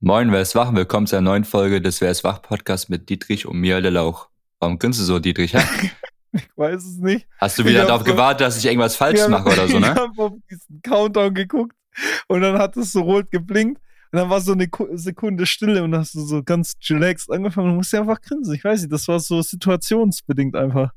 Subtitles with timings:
[0.00, 0.74] Moin, wer ist wach?
[0.74, 3.90] Willkommen zu einer neuen Folge des Wer ist wach Podcast mit Dietrich und mir, der
[3.92, 4.28] Lauch.
[4.60, 5.54] Warum grinst du so, Dietrich?
[6.36, 7.28] Ich weiß es nicht.
[7.38, 9.74] Hast du wieder Ich darauf so- gewartet, dass ich irgendwas falsch Ja, mache oder so,
[9.78, 9.94] Ich ne?
[9.94, 11.76] habe auf diesen Countdown geguckt
[12.26, 13.80] und dann hat es so rot geblinkt
[14.10, 17.30] und dann war so eine Ku- Sekunde Stille und dann hast du so ganz chillaxed
[17.30, 18.52] angefangen und musst ja einfach grinsen.
[18.52, 20.90] Ich weiß nicht, das war so situationsbedingt einfach.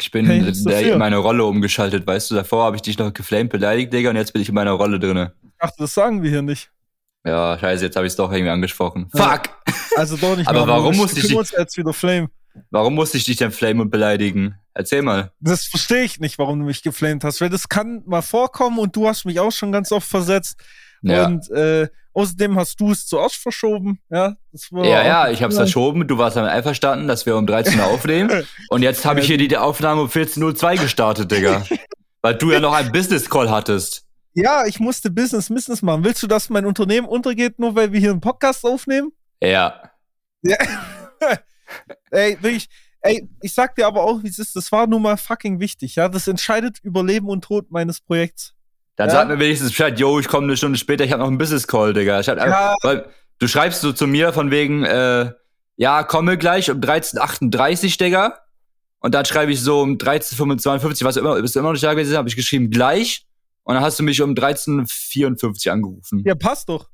[0.00, 2.34] Ich bin Kann ich in meine Rolle umgeschaltet, weißt du?
[2.34, 4.98] Davor habe ich dich noch geflamed beleidigt, Digga, und jetzt bin ich in meiner Rolle
[4.98, 5.34] drinne.
[5.44, 6.68] Ich dachte, das sagen wir hier nicht.
[7.24, 9.10] Ja, scheiße, jetzt habe ich es doch irgendwie angesprochen.
[9.14, 9.30] Ja.
[9.30, 9.50] Fuck!
[9.96, 12.28] Also doch nicht Aber machen, warum wir muss ich uns jetzt wieder Flame.
[12.70, 14.56] Warum musste ich dich denn flamen und beleidigen?
[14.74, 15.32] Erzähl mal.
[15.40, 18.96] Das verstehe ich nicht, warum du mich geflamed hast, weil das kann mal vorkommen und
[18.96, 20.56] du hast mich auch schon ganz oft versetzt.
[21.02, 24.00] Ja, Und äh, außerdem hast du es zuerst verschoben.
[24.10, 24.36] Ja,
[24.70, 26.06] ja, ja ich hab's verschoben.
[26.06, 28.46] Du warst damit einverstanden, dass wir um 13 Uhr aufnehmen.
[28.68, 31.64] Und jetzt habe ich hier die Aufnahme um 14.02 Uhr gestartet, Digga.
[32.22, 34.04] Weil du ja noch einen Business-Call hattest.
[34.34, 36.04] Ja, ich musste Business Business machen.
[36.04, 39.12] Willst du, dass mein Unternehmen untergeht, nur weil wir hier einen Podcast aufnehmen?
[39.42, 39.90] Ja.
[40.42, 40.56] Ja.
[42.10, 42.68] ey, wirklich,
[43.02, 45.96] ey, ich sag dir aber auch, wie es ist, das war nun mal fucking wichtig,
[45.96, 46.08] ja.
[46.08, 48.54] Das entscheidet über Leben und Tod meines Projekts.
[48.96, 49.14] Dann Ja.
[49.14, 51.66] sag mir wenigstens Bescheid, yo, ich komme eine Stunde später, ich habe noch einen Business
[51.66, 52.20] Call, Digga.
[52.20, 52.74] Ich hab, Ja.
[52.82, 53.06] weil,
[53.38, 55.32] du schreibst so zu mir von wegen, äh,
[55.76, 58.38] ja, komme gleich um 13.38 Digga.
[59.02, 61.94] Und dann schreibe ich so um 13.55, was immer, bist du immer noch nicht da
[61.94, 63.26] gewesen, habe ich geschrieben gleich.
[63.64, 66.18] Und dann hast du mich um 13.54 angerufen.
[66.20, 66.88] Ja, Ja, passt doch.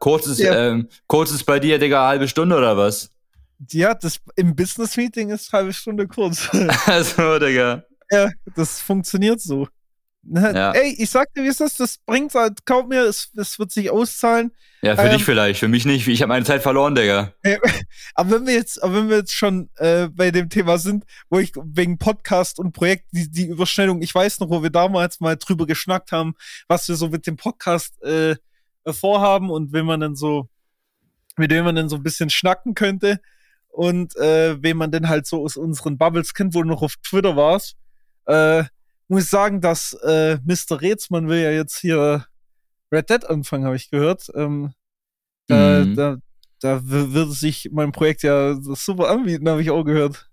[0.00, 0.54] kurzes, Ja.
[0.68, 3.10] ähm, kurzes bei dir, Digga, halbe Stunde oder was?
[3.70, 6.48] Ja, das im Business Meeting ist halbe Stunde kurz.
[6.86, 7.84] also, Digga.
[8.10, 9.68] ja, das funktioniert so.
[10.24, 10.70] Na, Ja.
[10.72, 13.90] Ey, ich sag dir, wie ist, das bringt halt, glaub mir, es, es wird sich
[13.90, 14.52] auszahlen.
[14.82, 15.12] Ja, für Ähm.
[15.12, 16.06] dich vielleicht, für mich nicht.
[16.08, 17.32] Ich habe meine Zeit verloren, Digga.
[18.14, 21.38] Aber wenn wir jetzt, aber wenn wir jetzt schon äh, bei dem Thema sind, wo
[21.38, 25.36] ich wegen Podcast und Projekt die, die Überschneidung, ich weiß noch, wo wir damals mal
[25.36, 26.34] drüber geschnackt haben,
[26.68, 28.36] was wir so mit dem Podcast äh,
[28.86, 30.48] vorhaben und wenn man dann so,
[31.36, 33.20] mit wem man dann so ein bisschen schnacken könnte
[33.68, 36.94] und äh, wen man denn halt so aus unseren Bubbles kennt, wo du noch auf
[37.04, 37.76] Twitter warst,
[38.26, 38.64] äh,
[39.12, 40.80] muss ich sagen, dass äh, Mr.
[40.80, 42.24] Rätsmann will ja jetzt hier
[42.90, 44.30] Red Dead anfangen, habe ich gehört.
[44.34, 44.72] Ähm,
[45.48, 45.94] da, Mhm.
[45.96, 46.16] da,
[46.60, 50.28] da würde sich mein Projekt ja super anbieten, habe ich auch gehört.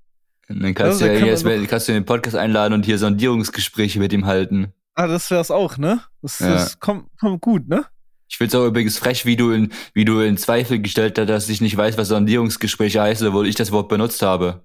[0.50, 2.86] Und dann kannst Also, du ja kann jetzt kannst du in den Podcast einladen und
[2.86, 4.74] hier Sondierungsgespräche mit ihm halten.
[4.96, 6.02] Ah, das wär's auch, ne?
[6.22, 6.50] Das, Ja.
[6.54, 7.86] das kommt, kommt gut, ne?
[8.30, 11.50] Ich find's auch übrigens frech, wie du in, wie du in Zweifel gestellt hast, dass
[11.50, 14.64] ich nicht weiß, was Sondierungsgespräche heißen, obwohl ich das Wort benutzt habe.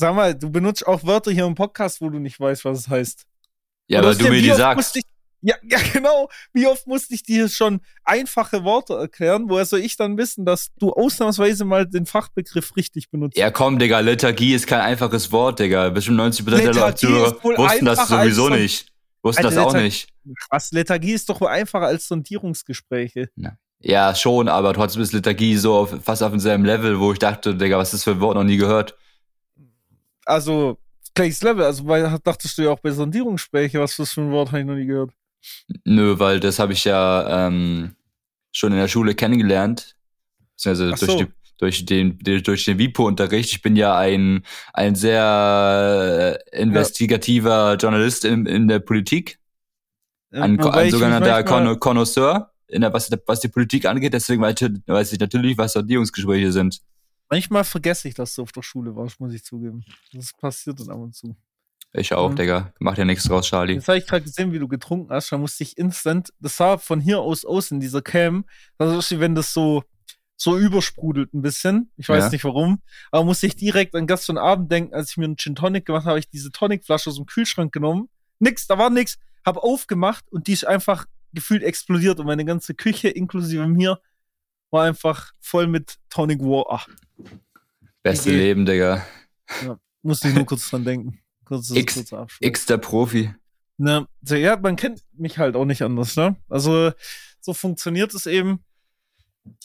[0.00, 2.88] Sag mal, du benutzt auch Wörter hier im Podcast, wo du nicht weißt, was es
[2.88, 3.24] heißt.
[3.88, 4.96] Ja, weil du mir die sagst.
[4.96, 5.02] Ich,
[5.40, 6.28] ja, ja, genau.
[6.52, 9.46] Wie oft musste ich dir schon einfache Worte erklären?
[9.48, 13.36] Woher soll ich dann wissen, dass du ausnahmsweise mal den Fachbegriff richtig benutzt?
[13.36, 15.88] Ja, komm, Digga, Liturgie ist kein einfaches Wort, Digga.
[15.88, 18.92] Bestimmt 90% der Liturgie Zuhörer ist wohl wussten das sowieso nicht.
[19.24, 20.10] Wussten das auch nicht.
[20.48, 23.30] Krass, Lethargie ist doch wohl einfacher als Sondierungsgespräche.
[23.80, 27.56] Ja, schon, aber trotzdem ist Liturgie so auf, fast auf demselben Level, wo ich dachte,
[27.56, 28.96] Digga, was ist das für ein Wort noch nie gehört?
[30.28, 30.78] Also,
[31.14, 31.64] gleiches Level.
[31.64, 34.66] Also, weil, dachtest du ja auch bei Sondierungsgespräche, was das für ein Wort habe ich
[34.66, 35.12] noch nie gehört.
[35.84, 37.94] Nö, weil das habe ich ja ähm,
[38.52, 39.96] schon in der Schule kennengelernt.
[40.64, 41.18] Also Ach durch, so.
[41.18, 41.26] die,
[41.58, 43.52] durch den, durch den WIPO-Unterricht.
[43.52, 49.38] Ich bin ja ein, ein sehr äh, investigativer Journalist in, in der Politik.
[50.30, 54.12] Ein, Wobei ein sogenannter Conno- Connoisseur, in der, was, was die Politik angeht.
[54.12, 56.80] Deswegen weiß ich, weiß ich natürlich, was Sondierungsgespräche sind.
[57.30, 59.84] Manchmal vergesse ich, dass du auf der Schule warst, muss ich zugeben.
[60.12, 61.36] Das passiert dann ab und zu.
[61.92, 62.36] Ich auch, Mhm.
[62.36, 62.72] Digga.
[62.80, 63.74] Macht ja nichts draus, Charlie.
[63.74, 65.32] Jetzt habe ich gerade gesehen, wie du getrunken hast.
[65.32, 68.44] Da musste ich instant, das sah von hier aus aus in dieser Cam,
[68.76, 69.84] das ist wie wenn das so,
[70.36, 71.90] so übersprudelt ein bisschen.
[71.96, 72.30] Ich weiß Ja.
[72.30, 72.80] nicht warum.
[73.10, 76.02] Aber musste ich direkt an gestern Abend denken, als ich mir einen Gin Tonic gemacht
[76.02, 78.08] habe, habe ich diese Tonicflasche aus dem Kühlschrank genommen.
[78.38, 79.18] Nix, da war nix.
[79.44, 83.98] Hab aufgemacht und die ist einfach gefühlt explodiert und meine ganze Küche inklusive mir
[84.70, 86.66] war einfach voll mit Tonic War.
[86.70, 86.88] Ach,
[88.02, 88.38] Beste Idee.
[88.38, 89.04] Leben, Digga.
[90.02, 91.18] musste ich nur kurz dran denken.
[91.44, 92.12] Kurzes, X-.
[92.40, 93.34] X der Profi.
[93.78, 96.36] So, ja, man kennt mich halt auch nicht anders, ne?
[96.48, 96.92] Also,
[97.40, 98.60] so funktioniert es eben.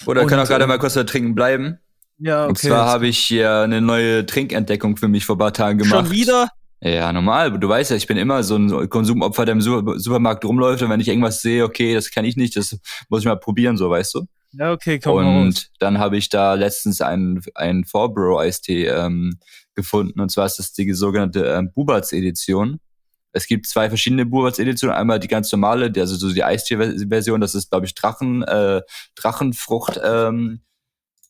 [0.05, 1.79] Oder Und, können auch gerade ähm, mal kurz da trinken bleiben.
[2.19, 2.49] Ja, okay.
[2.49, 6.05] Und zwar habe ich hier eine neue Trinkentdeckung für mich vor ein paar Tagen gemacht.
[6.07, 6.49] Schon wieder?
[6.79, 7.57] Ja, normal.
[7.59, 10.89] Du weißt ja, ich bin immer so ein Konsumopfer, der im Su- Supermarkt rumläuft und
[10.89, 12.77] wenn ich irgendwas sehe, okay, das kann ich nicht, das
[13.09, 14.25] muss ich mal probieren, so, weißt du?
[14.53, 19.39] Ja, okay, komm und dann habe ich da letztens einen, einen Four-Bro-Eistee ähm,
[19.73, 20.19] gefunden.
[20.21, 22.79] Und zwar ist das die sogenannte ähm, Bubatz-Edition.
[23.31, 24.95] Es gibt zwei verschiedene Bubatz-Editionen.
[24.95, 28.81] Einmal die ganz normale, die, also so die Eistee-Version, das ist, glaube ich, Drachen, äh,
[29.15, 30.61] Drachenfrucht ähm,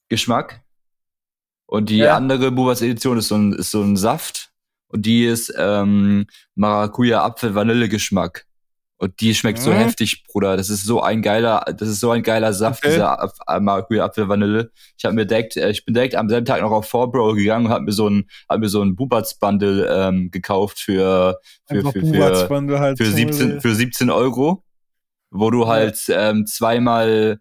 [0.09, 0.61] Geschmack.
[1.65, 2.17] Und die Ja.
[2.17, 4.49] andere Bubatz-Edition ist so ein, ist so ein Saft.
[4.89, 8.45] Und die ist ähm, Maracuja-Apfel-Vanille-Geschmack.
[9.03, 9.75] Und die schmeckt so Mhm.
[9.75, 10.55] heftig, Bruder.
[10.55, 12.93] Das ist so ein geiler, das ist so ein geiler Saft, Okay.
[12.93, 14.71] dieser äh, Apfelvanille.
[14.97, 17.65] Ich habe mir direkt, äh, ich bin direkt am selben Tag noch auf 4Bro gegangen
[17.65, 21.77] und habe mir so ein, hab mir so ein Bubatz Bundle ähm, gekauft für für
[21.79, 22.97] Einfach für, für, halt.
[22.97, 24.63] für zum- 17 für 17 Euro,
[25.31, 27.39] wo du halt ähm, zweimal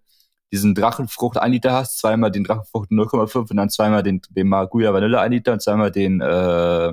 [0.51, 4.93] diesen Drachenfrucht 1 Liter hast, zweimal den Drachenfrucht 0,5 und dann zweimal den, den Maracuja
[4.93, 6.93] Vanille 1 Liter und zweimal den äh,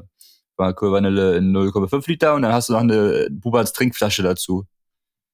[0.59, 4.65] Maracuja Vanille in 0,5 Liter und dann hast du noch eine Bubatz Trinkflasche dazu.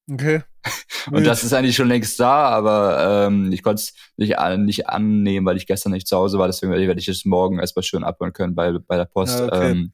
[0.10, 0.44] Okay.
[1.12, 4.88] Und das ist eigentlich schon längst da, aber ähm, ich konnte es nicht, an, nicht
[4.88, 6.48] annehmen, weil ich gestern nicht zu Hause war.
[6.48, 9.72] Deswegen werde ich es morgen erstmal schön abholen können bei, bei der Post Ja, okay.
[9.72, 9.92] ähm,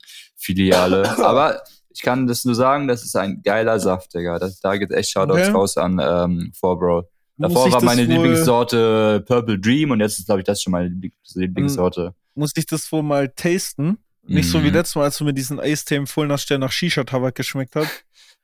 [1.18, 1.62] aber
[1.94, 4.40] ich kann das nur sagen, das ist ein geiler Saft, Digga.
[4.40, 5.52] Das, da geht echt Shoutouts Okay.
[5.52, 7.04] raus an ähm, 4Bro.
[7.38, 10.90] Muss Davor war meine Lieblingssorte Purple Dream und jetzt ist, glaube ich, das schon meine
[10.90, 12.14] Lieblings- Lieblingssorte.
[12.36, 13.98] Muss ich das wohl mal tasten?
[14.24, 14.74] Nicht so wie Mhm.
[14.76, 17.88] letztes Mal, als du mir diesen Eistee empfohlen hast, der nach Shisha-Tabak geschmeckt hat.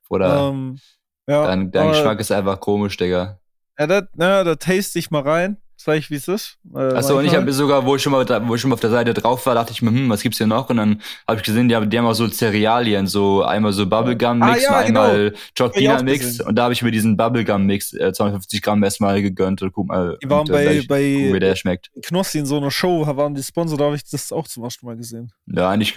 [0.10, 0.80] Oder Ähm,
[1.28, 3.40] ja, dein, dein aber- Geschmack ist einfach komisch, Digga.
[3.80, 5.58] Ja, da, na, da taste ich mal rein.
[5.88, 6.58] Sag ich, wie es ist.
[6.76, 8.74] Äh, Achso, und ich habe sogar, wo ich schon mal, da- wo ich schon mal
[8.74, 10.70] auf der Seite drauf war, dachte ich mir, hm, was gibt's hier noch?
[10.70, 13.88] Und dann habe ich gesehen, die haben, die haben auch so Cerealien, so einmal so
[13.88, 15.72] Bubblegum-Mix Ah, ja, und einmal ich auch
[16.06, 16.46] gesehen.
[16.46, 20.18] Und da habe ich mir diesen Bubblegum-Mix, äh, 250 Gramm erstmal gegönnt und guck mal,
[20.22, 21.90] Die waren und, bei, gleich gucken, wie bei der schmeckt.
[22.04, 24.86] Knossi in so einer Show, waren die Sponsor, da habe ich das auch zum ersten
[24.86, 25.32] Mal gesehen.
[25.46, 25.96] Ja, eigentlich,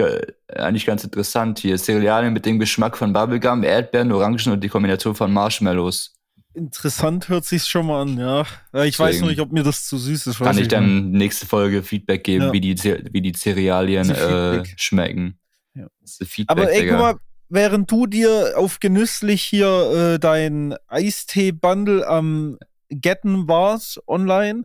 [0.55, 1.77] eigentlich ganz interessant hier.
[1.79, 6.13] Cerealien mit dem Geschmack von Bubblegum, Erdbeeren, Orangen und die Kombination von Marshmallows.
[6.55, 8.41] Interessant hört sich's schon mal an, ja.
[8.85, 10.38] Ich weiß Deswegen noch nicht, ob mir das zu süß ist.
[10.38, 12.52] Kann weiß ich dann nächste Folge Feedback geben, Ja.
[12.52, 12.76] wie, die,
[13.12, 15.38] wie die Cerealien Die äh, schmecken.
[15.75, 15.87] Ja.
[16.05, 16.93] Feedback, Aber ey, Digga.
[16.93, 17.14] guck mal,
[17.49, 22.58] während du dir auf genüsslich hier äh, dein Eistee-Bundle am
[22.88, 24.64] Getten warst online,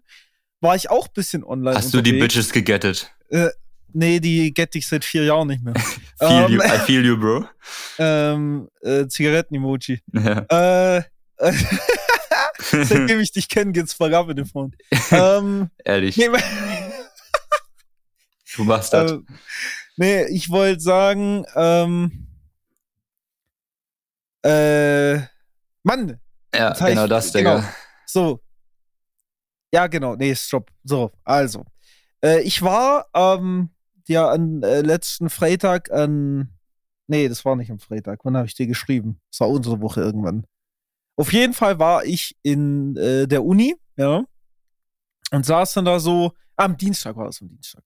[0.61, 1.77] war ich auch ein bisschen online.
[1.77, 2.33] Hast du die unterwegs.
[2.35, 3.11] Bitches gegettet?
[3.93, 5.73] Nee, die gette ich seit vier Jahren nicht mehr.
[6.19, 7.45] Feel Ähm, you, I feel you, bro.
[7.99, 10.01] ähm, äh, Zigaretten-Emoji.
[10.13, 10.97] Ja.
[10.97, 11.03] Äh,
[12.57, 14.75] seitdem ich dich kenne, geht's bergab mit dem Freund.
[15.11, 16.27] ähm, Ehrlich, nee,
[18.55, 19.11] du machst das.
[19.11, 19.19] äh,
[19.97, 22.27] nee, ich wollte sagen, ähm,
[24.43, 25.29] äh, ja,
[25.83, 26.19] Mann,
[26.53, 27.57] heißt, genau das, genau.
[27.57, 27.73] Digga.
[28.05, 28.41] So.
[29.73, 30.15] Ja, genau.
[30.15, 30.71] Nee, stopp.
[30.83, 31.65] So, also.
[32.23, 33.71] Äh, ich war ähm,
[34.07, 36.49] ja an äh, letzten Freitag an.
[37.07, 38.21] Nee, das war nicht am Freitag.
[38.23, 39.19] Wann habe ich dir geschrieben?
[39.31, 40.45] Das war unsere Woche irgendwann.
[41.17, 44.23] Auf jeden Fall war ich in äh, der Uni, ja.
[45.31, 46.33] Und saß dann da so.
[46.57, 47.83] Ah, am Dienstag war es am Dienstag.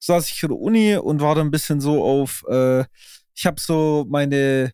[0.00, 2.44] Saß ich in der Uni und war dann ein bisschen so auf.
[2.48, 2.84] Äh,
[3.34, 4.72] ich habe so meine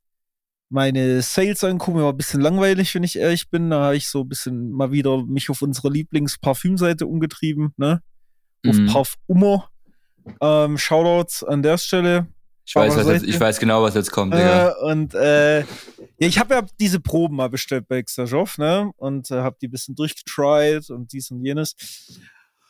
[0.71, 3.71] meine Sales angucken, mir war ein bisschen langweilig, wenn ich ehrlich bin.
[3.71, 8.01] Da habe ich so ein bisschen mal wieder mich auf unsere Lieblings-Parfümseite umgetrieben, ne?
[8.67, 8.87] Auf Mhm.
[8.87, 9.65] Parfumo.
[10.41, 12.27] Ähm, Shoutouts an der Stelle.
[12.67, 14.71] Ich weiß, was jetzt, ich weiß genau, was jetzt kommt, Digga.
[14.71, 15.67] Äh, und äh, ja,
[16.19, 18.91] ich habe ja diese Proben mal bestellt bei Xtajov, ne?
[18.97, 21.75] Und äh, habe die ein bisschen durchgetried und dies und jenes.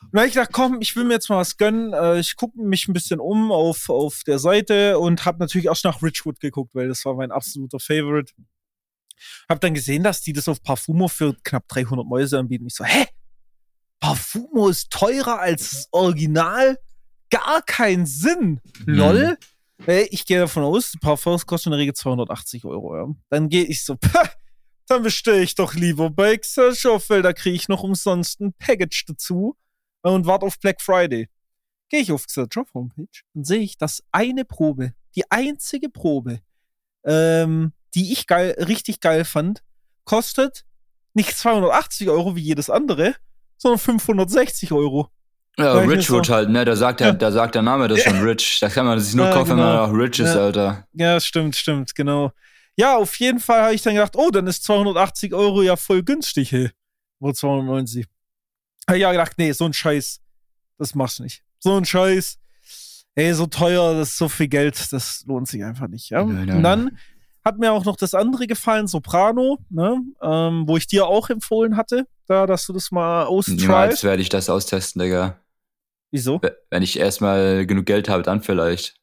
[0.03, 1.93] Und dann hab ich gedacht, komm, ich will mir jetzt mal was gönnen.
[1.93, 5.85] Äh, ich gucke mich ein bisschen um auf, auf der Seite und habe natürlich erst
[5.85, 8.33] nach Richwood geguckt, weil das war mein absoluter Favorite.
[9.49, 12.67] Hab dann gesehen, dass die das auf Parfumo für knapp 300 Mäuse anbieten.
[12.67, 13.07] Ich so, hä?
[14.01, 16.79] Parfumo ist teurer als das Original?
[17.31, 18.61] Gar keinen Sinn.
[18.87, 19.17] Lol.
[19.23, 19.37] Äh,
[19.87, 22.97] Ich gehe davon aus, die Parfums kosten in der Regel 280 Euro.
[22.97, 23.07] Ja.
[23.31, 24.31] Dann gehe ich so, pah,
[24.87, 29.05] dann bestelle ich doch lieber bei Xershop, weil da kriege ich noch umsonst ein Package
[29.07, 29.57] dazu
[30.03, 31.29] und warte auf Black Friday.
[31.89, 36.41] Gehe ich auf Xershop Homepage und sehe ich, dass eine Probe, die einzige Probe,
[37.05, 39.63] ähm, die ich geil, richtig geil fand,
[40.05, 40.65] kostet
[41.15, 43.15] nicht 280 Euro wie jedes andere,
[43.57, 45.11] sondern 560 Euro.
[45.59, 46.35] Ja, Sag ich mir Richwood so.
[46.35, 46.65] halt, ne?
[46.65, 47.13] Da sagt, der, Ja.
[47.13, 48.59] da sagt der Name das schon Rich.
[48.61, 49.69] Das kann man sich nur Ja, kaufen, wenn genau.
[49.87, 50.41] man auch Rich ist, Ja.
[50.43, 50.87] Alter.
[50.95, 52.33] Ja, stimmt, stimmt, genau.
[52.77, 56.03] Ja, auf jeden Fall habe ich dann gedacht, oh, dann ist 280 Euro ja voll
[56.03, 56.71] günstig, hey.
[57.21, 58.07] Oder 290.
[58.89, 60.21] Hab ich ja gedacht, nee, so ein Scheiß,
[60.79, 61.43] das machst du nicht.
[61.61, 62.39] So ein Scheiß,
[63.15, 66.11] ey, so teuer, das ist so viel Geld, das lohnt sich einfach nicht.
[66.11, 66.25] Ja?
[66.25, 66.99] Nein, nein, Und dann
[67.45, 70.01] hat mir auch noch das andere gefallen, Soprano, ne?
[70.21, 73.49] ähm, wo ich dir auch empfohlen hatte, da, dass du das mal Niemals
[73.93, 74.05] austryst.
[74.05, 75.39] werde ich das austesten, Digga.
[76.15, 76.41] Wieso?
[76.71, 78.95] Wenn ich erstmal genug Geld habe, dann vielleicht.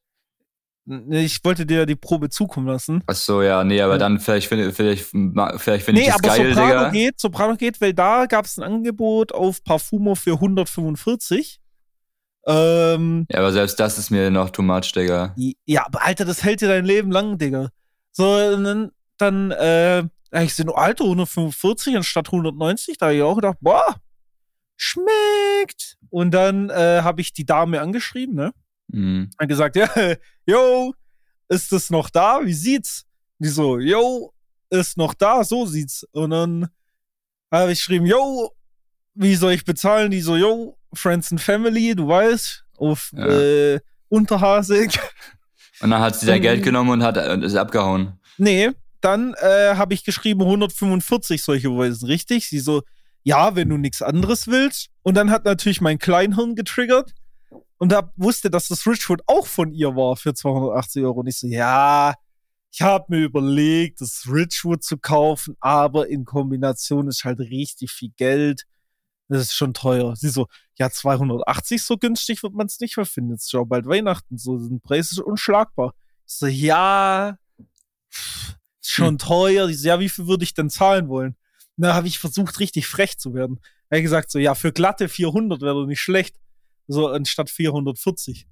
[1.10, 3.04] Ich wollte dir die Probe zukommen lassen.
[3.06, 3.98] Ach so, ja, nee, aber Ja.
[4.00, 6.90] dann vielleicht finde vielleicht, vielleicht finde ich Nee, das aber geil, Soprano Digga.
[6.92, 11.60] geht, Soprano geht, weil da gab es ein Angebot auf Parfumo für 145.
[12.48, 15.36] Ähm, Ja, aber selbst das ist mir noch too much, Digga.
[15.66, 17.72] ja, aber Alter, das hält dir dein Leben lang, Digga.
[18.14, 20.04] So, dann, dann äh,
[20.44, 23.98] ich so, Alter, 145 anstatt 190, da hab ich auch gedacht, boah,
[24.78, 25.98] schmeckt.
[26.12, 28.54] Und dann äh, habe ich die Dame angeschrieben, ne?
[28.90, 29.32] Mhm.
[29.40, 29.90] Hat gesagt, ja,
[30.46, 30.94] yo,
[31.48, 32.42] ist das noch da?
[32.44, 33.06] Wie sieht's?
[33.40, 34.34] Die so, yo,
[34.70, 36.06] ist noch da, so sieht's.
[36.12, 36.68] Und dann
[37.50, 38.52] habe ich geschrieben, yo,
[39.16, 40.12] wie soll ich bezahlen?
[40.12, 43.28] Die so, yo, Friends and Family, du weißt, auf ja.
[43.28, 45.00] äh, Unterhasig.
[45.80, 48.20] Und dann hat sie dein Geld genommen und hat und ist abgehauen.
[48.38, 52.48] Nee, dann äh, habe ich geschrieben 145 solche Weisen, richtig?
[52.48, 52.84] Sie so,
[53.24, 54.90] ja, wenn du nichts anderes willst.
[55.04, 57.14] Und dann hat natürlich mein Kleinhirn getriggert
[57.82, 61.22] und da wusste, dass das Richwood auch von ihr war für 280 Euro.
[61.22, 62.14] Und ich so, ja,
[62.72, 68.12] ich habe mir überlegt, das Richwood zu kaufen, aber in Kombination ist halt richtig viel
[68.18, 68.68] Geld.
[69.30, 70.16] Das ist schon teuer.
[70.16, 70.46] Sie so,
[70.78, 73.32] ja, 280 so günstig wird man es nicht mehr finden.
[73.32, 74.38] Jetzt ist ja bald Weihnachten.
[74.38, 75.96] So, den Preis ist unschlagbar.
[76.28, 77.40] Ich so, ja,
[78.12, 79.18] ist schon hm.
[79.18, 79.70] teuer.
[79.70, 81.36] Ich so, ja, wie viel würde ich denn zahlen wollen?
[81.82, 83.60] Da habe ich versucht, richtig frech zu werden.
[83.90, 86.36] Er hat gesagt, so, ja, für glatte 400 wäre doch nicht schlecht.
[86.88, 88.48] So, anstatt 440.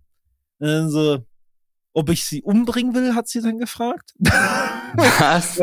[0.59, 1.25] Also,
[1.93, 4.13] ob ich sie umbringen will, hat sie dann gefragt.
[4.19, 5.57] Was?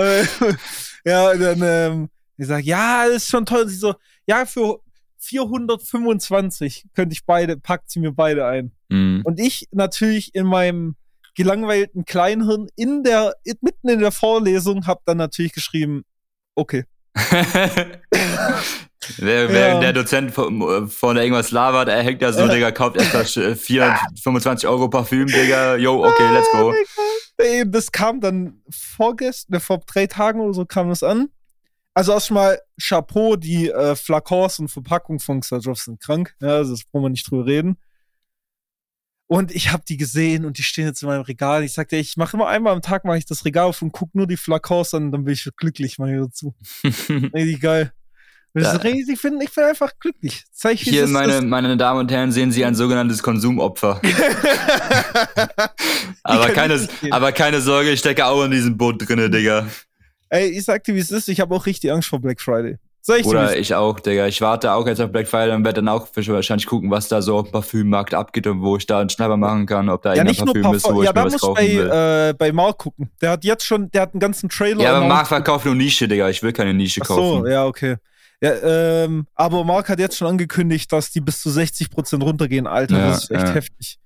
[1.05, 3.69] ja, dann, ähm, ich sag, ja, ist schon toll.
[3.69, 3.95] Sie so,
[4.27, 4.81] ja, für
[5.19, 8.73] 425 könnte ich beide, packt sie mir beide ein.
[8.89, 9.23] Mhm.
[9.25, 10.97] Und ich natürlich in meinem
[11.35, 16.05] gelangweilten Kleinhirn in der, mitten in der Vorlesung hab dann natürlich geschrieben,
[16.55, 16.85] okay.
[19.19, 19.81] Während ja.
[19.81, 25.27] der Dozent vorne irgendwas labert, er hängt da so, Digga, kauft erst 425 Euro Parfüm,
[25.27, 26.73] Digga, yo, okay, let's go.
[27.67, 31.29] Das kam dann vorgestern, ne, vor drei Tagen oder so kam das an.
[31.95, 36.35] Also erstmal Chapeau, die äh, Flakons und Verpackung von Xadrov sind krank.
[36.41, 37.79] Ja, also das brauchen wir nicht drüber reden.
[39.29, 41.65] Und ich habe die gesehen und die stehen jetzt in meinem Regal.
[41.65, 44.15] Ich sagte, ich mache immer einmal am Tag mache ich das Regal auf und guck
[44.15, 46.55] nur die Flakons an, dann bin ich glücklich mal hier dazu.
[46.85, 47.93] Richtig geil.
[48.55, 48.85] Das ja.
[48.85, 50.45] ich, bin, ich bin einfach glücklich.
[50.51, 54.01] Zeig, Hier, meine, meine Damen und Herren, sehen Sie ein sogenanntes Konsumopfer.
[56.23, 59.67] aber, keine, aber keine Sorge, ich stecke auch in diesem Boot drinne, Digga.
[60.31, 62.79] Ey, ich sag dir, wie es ist, ich habe auch richtig Angst vor Black Friday.
[63.07, 64.27] Soll ich Oder ich auch, Digga.
[64.27, 67.23] Ich warte auch jetzt auf Black Friday und werde dann auch wahrscheinlich gucken, was da
[67.23, 70.13] so auf dem Parfümmarkt abgeht und wo ich da einen Schnapper machen kann, ob da
[70.13, 71.89] ja, irgendein Parfüm ist, wo ja, ich mir was kaufen bei, will.
[71.89, 73.09] Äh, bei Mark gucken.
[73.23, 74.83] Der hat jetzt schon, der hat einen ganzen Trailer.
[74.83, 76.29] Ja, aber Mark verkauft nur Nische, Digga.
[76.31, 77.45] Ich will keine Nische Ach kaufen.
[77.45, 77.95] so, ja, okay.
[78.41, 82.67] Ja, ähm, aber Mark hat jetzt schon angekündigt, dass die bis zu 60% runtergehen.
[82.67, 83.55] Alter, ja, das ist echt ja.
[83.55, 83.99] heftig.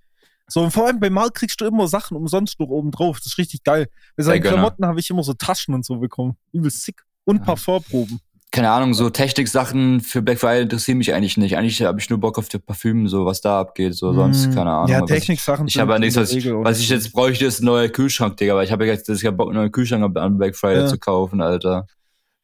[0.46, 3.16] So, und vor allem bei Mark kriegst du immer Sachen umsonst noch oben drauf.
[3.16, 3.86] Das ist richtig geil.
[4.18, 6.36] Bei seinen Klamotten habe ich immer so Taschen und so bekommen.
[6.52, 7.02] Übel sick.
[7.24, 8.20] Und Parfumproben
[8.52, 11.56] keine Ahnung, so Technik-Sachen für Black Friday interessieren mich eigentlich nicht.
[11.56, 14.54] Eigentlich habe ich nur Bock auf die Parfüm, so was da abgeht, so sonst mm,
[14.54, 14.88] keine Ahnung.
[14.88, 15.68] Ja, Technik-Sachen.
[15.68, 18.36] Ich, ich habe ja nichts, was, ich, was ich jetzt bräuchte, ist ein neuer Kühlschrank,
[18.36, 20.82] Digga, weil ich habe ja jetzt ich hab Bock, einen neuen Kühlschrank an Black Friday
[20.82, 20.86] ja.
[20.88, 21.86] zu kaufen, Alter.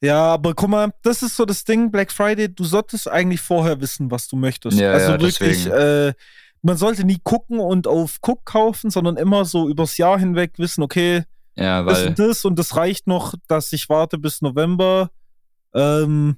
[0.01, 3.81] Ja, aber guck mal, das ist so das Ding, Black Friday, du solltest eigentlich vorher
[3.81, 4.79] wissen, was du möchtest.
[4.79, 6.13] Ja, also ja, wirklich, äh,
[6.63, 10.83] man sollte nie gucken und auf Guck kaufen, sondern immer so übers Jahr hinweg wissen,
[10.83, 11.25] okay,
[11.57, 15.11] ja, weil das und das und das reicht noch, dass ich warte bis November.
[15.77, 16.37] Ähm,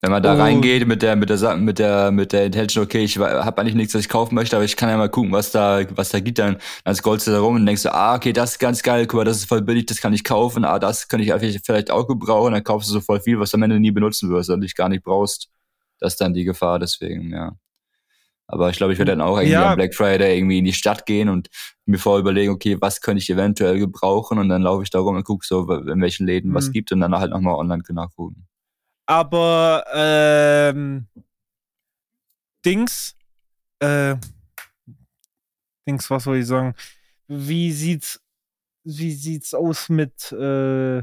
[0.00, 0.38] wenn man da oh.
[0.38, 3.94] reingeht mit der, mit der, mit der, mit der Intention, okay, ich habe eigentlich nichts,
[3.94, 6.40] was ich kaufen möchte, aber ich kann ja mal gucken, was da, was da gibt,
[6.40, 9.06] dann, dann scrollst du da rum und denkst du, ah, okay, das ist ganz geil,
[9.06, 11.32] guck mal, das ist voll billig, das kann ich kaufen, ah, das kann ich
[11.64, 14.28] vielleicht auch gebrauchen, dann kaufst du so voll viel, was du am Ende nie benutzen
[14.30, 15.50] wirst und dich gar nicht brauchst.
[16.00, 17.52] Das ist dann die Gefahr, deswegen, ja.
[18.46, 19.70] Aber ich glaube, ich werde dann auch irgendwie ja.
[19.70, 21.48] am Black Friday irgendwie in die Stadt gehen und
[21.86, 25.16] mir vorher überlegen, okay, was könnte ich eventuell gebrauchen und dann laufe ich da rum
[25.16, 26.54] und gucke so, in welchen Läden mhm.
[26.54, 28.46] was gibt und dann halt nochmal online nachgucken.
[29.06, 31.06] Aber ähm,
[32.64, 33.16] Dings,
[33.80, 34.16] äh,
[35.86, 36.74] Dings, was soll ich sagen?
[37.26, 38.20] Wie sieht's,
[38.84, 41.02] wie sieht's aus mit äh,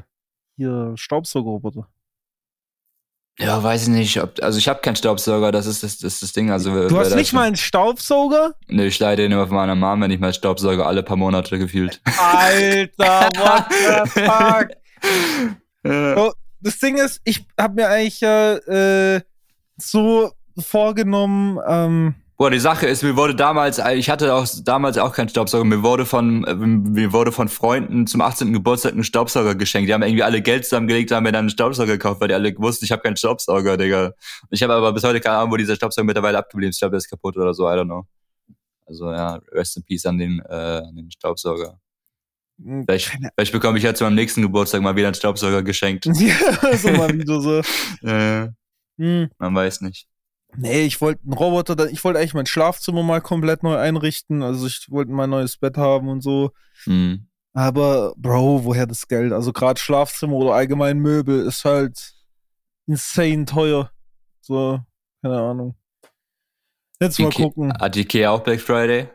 [0.55, 1.89] hier Staubsaugerroboter?
[3.41, 4.21] Ja, weiß ich nicht.
[4.21, 6.51] Ob, also ich habe keinen Staubsauger, das ist das, das, ist das Ding.
[6.51, 8.53] Also, du hast nicht mal einen Staubsauger?
[8.67, 11.57] Nee, ich leide den immer von meiner Mama, wenn ich mal Staubsauger alle paar Monate
[11.57, 12.01] gefühlt.
[12.17, 14.67] Alter, what the fuck?
[16.17, 19.21] so, das Ding ist, ich habe mir eigentlich äh,
[19.77, 21.59] so vorgenommen.
[21.65, 25.65] Ähm, Boah, die Sache ist, mir wurde damals, ich hatte auch damals auch keinen Staubsauger,
[25.65, 26.39] mir wurde von,
[26.89, 28.53] mir wurde von Freunden zum 18.
[28.53, 29.89] Geburtstag ein Staubsauger geschenkt.
[29.89, 32.55] Die haben irgendwie alle Geld zusammengelegt, haben mir dann einen Staubsauger gekauft, weil die alle
[32.57, 34.13] wussten, ich habe keinen Staubsauger, Digga.
[34.51, 36.77] Ich habe aber bis heute keine Ahnung, wo dieser Staubsauger mittlerweile abgeblieben ist.
[36.77, 38.07] Ich glaube, der ist kaputt oder so, I don't know.
[38.85, 41.77] Also ja, rest in peace an den, äh, an den Staubsauger.
[42.63, 46.05] Hm, vielleicht, vielleicht bekomme ich ja zu meinem nächsten Geburtstag mal wieder einen Staubsauger geschenkt.
[46.15, 47.57] ja, so mal wieder so.
[48.07, 48.47] äh,
[48.97, 49.29] hm.
[49.37, 50.08] Man weiß nicht.
[50.55, 54.41] Nee, ich wollte einen Roboter, ich wollte eigentlich mein Schlafzimmer mal komplett neu einrichten.
[54.41, 56.51] Also ich wollte mein neues Bett haben und so.
[56.85, 57.27] Mhm.
[57.53, 59.33] Aber, Bro, woher das Geld?
[59.33, 62.13] Also gerade Schlafzimmer oder allgemein Möbel ist halt
[62.85, 63.91] insane teuer.
[64.41, 64.79] So,
[65.21, 65.75] keine Ahnung.
[66.99, 67.73] Jetzt mal gucken.
[67.73, 69.09] Hat Ikea auch Black Friday?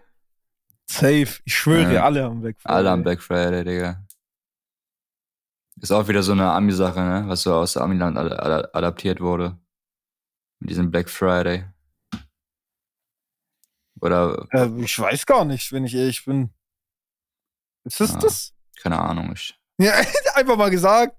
[0.86, 1.40] Safe.
[1.44, 2.04] Ich schwöre, ja.
[2.04, 2.76] alle haben Black Friday.
[2.76, 4.04] Alle haben Black Friday, Digga.
[5.80, 7.24] Ist auch wieder so eine Ami-Sache, ne?
[7.26, 9.58] Was so aus Amiland ad ad adaptiert wurde.
[10.61, 11.64] Mit diesem Black Friday.
[14.00, 14.46] Oder.
[14.50, 16.50] Äh, ich weiß gar nicht, wenn ich ehrlich bin.
[17.84, 18.18] Ist das Ja.
[18.18, 18.54] das?
[18.80, 19.32] Keine Ahnung.
[19.32, 19.92] Ich, Ja,
[20.34, 21.16] einfach mal gesagt.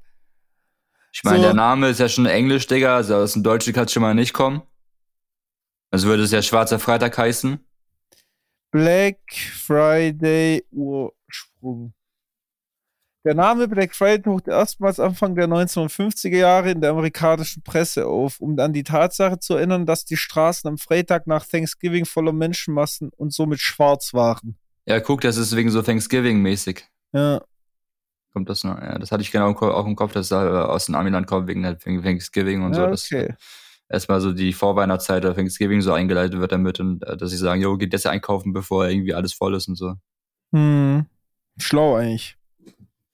[1.11, 1.43] ich meine, So.
[1.43, 2.95] der Name ist ja schon Englisch, Digga.
[2.95, 4.61] Also aus dem Deutschen kann es schon mal nicht kommen.
[5.91, 7.59] Also würde es ja Schwarzer Freitag heißen.
[8.71, 11.93] Black Friday Ursprung.
[13.25, 18.39] Der Name Black Friday tauchte erstmals Anfang der 1950er Jahre in der amerikanischen Presse auf,
[18.39, 23.09] um an die Tatsache zu erinnern, dass die Straßen am Freitag nach Thanksgiving voller Menschenmassen
[23.17, 24.57] und somit schwarz waren.
[24.85, 26.83] Ja, guck, das ist wegen so Thanksgiving-mäßig.
[27.13, 27.41] Ja,
[28.35, 28.77] Kommt das noch?
[28.81, 31.63] Ja, das hatte ich genau auch im Kopf, dass da aus dem Amiland kommt, wegen
[31.63, 32.81] wegen Thanksgiving und so.
[32.81, 33.33] ja Dass okay.
[33.87, 37.61] erstmal so die Vorweihnachtszeit der Thanksgiving so eingeleitet wird damit und äh, dass sie sagen,
[37.61, 39.93] jo, geht jetzt einkaufen, bevor irgendwie alles voll ist und so.
[40.53, 41.05] Hm.
[41.57, 42.37] Schlau eigentlich.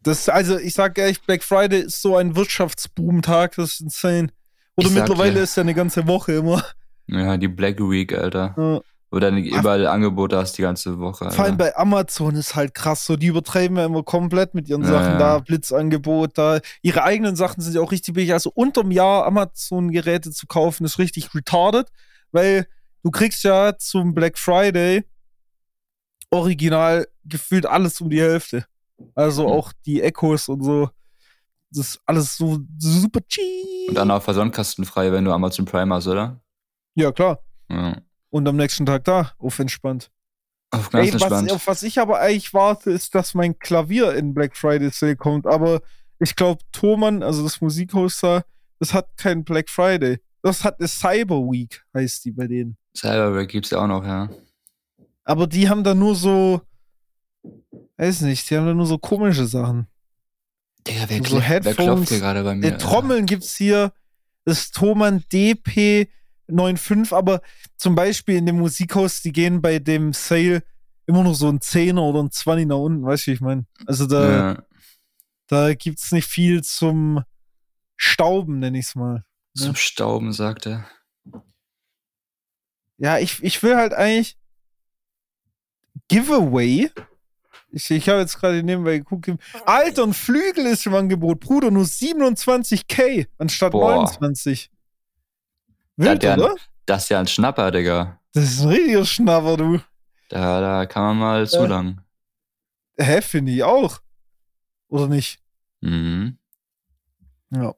[0.03, 4.29] Das, also, ich sag ehrlich, Black Friday ist so ein Wirtschaftsboom-Tag, das ist insane.
[4.75, 5.41] Oder Ich mittlerweile dir.
[5.43, 6.63] ist ja eine ganze Woche immer.
[7.07, 8.55] Ja, die Black Week, Alter.
[8.57, 8.81] Ja.
[9.13, 11.25] Wo dann überall Angebote hast die ganze Woche.
[11.25, 11.35] Alter.
[11.35, 13.17] Vor allem bei Amazon ist halt krass so.
[13.17, 15.17] Die übertreiben ja immer komplett mit ihren Ja, Sachen ja.
[15.17, 15.39] da.
[15.39, 16.61] Blitzangebot da.
[16.81, 18.31] Ihre eigenen Sachen sind ja auch richtig billig.
[18.31, 21.91] Also unterm Jahr Amazon-Geräte zu kaufen ist richtig retarded,
[22.31, 22.65] weil
[23.03, 25.03] du kriegst ja zum Black Friday
[26.29, 28.65] original gefühlt alles um die Hälfte.
[29.15, 29.51] Also Mhm.
[29.53, 30.89] auch die Echos und so.
[31.73, 33.89] Das ist alles so super cheap.
[33.89, 36.41] Und dann auch versandkastenfrei, wenn du Amazon Prime hast, oder?
[36.95, 37.39] ja, klar.
[37.69, 37.97] Ja.
[38.29, 40.11] Und am nächsten Tag da, auf entspannt.
[40.71, 41.51] Auf ganz Ey, was, entspannt.
[41.51, 45.45] auf was ich aber eigentlich warte, ist, dass mein Klavier in Black Friday Sale kommt.
[45.47, 45.81] Aber
[46.19, 48.43] ich glaube, Thomann, also das Musikhaus da,
[48.79, 50.19] das hat kein Black Friday.
[50.41, 52.77] Das hat eine Cyber Week, heißt die bei denen.
[52.97, 54.29] Cyberback gibt's ja auch noch, ja.
[55.23, 56.61] Aber die haben da nur so,
[57.97, 59.87] weiß nicht, die haben da nur so komische Sachen.
[60.87, 62.67] Digga, wer, So wer klopft hier gerade bei mir?
[62.73, 63.93] Äh, Trommeln gibt's hier,
[64.45, 67.41] das Thomann DP95, aber
[67.77, 70.63] zum Beispiel in dem Musikhaus, die gehen bei dem Sale
[71.05, 73.65] immer nur so ein Zehner oder ein 20 nach unten, weißt du, wie ich meine?
[73.85, 74.31] Also da.
[74.31, 74.63] Ja,
[75.47, 77.23] Da gibt's nicht viel zum
[77.97, 79.23] Stauben, nenn ich's mal.
[79.55, 80.87] zum Stauben, sagt er.
[82.97, 84.37] Ja, ich, ich will halt eigentlich
[86.07, 86.89] Giveaway.
[87.73, 89.31] Ich, ich habe jetzt gerade nebenbei geguckt.
[89.65, 91.39] Alter, ein Flügel ist im Angebot.
[91.39, 93.95] Bruder, nur 27k anstatt Boah.
[93.95, 94.69] 29.
[95.97, 96.55] Da Wild, der- oder?
[96.85, 98.19] Das ist ja ein Schnapper, Digga.
[98.33, 99.79] Das ist ein richtiger Schnapper, du.
[100.29, 102.01] Da, da kann man mal zulangen.
[102.97, 103.99] Hä, finde ich auch.
[104.89, 105.39] Oder nicht?
[105.81, 106.37] Mhm.
[107.51, 107.73] Ja.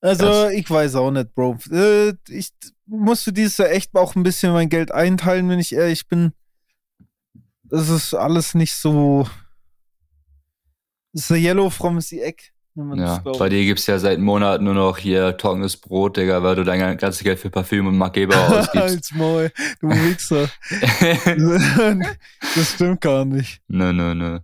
[0.00, 0.52] Also, Krass.
[0.52, 1.58] ich weiß auch nicht, Bro.
[1.70, 2.50] Äh, ich
[2.86, 6.32] musste dieses Jahr echt auch ein bisschen mein Geld einteilen, wenn ich ehrlich bin.
[7.68, 9.28] Das ist alles nicht so.
[11.12, 12.52] Das ist a yellow from the egg.
[12.94, 16.64] Ja, bei dir gibt's ja seit Monaten nur noch hier trockenes Brot, Digga, weil du
[16.64, 19.14] dein ganzes Geld für Parfüm und Markgeber ausgibst.
[19.14, 19.50] Maul,
[19.80, 20.50] du Wichser.
[22.54, 23.62] das stimmt gar nicht.
[23.68, 24.40] nö, nö, nö.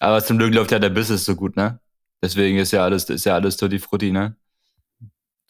[0.00, 1.78] Aber zum Glück läuft ja der Business so gut, ne?
[2.20, 4.34] Deswegen ist ja alles, ist ja alles Tutti Frutti, ne?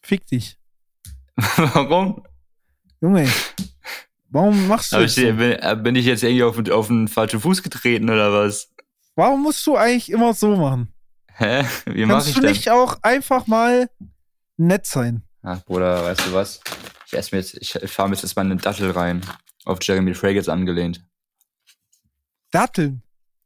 [0.03, 0.59] Fick dich.
[1.57, 2.23] Warum?
[3.01, 3.27] Junge.
[4.31, 5.23] Warum machst du das so?
[5.23, 8.71] bin, äh, bin ich jetzt irgendwie auf, auf den falschen Fuß getreten oder was?
[9.15, 10.93] Warum musst du eigentlich immer so machen?
[11.35, 11.65] Hä?
[11.87, 12.51] Wie mach Kannst ich du denn?
[12.51, 13.89] nicht auch einfach mal
[14.57, 15.23] nett sein?
[15.43, 16.61] Ach, Bruder, weißt du was?
[17.07, 19.25] Ich esse mir jetzt, ich fahre mir jetzt erstmal eine Dattel rein.
[19.65, 21.03] Auf Jeremy Fragrance angelehnt.
[22.51, 23.03] Datteln.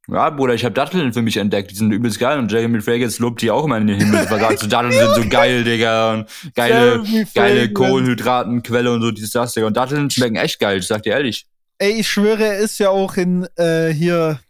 [0.08, 1.70] Ja, Bruder, ich habe Datteln für mich entdeckt.
[1.70, 4.20] Die sind übelst geil und Jeremy Fragrance lobt die auch immer in den Himmel.
[4.20, 6.14] Er sagt so, Datteln sind so geil, Digga.
[6.14, 7.02] Und geile,
[7.34, 7.72] geile.
[7.72, 9.68] Kohlenhydratenquelle und so, dieses, das, Digga.
[9.68, 11.46] Und Datteln schmecken echt geil, ich sag dir ehrlich.
[11.78, 14.40] Ey, ich schwöre, er ist ja auch in äh, hier.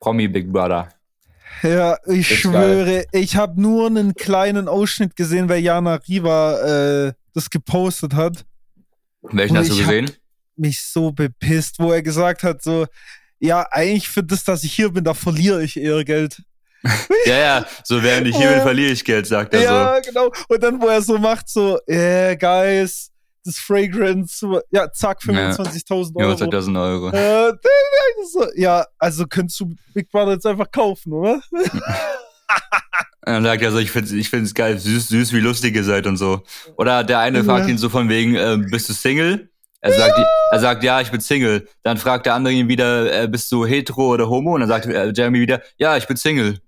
[0.00, 0.88] Promi Big Brother.
[1.62, 7.12] Ja, ich Ist schwöre, ich habe nur einen kleinen Ausschnitt gesehen, weil Jana Riva äh,
[7.34, 8.44] das gepostet hat.
[9.22, 10.10] Welchen Und hast du gesehen?
[10.56, 12.86] Mich so bepisst, wo er gesagt hat, so,
[13.40, 16.42] ja, eigentlich für das, dass ich hier bin, da verliere ich eher Geld.
[17.26, 20.32] Ja, ja, so während ich hier bin, Äh, verliere ich Geld, sagt er ja, genau.
[20.48, 23.10] Und dann, wo er so macht, so, yeah, guys,
[23.44, 26.12] das Fragrance, so, ja, zack, 25.000 so.
[26.18, 26.36] Ja, Euro.
[26.36, 27.10] 2000 Euro.
[27.10, 27.52] Äh,
[28.32, 31.42] so, ja, also könntest du Big Brother jetzt einfach kaufen, oder?
[33.22, 36.06] Dann sagt er so, ich find's, ich find's geil, süß, süß, wie lustig ihr seid
[36.06, 36.42] und so.
[36.76, 37.44] Oder der eine Ja.
[37.44, 39.49] fragt ihn so von wegen, ähm, bist du Single?
[39.82, 40.18] Er sagt,
[40.50, 41.66] er sagt, ja, ich bin Single.
[41.82, 44.54] Dann fragt der andere ihn wieder, äh, bist du hetero oder homo?
[44.54, 46.60] Und dann sagt äh, Jeremy wieder, ja, ich bin Single.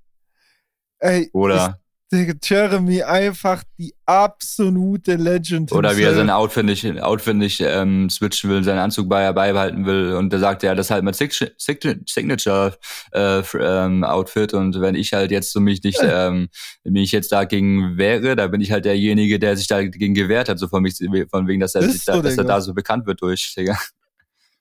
[0.98, 1.81] Ey, Oder?
[2.12, 5.72] Jeremy einfach die absolute Legend.
[5.72, 9.86] Oder wie er sein Outfit nicht, Outfit nicht ähm, switchen will, seinen Anzug bei, beibehalten
[9.86, 10.14] will.
[10.14, 12.76] Und da sagt er, das ist halt mein Signature
[13.12, 14.52] äh, ähm, Outfit.
[14.52, 16.48] Und wenn ich halt jetzt so mich nicht, ähm,
[16.84, 20.68] mich jetzt dagegen wehre, da bin ich halt derjenige, der sich dagegen gewehrt hat, so
[20.68, 20.98] von, mich,
[21.30, 23.78] von wegen, dass er, sich da, dass er da so bekannt wird durch, Digga.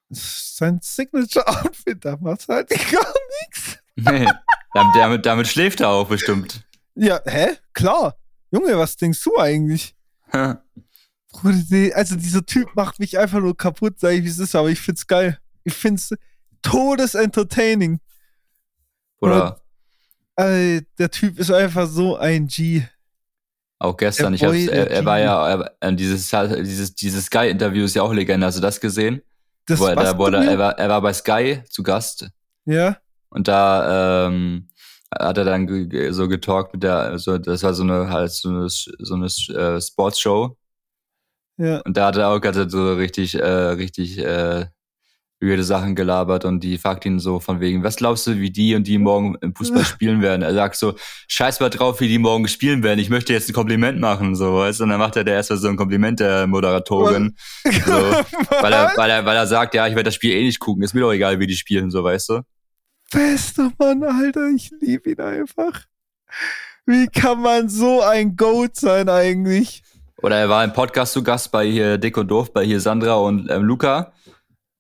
[0.10, 3.78] Sein Signature Outfit, da macht halt gar nichts.
[3.96, 4.28] Nee,
[4.74, 6.64] damit, damit schläft er auch bestimmt.
[6.96, 7.58] Ja, hä?
[7.74, 8.16] Klar.
[8.52, 9.96] Junge, was denkst du eigentlich?
[10.34, 14.80] also dieser Typ macht mich einfach nur kaputt, sag ich, wie es ist, aber ich
[14.80, 15.38] find's geil.
[15.64, 16.14] Ich find's
[16.62, 18.00] todesentertaining.
[19.20, 19.62] Oder?
[20.36, 22.84] Ey, der Typ ist einfach so ein G.
[23.80, 27.96] Auch gestern, ich hab's, er, er war ja, er, äh, dieses, dieses, dieses Sky-Interview ist
[27.96, 28.46] ja auch Legende.
[28.46, 29.22] Hast du das gesehen?
[29.66, 32.30] Das wo er, da, wo er, er, war, er war bei Sky zu Gast.
[32.66, 32.98] Ja.
[33.30, 34.68] Und da, ähm,
[35.20, 35.68] hat er dann
[36.12, 39.82] so getalkt mit der, also das war so eine halt so eine, so eine äh,
[39.82, 40.56] Sportshow.
[41.58, 41.82] Ja.
[41.82, 44.66] Und da hat er auch gerade so richtig, äh, richtig äh,
[45.42, 48.76] weirde Sachen gelabert und die fragt ihn so von wegen, was glaubst du, wie die
[48.76, 50.44] und die morgen im Fußball spielen werden?
[50.44, 50.94] Er sagt so,
[51.28, 53.00] scheiß mal drauf, wie die morgen spielen werden.
[53.00, 54.84] Ich möchte jetzt ein Kompliment machen, so, weißt du?
[54.84, 57.36] Und dann macht er der erstmal so ein Kompliment der Moderatorin.
[57.64, 57.92] so,
[58.62, 60.84] weil er, weil er, weil er sagt, ja, ich werde das Spiel eh nicht gucken.
[60.84, 62.42] Ist mir doch egal, wie die spielen, so, weißt du?
[63.12, 64.50] Bester Mann, Alter.
[64.50, 65.86] Ich liebe ihn einfach.
[66.86, 69.84] Wie kann man so ein Goat sein eigentlich?
[70.24, 73.16] Oder er war im Podcast zu Gast bei hier Dick und Doof, bei hier Sandra
[73.16, 74.14] und ähm, Luca.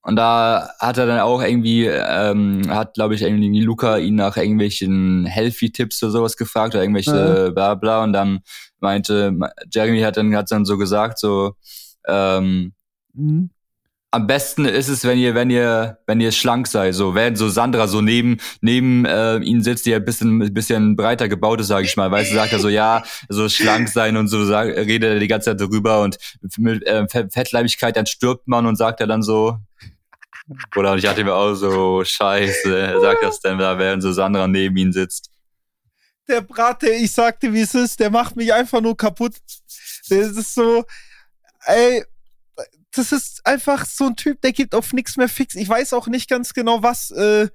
[0.03, 4.35] Und da hat er dann auch irgendwie, ähm, hat glaube ich irgendwie Luca ihn nach
[4.35, 7.49] irgendwelchen Healthy-Tipps oder sowas gefragt oder irgendwelche ja.
[7.51, 8.03] bla bla.
[8.03, 8.39] Und dann
[8.79, 9.37] meinte,
[9.71, 11.53] Jeremy hat dann, hat dann so gesagt, so,
[12.07, 12.73] ähm,
[13.13, 13.51] mhm
[14.13, 17.47] am besten ist es, wenn ihr, wenn ihr, wenn ihr schlank seid, so wenn so
[17.47, 21.85] Sandra so neben neben äh, ihn sitzt, die ein bisschen bisschen breiter gebaut ist, sage
[21.85, 25.13] ich mal, weißt du, sagt er so ja, so schlank sein und so sag, redet
[25.13, 26.17] er die ganze Zeit darüber und
[26.57, 29.57] mit äh, Fettleibigkeit dann stirbt man und sagt er dann so
[30.75, 34.75] oder ich hatte mir auch so Scheiße, sagt das denn da, während so Sandra neben
[34.75, 35.29] ihn sitzt.
[36.27, 39.35] Der Brate, ich sagte, wie es ist, der macht mich einfach nur kaputt.
[40.09, 40.83] Das ist so,
[41.65, 42.03] ey,
[42.95, 45.55] das ist einfach so ein Typ, der gibt auf nichts mehr fix.
[45.55, 47.47] Ich weiß auch nicht ganz genau, was, äh,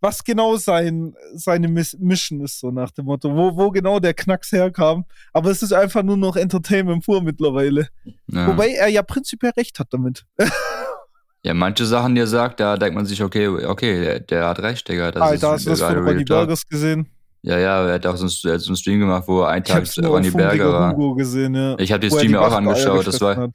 [0.00, 4.14] was genau sein, seine Miss Mission ist, so nach dem Motto, wo, wo genau der
[4.14, 5.04] Knacks herkam.
[5.32, 7.88] Aber es ist einfach nur noch Entertainment pur mittlerweile.
[8.26, 8.48] Ja.
[8.48, 10.24] Wobei er ja prinzipiell recht hat damit.
[11.44, 14.60] ja, manche Sachen, die er sagt, da denkt man sich, okay, okay, der, der hat
[14.60, 15.12] recht, Digga.
[15.12, 17.08] Das Alter, hast du das von Ronny Burgers gesehen?
[17.42, 19.84] Ja, ja, er hat auch so einen, so einen Stream gemacht, wo er ein Tag
[20.02, 20.92] Ronny Berger war.
[20.92, 21.78] Hugo gesehen, ja.
[21.78, 23.50] Ich habe den Stream ja auch angeschaut, das war, hat.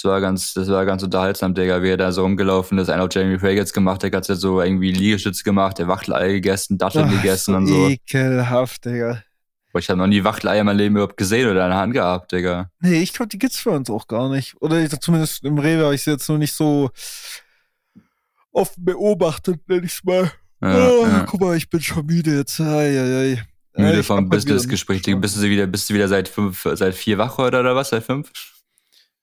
[0.00, 2.88] Das war ganz, das war ganz unterhaltsam, Digga, wie er da so rumgelaufen ist.
[2.88, 6.78] Einer auf Jamie Fragrance gemacht, der hat ja so irgendwie Liegestütze gemacht, der Wachtelei gegessen,
[6.78, 7.88] Datteln gegessen und so.
[7.88, 9.24] Ekelhaft, Digga.
[9.72, 11.94] Boah, ich habe noch nie Wachtelei in meinem Leben überhaupt gesehen oder in der Hand
[11.94, 12.70] gehabt, Digga.
[12.78, 14.54] Nee, ich glaube, die gibt's für uns auch gar nicht.
[14.60, 16.90] Oder zumindest im Rewe habe ich sie jetzt noch nicht so
[18.52, 20.30] oft beobachtet, nenn ich's mal.
[20.62, 21.24] Ja, oh, ja.
[21.28, 22.60] Guck mal, ich bin schon müde jetzt.
[22.60, 23.34] Ai, ai,
[23.76, 23.82] ai.
[23.82, 25.02] Müde vom Business-Gespräch.
[25.20, 27.88] Bist du wieder, bist du wieder seit fünf, seit vier Wochen oder, oder was?
[27.88, 28.30] Seit fünf?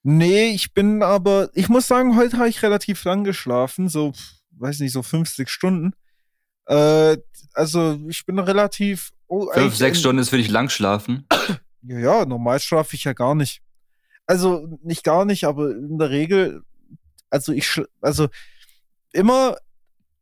[0.08, 4.14] Nee, ich bin aber, ich muss sagen, heute habe ich relativ lang geschlafen, so,
[4.52, 5.94] weiß nicht, so 50 Stunden.
[6.68, 7.18] Äh,
[7.56, 9.10] also ich bin relativ.
[9.26, 11.28] Oh, Fünf, sechs Stunden ist für dich lang schlafen?
[11.88, 13.62] Ja, ja, normal schlafe ich ja gar nicht.
[14.26, 16.64] Also nicht gar nicht, aber in der Regel,
[17.30, 18.28] also ich, also
[19.14, 19.56] immer,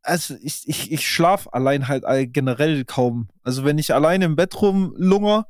[0.02, 3.30] also ich, ich, ich schlaf allein halt generell kaum.
[3.42, 5.46] Also wenn ich allein im Bett rumlunger,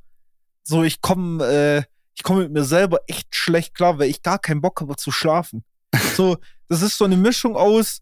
[0.63, 1.83] so ich komme, äh,
[2.15, 5.11] ich komme mit mir selber echt schlecht klar, weil ich gar keinen Bock habe zu
[5.11, 5.65] schlafen.
[6.17, 6.37] So,
[6.69, 8.01] das ist so eine Mischung aus,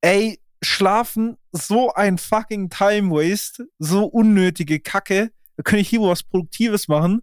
[0.00, 5.30] ey, schlafen, so ein fucking Time Waste, so unnötige Kacke.
[5.56, 7.22] Da kann ich lieber was Produktives machen.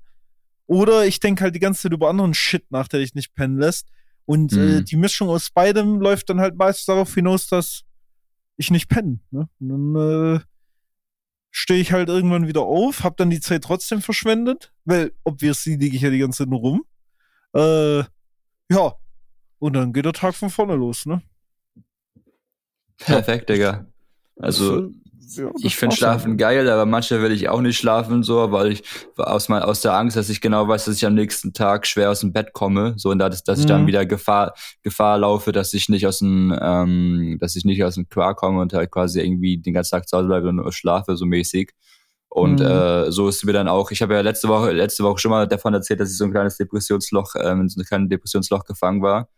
[0.67, 3.59] Oder ich denke halt die ganze Zeit über anderen Shit nach, der dich nicht pennen
[3.59, 3.89] lässt.
[4.25, 4.77] Und äh, mhm.
[4.77, 7.83] äh, die Mischung aus beidem läuft dann halt meistens darauf hinaus, dass
[8.57, 9.19] ich nicht penne.
[9.31, 9.47] Ne?
[9.59, 10.39] Und dann äh,
[11.57, 15.95] stehe ich halt irgendwann wieder auf, hab dann die Zeit trotzdem verschwendet, weil obviously liege
[15.95, 16.85] ich ja die ganze Zeit nur rum.
[17.53, 17.99] Äh,
[18.69, 18.93] ja.
[19.59, 21.21] Und dann geht der Tag von vorne los, ne?
[22.97, 23.87] Perfekt, Digga.
[24.35, 24.91] Also,
[25.27, 26.38] ja, ich finde Schlafen dann.
[26.38, 28.83] geil, aber manchmal will ich auch nicht schlafen, so, weil ich
[29.17, 32.11] aus, mein, aus der Angst, dass ich genau weiß, dass ich am nächsten Tag schwer
[32.11, 33.61] aus dem Bett komme, so und dass, dass mhm.
[33.61, 33.88] ich dann mhm.
[33.88, 38.09] wieder Gefahr, Gefahr laufe, dass ich nicht aus dem, ähm, dass ich nicht aus dem
[38.09, 41.15] Quark komme und halt quasi irgendwie den ganzen Tag zu Hause bleibe und nur schlafe,
[41.17, 41.71] so mäßig.
[42.29, 42.65] Und mhm.
[42.65, 45.47] äh, so ist mir dann auch, ich habe ja letzte Woche, letzte Woche schon mal
[45.47, 49.01] davon erzählt, dass ich so ein kleines Depressionsloch, ähm, in so ein kleines Depressionsloch gefangen
[49.01, 49.29] war.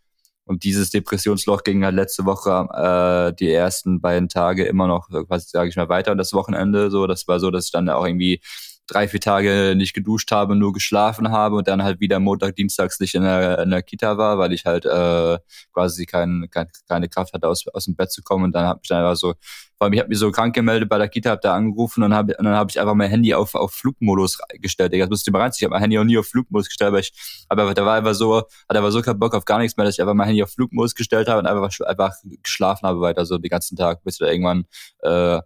[0.48, 5.48] Und dieses Depressionsloch ging halt letzte Woche äh, die ersten beiden Tage immer noch, quasi
[5.50, 7.06] sage ich mal, weiter und das Wochenende so.
[7.06, 8.42] Das war so, dass ich dann auch irgendwie
[8.88, 13.00] drei, vier Tage nicht geduscht habe, nur geschlafen habe und dann halt wieder Montag, Dienstags
[13.00, 15.38] nicht in der, in der Kita war, weil ich halt äh,
[15.74, 18.46] quasi kein, kein, keine Kraft hatte, aus, aus dem Bett zu kommen.
[18.46, 19.34] Und dann habe ich dann einfach so,
[19.78, 22.14] vor allem ich habe mich so krank gemeldet bei der Kita, habe da angerufen und,
[22.14, 24.94] hab, und dann habe ich einfach mein Handy auf, auf Flugmodus gestellt.
[24.94, 25.52] Das musste mal rein.
[25.56, 27.12] Ich habe mein Handy auch nie auf Flugmodus gestellt, aber ich,
[27.50, 29.96] aber da war einfach so, hatte aber so keinen Bock auf gar nichts mehr, dass
[29.96, 33.38] ich einfach mein Handy auf Flugmodus gestellt habe und einfach, einfach geschlafen habe weiter, so
[33.38, 34.66] den ganzen Tag, bis ich da irgendwann
[35.00, 35.42] äh,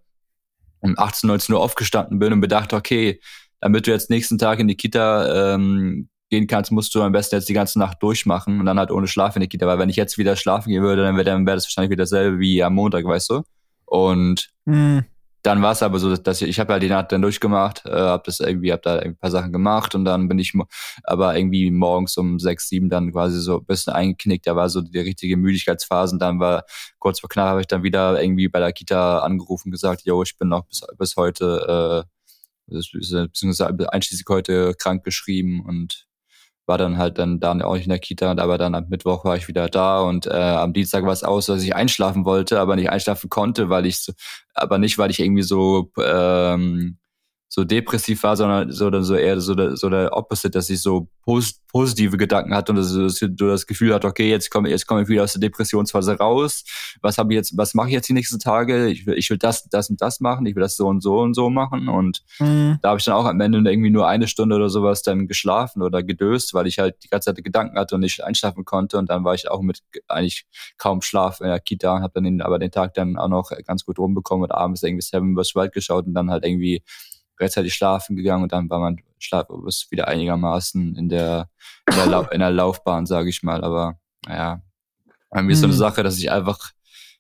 [0.82, 3.20] um 18, 19 Uhr aufgestanden bin und bedacht, okay,
[3.60, 7.36] damit du jetzt nächsten Tag in die Kita ähm, gehen kannst, musst du am besten
[7.36, 9.68] jetzt die ganze Nacht durchmachen und dann halt ohne Schlaf in die Kita.
[9.68, 12.40] Weil wenn ich jetzt wieder schlafen gehen würde, dann wäre wär das wahrscheinlich wieder dasselbe
[12.40, 13.44] wie am Montag, weißt du?
[13.86, 15.06] Und mhm.
[15.44, 17.92] Dann war es aber so, dass ich, ich habe halt die Nacht dann durchgemacht, äh,
[17.92, 20.54] habe das irgendwie, habe da ein paar Sachen gemacht und dann bin ich
[21.04, 24.46] aber irgendwie morgens um sechs, sieben dann quasi so ein bisschen eingeknickt.
[24.48, 26.66] Da war so die richtige Müdigkeitsphase und dann war
[27.00, 30.38] kurz vor knapp habe ich dann wieder irgendwie bei der Kita angerufen gesagt, yo, ich
[30.38, 36.08] bin noch bis, bis heute äh, beziehungsweise einschließlich heute krank geschrieben und
[36.66, 39.36] war dann halt dann, dann auch nicht in der Kita, aber dann am Mittwoch war
[39.36, 42.76] ich wieder da und äh, am Dienstag war es aus, dass ich einschlafen wollte, aber
[42.76, 44.14] nicht einschlafen konnte, weil ich so,
[44.54, 46.98] aber nicht, weil ich irgendwie so ähm,
[47.54, 50.82] so depressiv war, sondern so, dann so eher so der, so der Opposite, dass ich
[50.82, 54.70] so post, positive Gedanken hatte und dass, dass du das Gefühl hat, okay, jetzt komme
[54.70, 56.64] jetzt komme ich wieder aus der Depressionsphase raus.
[57.02, 58.88] Was habe ich jetzt, was mache ich jetzt die nächsten Tage?
[58.88, 61.20] Ich will, ich will das, das und das machen, ich will das so und so
[61.20, 61.90] und so machen.
[61.90, 62.80] Und mhm.
[62.82, 65.82] da habe ich dann auch am Ende irgendwie nur eine Stunde oder sowas dann geschlafen
[65.82, 68.98] oder gedöst, weil ich halt die ganze Zeit Gedanken hatte und nicht einschlafen konnte.
[68.98, 70.46] Und dann war ich auch mit eigentlich
[70.78, 73.52] kaum Schlaf in der Kita und habe dann den, aber den Tag dann auch noch
[73.66, 75.54] ganz gut rumbekommen und abends irgendwie Seven vs.
[75.54, 76.82] Wild geschaut und dann halt irgendwie
[77.42, 79.48] rechtzeitig schlafen gegangen und dann war mein Schlaf
[79.90, 81.50] wieder einigermaßen in der,
[81.90, 83.64] in der, Lau in der Laufbahn, sage ich mal.
[83.64, 84.62] Aber naja,
[85.30, 85.80] bei mir ist so eine mhm.
[85.80, 86.72] Sache, dass ich einfach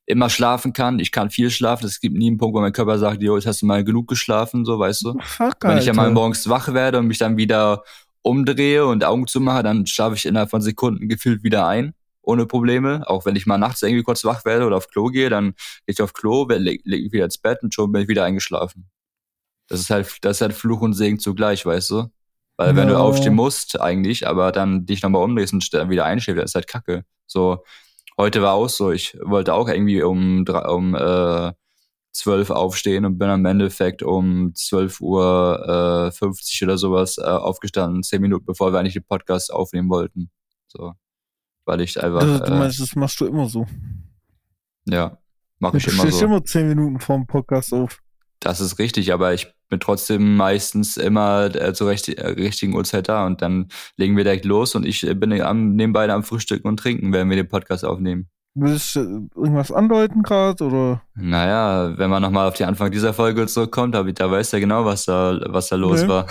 [0.06, 1.00] immer schlafen kann.
[1.00, 1.86] Ich kann viel schlafen.
[1.86, 4.08] Es gibt nie einen Punkt, wo mein Körper sagt, jo, jetzt hast du mal genug
[4.08, 5.18] geschlafen, so weißt du.
[5.22, 7.84] Fuck, Wenn ich ja mal morgens wach werde und mich dann wieder
[8.22, 13.04] umdrehe und Augen zumache, dann schlafe ich innerhalb von Sekunden gefühlt wieder ein ohne Probleme.
[13.08, 15.52] Auch wenn ich mal nachts irgendwie kurz wach werde oder auf Klo gehe, dann
[15.86, 18.91] gehe ich auf Klo, lege leg wieder ins Bett und schon bin ich wieder eingeschlafen.
[19.72, 22.12] Das ist halt, das ist halt Fluch und Segen zugleich, weißt du?
[22.58, 22.96] Weil wenn ja.
[22.96, 26.68] du aufstehen musst, eigentlich, aber dann dich nochmal umdrehst und wieder einschläfst, das ist halt
[26.68, 27.06] kacke.
[27.26, 27.64] So,
[28.18, 31.54] heute war auch so, ich wollte auch irgendwie um, um äh,
[32.12, 38.04] 12 aufstehen und bin am Endeffekt um 12 Uhr äh, 50 oder sowas äh, aufgestanden,
[38.04, 40.30] zehn Minuten bevor wir eigentlich den Podcast aufnehmen wollten.
[40.68, 40.94] So.
[41.64, 42.22] Weil ich einfach.
[42.22, 43.66] Also, du meinst, das machst du immer so.
[44.86, 45.18] Ja,
[45.60, 46.04] mach ich immer so.
[46.04, 48.02] Du stehst immer zehn Minuten vorm Podcast auf.
[48.42, 53.08] Das ist richtig, aber ich bin trotzdem meistens immer äh, zur recht, äh, richtigen Uhrzeit
[53.08, 56.68] da und dann legen wir direkt los und ich äh, bin am, nebenbei am Frühstücken
[56.68, 58.30] und Trinken, wenn wir den Podcast aufnehmen.
[58.56, 61.02] Willst du irgendwas andeuten gerade oder?
[61.14, 64.86] Naja, wenn man nochmal auf die Anfang dieser Folge zurückkommt, da, da weiß ja genau,
[64.86, 66.08] was da, was da los nee.
[66.08, 66.28] war.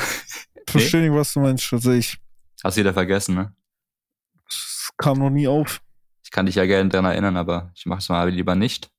[0.66, 2.18] Verstehe nicht, was du meinst, also ich.
[2.64, 3.54] Hast du wieder vergessen, ne?
[4.44, 5.80] Das kam noch nie auf.
[6.24, 8.90] Ich kann dich ja gerne daran erinnern, aber ich mach's mal lieber nicht.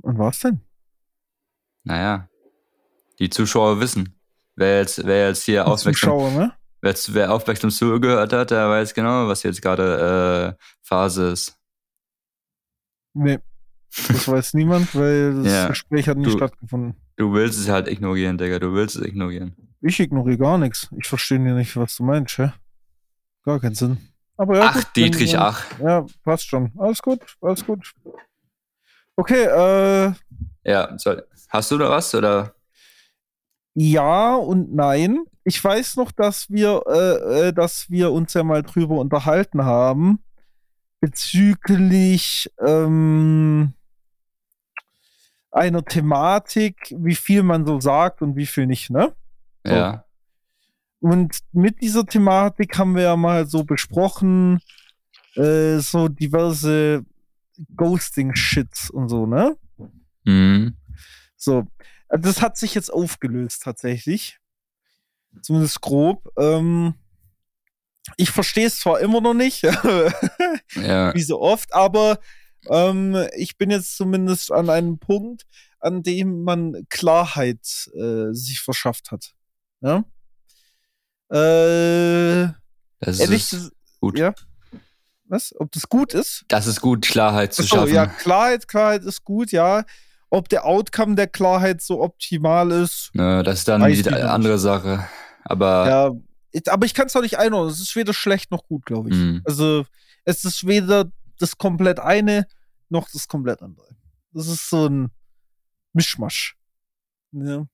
[0.00, 0.62] Und was denn?
[1.84, 2.28] Naja,
[3.18, 4.14] die Zuschauer wissen.
[4.56, 6.52] Wer jetzt, wer jetzt hier aufmerksam, ne?
[6.80, 11.56] wer, wer aufmerksam zugehört hat, der weiß genau, was jetzt gerade äh, Phase ist.
[13.14, 13.38] Nee,
[14.08, 15.68] das weiß niemand, weil das ja.
[15.68, 16.96] Gespräch hat nicht du, stattgefunden.
[17.16, 19.56] Du willst es halt ignorieren, Digga, du willst es ignorieren.
[19.80, 20.88] Ich ignoriere gar nichts.
[20.98, 22.52] Ich verstehe nicht, was du meinst, hä?
[23.44, 23.98] Gar keinen Sinn.
[24.36, 25.64] Aber ja, ach, gut, Dietrich, wenn, ach.
[25.80, 26.72] Ja, passt schon.
[26.78, 27.92] Alles gut, alles gut.
[29.16, 30.12] Okay, äh.
[30.64, 32.54] Ja, soll, Hast du da was oder?
[33.74, 35.24] Ja und nein.
[35.44, 40.18] Ich weiß noch, dass wir, äh, äh, dass wir uns ja mal drüber unterhalten haben
[41.00, 43.72] bezüglich ähm,
[45.50, 49.14] einer Thematik, wie viel man so sagt und wie viel nicht, ne?
[49.64, 49.72] So.
[49.72, 50.04] Ja.
[51.00, 54.60] Und mit dieser Thematik haben wir ja mal so besprochen,
[55.36, 57.06] äh, so diverse
[57.76, 59.56] Ghosting-Shits und so, ne?
[60.24, 60.76] Mhm.
[61.36, 61.66] So,
[62.08, 64.38] also das hat sich jetzt aufgelöst tatsächlich.
[65.42, 66.28] Zumindest grob.
[66.38, 66.94] Ähm,
[68.16, 69.62] ich verstehe es zwar immer noch nicht,
[70.74, 71.14] ja.
[71.14, 72.18] wie so oft, aber
[72.70, 75.46] ähm, ich bin jetzt zumindest an einem Punkt,
[75.80, 79.34] an dem man Klarheit äh, sich verschafft hat.
[79.80, 80.04] Ja.
[81.30, 82.52] Äh,
[83.00, 84.18] das ehrlich, ist gut.
[84.18, 84.34] Ja.
[85.24, 85.54] Was?
[85.58, 86.44] Ob das gut ist?
[86.48, 87.94] Das ist gut, Klarheit zu Achso, schaffen.
[87.94, 89.84] Ja, Klarheit, Klarheit ist gut, ja.
[90.30, 93.10] Ob der Outcome der Klarheit so optimal ist.
[93.14, 94.62] Ja, das ist dann die andere nicht.
[94.62, 95.08] Sache.
[95.44, 96.20] Aber.
[96.52, 97.72] Ja, aber ich kann es doch nicht einordnen.
[97.72, 99.16] Es ist weder schlecht noch gut, glaube ich.
[99.16, 99.42] Mhm.
[99.44, 99.86] Also,
[100.24, 102.46] es ist weder das komplett eine
[102.90, 103.88] noch das komplett andere.
[104.32, 105.10] Das ist so ein
[105.92, 106.56] Mischmasch.
[107.32, 107.66] Ja.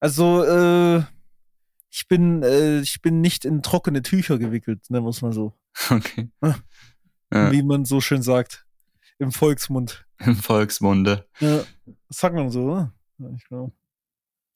[0.00, 1.02] Also, äh,
[1.94, 5.52] Ich bin, äh, ich bin nicht in trockene Tücher gewickelt, nennen wir es mal so.
[5.90, 6.30] Okay.
[7.32, 8.64] Ja, Wie man so schön sagt.
[9.18, 10.06] Im Volksmund.
[10.18, 11.26] Im Volksmunde.
[11.40, 11.62] Ja,
[12.12, 12.92] das sagt man so, oder?
[13.18, 13.72] Ja, ich glaube.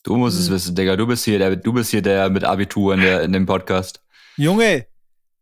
[0.03, 0.55] Du musst es Mhm.
[0.55, 0.95] wissen, Digga.
[0.97, 4.03] Du bist hier der, du bist hier der mit Abitur in, der, in dem Podcast.
[4.37, 4.87] Junge,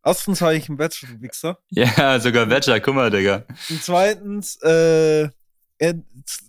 [0.04, 1.58] erstens habe ich einen Bachelor, du Wichser.
[1.70, 3.44] Ja, sogar Bachelor, guck mal, Digga.
[3.68, 5.28] Und zweitens, äh,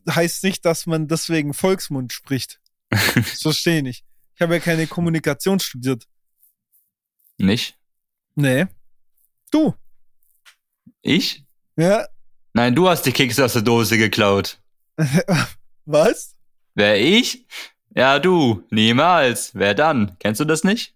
[0.10, 2.60] heißt nicht, dass man deswegen Volksmund spricht.
[2.90, 4.06] Das verstehe ich nicht.
[4.36, 6.08] Ich habe ja keine Kommunikation studiert.
[7.38, 7.76] Nicht?
[8.36, 8.68] Nee.
[9.52, 9.74] Du.
[11.02, 11.44] Ich?
[11.76, 12.08] Ja.
[12.54, 14.60] Nein, du hast die Kekse aus der Dose geklaut.
[15.86, 16.36] Was?
[16.74, 17.46] Wer ich?
[17.96, 18.64] Ja, du.
[18.70, 19.52] Niemals.
[19.54, 20.18] Wer dann?
[20.20, 20.94] Kennst du das nicht?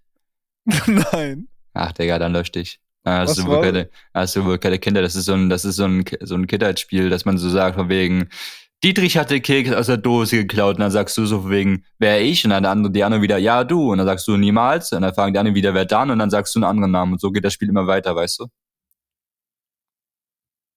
[0.88, 1.48] Nein.
[1.74, 2.80] Ach, Digga, dann lösch dich.
[3.04, 5.02] Ah, Hast du, wohl keine, hast du wohl keine Kinder?
[5.02, 7.76] Das ist so ein, das ist so ein, so ein Kindheitsspiel, dass man so sagt,
[7.76, 8.30] von wegen,
[8.84, 11.86] Dietrich hat den Keks aus der Dose geklaut und dann sagst du so von wegen,
[11.98, 12.44] wer ich?
[12.46, 13.92] Und dann der andere, die andere wieder, ja, du.
[13.92, 14.92] Und dann sagst du niemals.
[14.94, 16.12] Und dann fragen die anderen wieder, wer dann?
[16.12, 17.14] Und dann sagst du einen anderen Namen.
[17.14, 18.48] Und so geht das Spiel immer weiter, weißt du?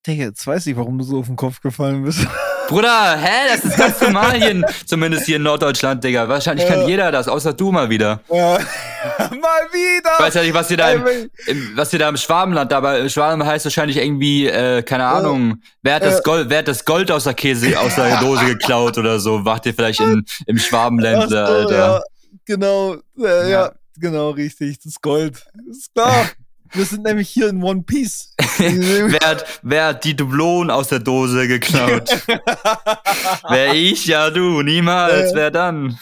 [0.05, 2.27] Digga, jetzt weiß ich, warum du so auf den Kopf gefallen bist.
[2.67, 3.47] Bruder, hä?
[3.49, 6.27] Das ist ganz normal hier, in, zumindest hier in Norddeutschland, Digga.
[6.27, 6.75] Wahrscheinlich Ja.
[6.75, 8.21] kann jeder das, außer du mal wieder.
[8.31, 8.57] Ja.
[9.17, 10.11] Mal wieder.
[10.17, 11.03] Ich weiß ja nicht, was ihr da im,
[11.47, 15.61] im, was ihr da im Schwabenland, da bei Schwaben heißt wahrscheinlich irgendwie, äh, keine Ahnung,
[15.81, 16.23] wer hat das Äh.
[16.23, 19.65] Gold, wer hat das Gold aus der Käse, aus der Dose geklaut oder so, wacht
[19.65, 21.75] ihr vielleicht in, im so, Alter.
[21.77, 22.01] Ja,
[22.45, 22.95] genau.
[23.19, 23.47] Äh, ja.
[23.49, 23.71] Ja.
[23.99, 24.79] genau, richtig.
[24.83, 25.43] Das Gold.
[25.69, 26.29] Ist klar.
[26.73, 28.33] Wir sind nämlich hier in One Piece.
[28.57, 32.09] Wer hat, wer hat die Dublonen aus der Dose geklaut?
[33.49, 34.05] wer ich?
[34.07, 35.35] Ja, du, niemals, Äh.
[35.35, 35.97] wer dann?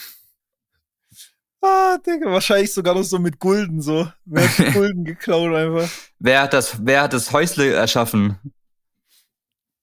[1.62, 4.12] ah, Digga, wahrscheinlich sogar noch so mit Gulden so.
[4.26, 5.90] Wer hat die Gulden geklaut einfach?
[6.20, 8.38] Wer hat das, wer hat das Häusle erschaffen?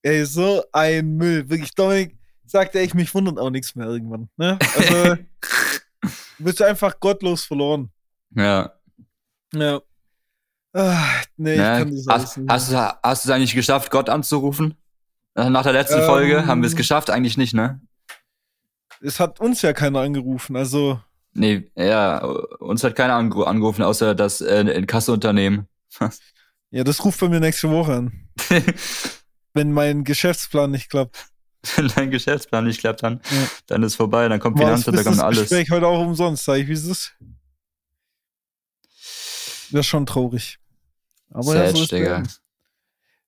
[0.01, 1.49] Ey, so ein Müll.
[1.49, 4.29] Wirklich, Dominik, sagt er, ich mich wundert auch nichts mehr irgendwann.
[4.37, 4.57] Ne?
[4.75, 5.15] Also,
[6.01, 7.89] du bist einfach gottlos verloren.
[8.35, 8.73] Ja.
[9.53, 9.81] Ja.
[10.73, 11.03] Ah,
[11.37, 11.63] nee, ich Ne?
[11.79, 12.51] kann das alles Hast, nicht.
[12.51, 14.75] hast, du- hast du es eigentlich geschafft, Gott anzurufen?
[15.35, 16.05] Nach der letzten Ähm.
[16.05, 17.79] Folge haben wir es geschafft, eigentlich nicht, ne?
[19.01, 20.99] Es hat uns ja keiner angerufen, also.
[21.33, 22.17] Nee, ja,
[22.59, 25.67] uns hat keiner angerufen, außer das äh, Inkassounternehmen.
[26.71, 28.29] Ja, das ruft bei mir nächste Woche an.
[29.55, 31.25] Wenn mein Geschäftsplan nicht klappt.
[31.75, 33.47] Wenn dein Geschäftsplan nicht klappt, dann, Ja.
[33.65, 35.39] dann ist vorbei, dann kommt Finanzamt, da ist kommt das alles.
[35.49, 37.11] Gespräch heute auch umsonst, sag ich, wie ist es?
[39.71, 40.57] Wäre schon traurig.
[41.31, 42.17] Aber ja, Sad, so ist Digga.
[42.17, 42.29] Leben.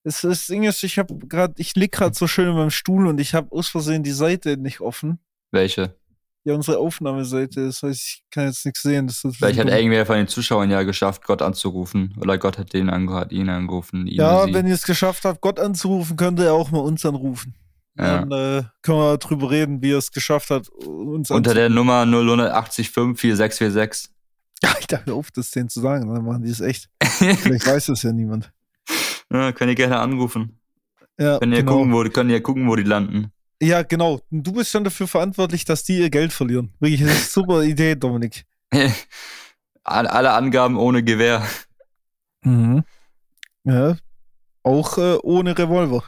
[0.04, 3.06] Das, das Ding ist, ich habe gerade, ich lieg gerade so schön in meinem Stuhl
[3.08, 5.20] und ich habe aus Versehen die Seite nicht offen.
[5.52, 5.96] Welche?
[6.44, 7.68] Ja, unsere Aufnahmeseite.
[7.68, 9.06] Das heißt, ich kann jetzt nichts sehen.
[9.06, 9.76] Das ist Vielleicht hat dumm.
[9.76, 12.16] irgendwer von den Zuschauern ja geschafft, Gott anzurufen.
[12.20, 14.08] Oder Gott hat den ange hat ihn angerufen.
[14.08, 17.54] Ihn Ja, wenn ihr es geschafft habt, Gott anzurufen, könnt ihr auch mal uns anrufen.
[17.96, 18.26] ja.
[18.26, 22.08] Dann äh, können wir drüber reden, wie er es geschafft hat, uns Unter der Nummer
[22.08, 22.92] 0185
[24.64, 24.64] 4646.
[24.76, 26.90] Alter, hör auf, das denen zu sagen, dann machen die es echt.
[27.02, 28.52] Vielleicht weiß das ja niemand.
[29.32, 30.60] ja, könnt ihr gerne anrufen.
[31.20, 31.78] Ja, Können ja genau.
[31.78, 33.32] gucken, wo, können ja gucken, wo die landen.
[33.62, 34.22] ja, genau.
[34.32, 36.74] Du bist schon dafür verantwortlich, dass die ihr Geld verlieren.
[36.80, 38.46] Wirklich, das ist eine super Idee, Dominik.
[39.84, 41.46] Alle alle Angaben ohne Gewehr.
[42.44, 42.84] Mhm.
[43.64, 43.98] Ja.
[44.64, 46.04] Auch äh, ohne Revolver.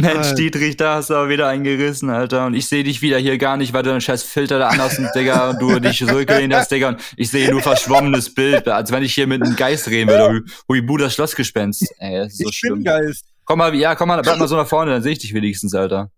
[0.00, 0.34] Mensch.
[0.34, 2.46] Dietrich, da hast du aber wieder einen gerissen, Alter.
[2.46, 4.98] Und ich sehe dich wieder hier gar nicht, weil du einen scheiß Filter da anhast,
[4.98, 6.88] und, Digga, und du dich zurückgelehnt hast, Digga.
[6.88, 10.40] Und ich sehe nur verschwommenes Bild, als wenn ich hier mit einem Geist reden würde.
[10.40, 11.86] Hui- Huibu, das Schlossgespenst.
[11.98, 12.74] Ey, das ist so ich schlimm.
[12.76, 13.26] bin Geist.
[13.44, 15.74] Komm mal, ja, komm mal, bleib mal so nach vorne, dann sehe ich dich wenigstens,
[15.74, 16.10] Alter.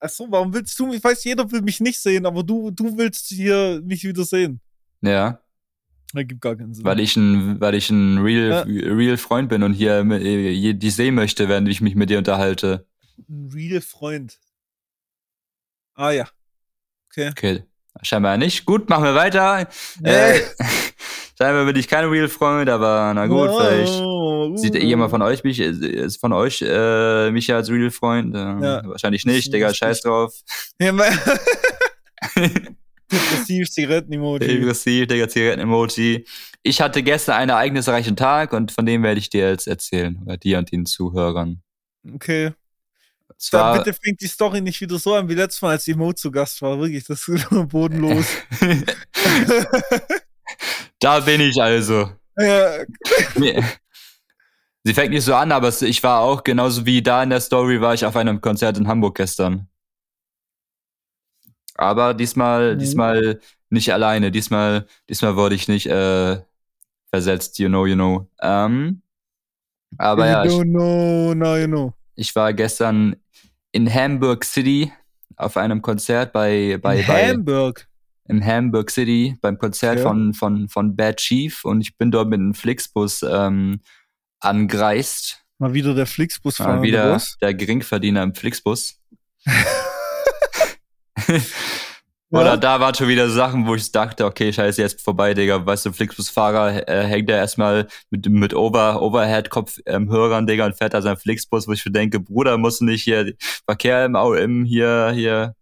[0.00, 0.96] Achso, warum willst du mich?
[0.96, 4.60] Ich weiß, jeder will mich nicht sehen, aber du, du willst hier mich wieder sehen.
[5.00, 5.40] Ja,
[6.12, 6.84] Das gibt gar keinen Sinn.
[6.84, 8.92] weil ich ein, weil ich ein real, Ja.
[8.94, 12.86] real Freund bin und hier äh, dich sehen möchte, während ich mich mit dir unterhalte.
[13.28, 14.38] Ein real Freund.
[15.94, 16.28] Ah ja.
[17.10, 17.28] Okay.
[17.30, 17.62] Okay,
[18.02, 18.64] scheinbar nicht.
[18.64, 19.68] Gut, machen wir weiter.
[20.00, 20.10] Nee.
[20.10, 20.40] Äh,
[21.38, 24.00] scheinbar bin ich kein real Freund, aber na gut, vielleicht.
[24.00, 24.78] Oh, Sieht uh.
[24.78, 28.34] jemand von euch mich, ist von euch äh, mich als Real Freund?
[28.34, 28.82] Äh, Ja.
[28.84, 30.34] Wahrscheinlich nicht, Digga, scheiß drauf.
[30.80, 30.92] Ja,
[33.12, 34.58] Depressiv, Zigaretten-Emoji.
[34.58, 36.26] Aggressiv, Digga, Zigaretten-Emoji.
[36.62, 40.20] Ich hatte gestern einen ereignisreichen Tag und von dem werde ich dir jetzt erzählen.
[40.24, 41.62] Oder dir und den Zuhörern.
[42.14, 42.52] Okay.
[43.38, 46.30] Zwar, bitte fängt die Story nicht wieder so an wie letztes Mal, als Emo zu
[46.30, 46.78] Gast war.
[46.78, 48.26] Wirklich, das ist bodenlos.
[51.00, 52.10] da bin ich also.
[52.38, 52.84] ja,
[54.86, 57.80] Sie fängt nicht so an, aber ich war auch, genauso wie da in der Story,
[57.80, 59.68] war ich auf einem Konzert in Hamburg gestern.
[61.74, 62.78] Aber diesmal, Mhm.
[62.78, 64.30] diesmal nicht alleine.
[64.30, 66.40] Diesmal, diesmal wurde ich nicht äh,
[67.10, 68.28] versetzt, you know, you know.
[68.40, 69.02] Ähm,
[69.98, 71.94] aber ja, you ich, don't know, now you know.
[72.16, 73.16] Ich war gestern
[73.72, 74.92] in Hamburg City
[75.36, 77.88] auf einem Konzert bei, bei, In bei Hamburg.
[78.28, 80.02] in Hamburg City beim Konzert Ja.
[80.04, 83.80] von, von, von Bad Chief und ich bin dort mit einem Flixbus ähm,
[84.40, 85.40] angereist.
[85.58, 89.00] Mal wieder der Flixbus Mal wieder der Geringverdiener im Flixbus.
[92.40, 95.64] Oder da waren schon wieder Sachen, wo ich dachte, okay, scheiße, jetzt vorbei, Digga.
[95.64, 101.02] Weißt du, Flixbus-Fahrer äh, hängt da erstmal mit, mit Over, Overhead-Kopfhörern, Digga, und fährt da
[101.02, 103.34] sein Flixbus, wo ich mir denke, Bruder, musst du nicht hier
[103.66, 105.54] Verkehr im, im hier, hier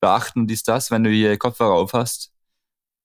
[0.00, 2.30] beachten, dies, das, wenn du hier Kopfhörer auf hast?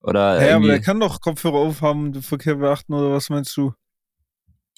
[0.02, 3.74] Oder Ja, aber der kann doch Kopfhörer aufhaben den Verkehr beachten, oder was meinst du?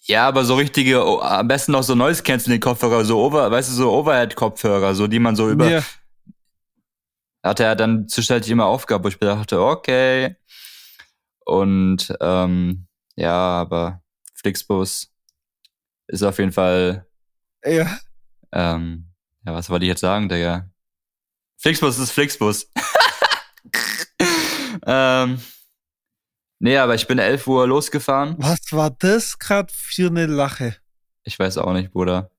[0.03, 3.69] ja, aber so richtige, oh, am besten noch so Noise Canceling Kopfhörer, so Over, weißt
[3.69, 5.83] du, so Overhead-Kopfhörer, so, die man so über, Ja.
[7.43, 10.35] Hatte er dann zwischenzeitlich immer Aufgabe, wo ich mir dachte, okay.
[11.45, 14.01] Und ähm, ja, aber
[14.35, 15.11] Flixbus
[16.07, 17.07] ist auf jeden Fall,
[17.63, 17.97] Ja.
[18.51, 19.11] ähm,
[19.45, 20.69] ja, was wollte ich jetzt sagen, Digga?
[21.57, 22.71] Flixbus ist Flixbus.
[24.85, 25.41] ähm,
[26.59, 28.35] nee, aber ich bin 11 Uhr losgefahren.
[28.39, 30.75] Was war das gerade für eine Lache?
[31.23, 32.31] Ich weiß auch nicht, Bruder.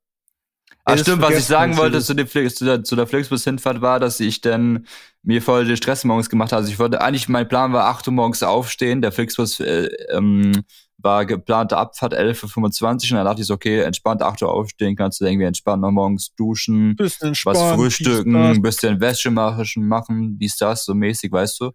[0.93, 4.21] Das stimmt, was ich sagen wollte zu, Flix, zu, der, zu der Flixbus-Hinfahrt war, dass
[4.21, 4.87] ich dann
[5.23, 6.61] mir voll den Stress morgens gemacht habe.
[6.61, 9.03] Also ich wollte, eigentlich mein Plan war 8 Uhr morgens aufstehen.
[9.03, 10.53] Der Flixbus äh, ähm,
[10.99, 14.97] war geplante Abfahrt 11.25 Uhr und dann dachte ich so, okay, entspannt 8 Uhr aufstehen,
[14.97, 20.57] kannst du irgendwie entspannt noch morgens duschen, was frühstücken, ein bisschen Wäsche machen, machen, dies,
[20.57, 21.71] das, so mäßig, weißt du.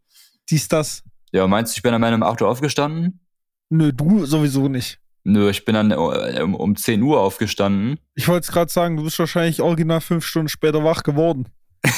[0.50, 1.04] Dies, das.
[1.32, 3.20] Ja, meinst du, ich bin am Ende um 8 Uhr aufgestanden?
[3.70, 5.00] Nö, du sowieso nicht.
[5.28, 7.98] Nö, ich bin dann äh, um, um 10 Uhr aufgestanden.
[8.14, 11.48] Ich wollte es gerade sagen, du bist wahrscheinlich original fünf Stunden später wach geworden.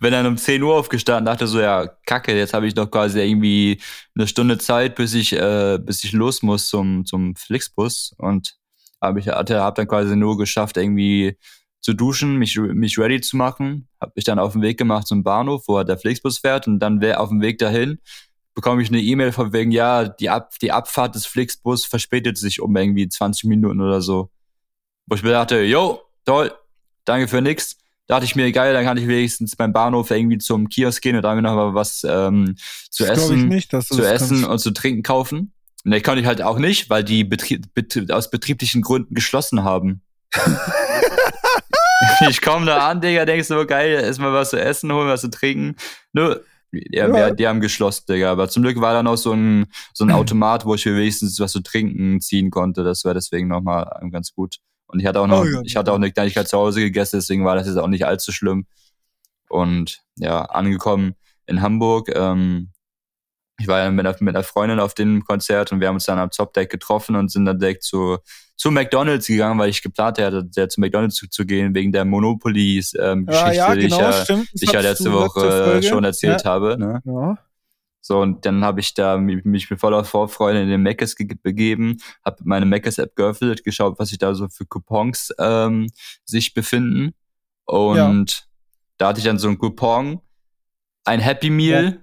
[0.00, 3.20] bin dann um 10 Uhr aufgestanden, dachte so, ja, kacke, jetzt habe ich noch quasi
[3.20, 3.80] irgendwie
[4.14, 8.14] eine Stunde Zeit, bis ich, äh, bis ich los muss zum, zum Flixbus.
[8.18, 8.54] Und
[9.00, 11.38] habe ich hatte, hab dann quasi nur geschafft, irgendwie
[11.80, 13.88] zu duschen, mich, mich ready zu machen.
[13.98, 16.66] Habe mich dann auf den Weg gemacht zum Bahnhof, wo halt der Flixbus fährt.
[16.66, 17.98] Und dann wär auf dem Weg dahin
[18.54, 22.60] bekomme ich eine E-Mail von wegen, ja, die, Ab die Abfahrt des Flixbus verspätet sich
[22.60, 24.30] um irgendwie 20 Minuten oder so.
[25.06, 26.52] Wo ich mir dachte, yo, toll,
[27.04, 27.76] danke für nix.
[28.06, 31.22] Dachte ich mir, geil, dann kann ich wenigstens beim Bahnhof irgendwie zum Kiosk gehen und
[31.22, 32.56] da mir noch mal was ähm,
[32.90, 35.52] zu Das essen, nicht, du zu essen und zu trinken kaufen.
[35.84, 39.64] Und das konnte ich halt auch nicht, weil die Betrie bet aus betrieblichen Gründen geschlossen
[39.64, 40.02] haben.
[42.28, 45.30] ich komme da an, Digga, denkst so, geil, erstmal was zu essen, holen was zu
[45.30, 45.76] trinken.
[46.12, 46.36] Nö,
[46.72, 47.30] ja, Ja.
[47.30, 48.32] Die haben geschlossen, Digga.
[48.32, 51.38] Aber zum Glück war da noch so ein, so ein Automat, wo ich mir wenigstens
[51.38, 52.82] was zu trinken ziehen konnte.
[52.84, 54.56] Das war deswegen nochmal ganz gut.
[54.86, 55.60] Und ich hatte auch noch, Oh ja.
[55.64, 58.32] ich hatte auch eine Kleinigkeit zu Hause gegessen, deswegen war das jetzt auch nicht allzu
[58.32, 58.66] schlimm.
[59.48, 61.14] Und ja, angekommen
[61.46, 62.10] in Hamburg.
[62.14, 62.71] Ähm,
[63.62, 66.06] ich war ja mit einer, mit einer Freundin auf dem Konzert und wir haben uns
[66.06, 68.18] dann am Top-Deck getroffen und sind dann direkt zu,
[68.56, 72.04] zu McDonalds gegangen, weil ich geplant hatte, der zu McDonalds zu, zu gehen, wegen der
[72.04, 72.98] Monopoly-Geschichte,
[73.30, 74.48] ja, ja, die ich genau, ja, stimmt.
[74.52, 76.50] Die ich ja letzte Woche äh, schon erzählt ja.
[76.50, 76.76] habe.
[76.76, 77.00] Ne?
[77.04, 77.38] Ja.
[78.00, 81.28] So, und dann habe ich da mich, mich mit voller Vorfreude in den Meckes ge
[81.40, 85.86] begeben, habe meine Meckes-App geöffnet, geschaut, was sich da so für Coupons ähm,
[86.24, 87.14] sich befinden.
[87.64, 88.48] Und
[88.98, 90.20] da hatte ich dann so ein Coupon,
[91.04, 92.01] ein Happy Meal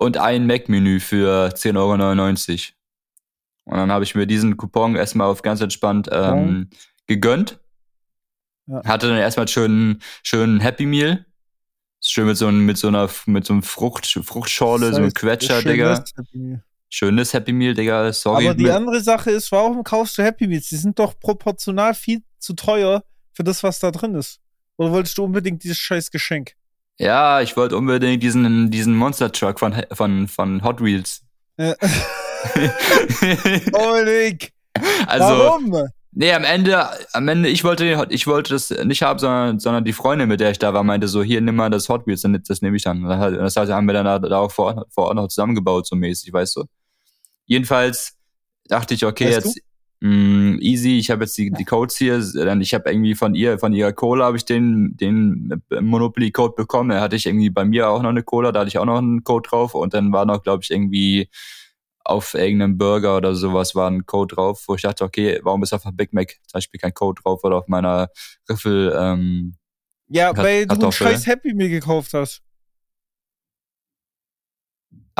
[0.00, 2.74] und ein Mac-Menü für 10,99 Euro.
[3.66, 6.70] Und dann habe ich mir diesen Coupon erstmal auf ganz entspannt ähm,
[7.06, 7.60] gegönnt.
[8.66, 8.82] Ja.
[8.84, 11.26] Hatte dann erstmal schön, schön Happy Meal.
[12.02, 15.04] Schön mit so, einem- mit so einer mit so einem Frucht, Fruchtschorle, Das so ein
[15.06, 16.04] heißt, Quetscher, schön Digga.
[16.16, 16.58] Happy.
[16.88, 18.10] Schönes Happy Meal, Digga.
[18.12, 18.46] Sorry.
[18.46, 20.68] Aber die andere Sache ist, warum kaufst du Happy Meals?
[20.70, 24.40] Die sind doch proportional viel zu teuer für das, was da drin ist.
[24.78, 26.54] Oder wolltest du unbedingt dieses scheiß Geschenk?
[27.00, 31.22] Ja, ich wollte unbedingt diesen, diesen Monster Truck von, von, von Hot Wheels.
[31.56, 31.74] Äh,
[33.72, 34.52] Oleg,
[35.06, 35.88] also, warum?
[36.12, 39.92] nee, am Ende, am Ende, ich wollte, ich wollte das nicht haben, sondern, sondern die
[39.92, 42.42] Freundin, mit der ich da war, meinte so, hier, nimm mal das Hot Wheels, dann-
[42.46, 43.02] das nehme ich dann.
[43.04, 45.96] Das heißt, haben wir dann da, da auch vor, Ort- vor Ort noch zusammengebaut, so
[45.96, 46.64] mäßig, weißt du.
[47.46, 48.16] Jedenfalls
[48.66, 49.60] dachte ich, okay, Weißt jetzt
[50.00, 53.58] mh, easy, ich habe jetzt die, die Codes hier, dann ich habe irgendwie von ihr,
[53.58, 56.90] von ihrer Cola habe ich den, den Monopoly-Code bekommen.
[56.90, 58.98] Da hatte ich irgendwie bei mir auch noch eine Cola, da hatte ich auch noch
[58.98, 61.28] einen Code drauf und dann war noch, glaube ich, irgendwie
[62.02, 65.72] auf irgendeinem Burger oder sowas war ein Code drauf, wo ich dachte, okay, warum ist
[65.74, 68.08] auf der Big Mac zum Beispiel kein Code drauf oder auf meiner
[68.48, 69.54] Riffel, ähm,
[70.08, 71.06] Ja, weil du ein Kartoffel.
[71.08, 72.42] scheiß Happy Meal gekauft hast.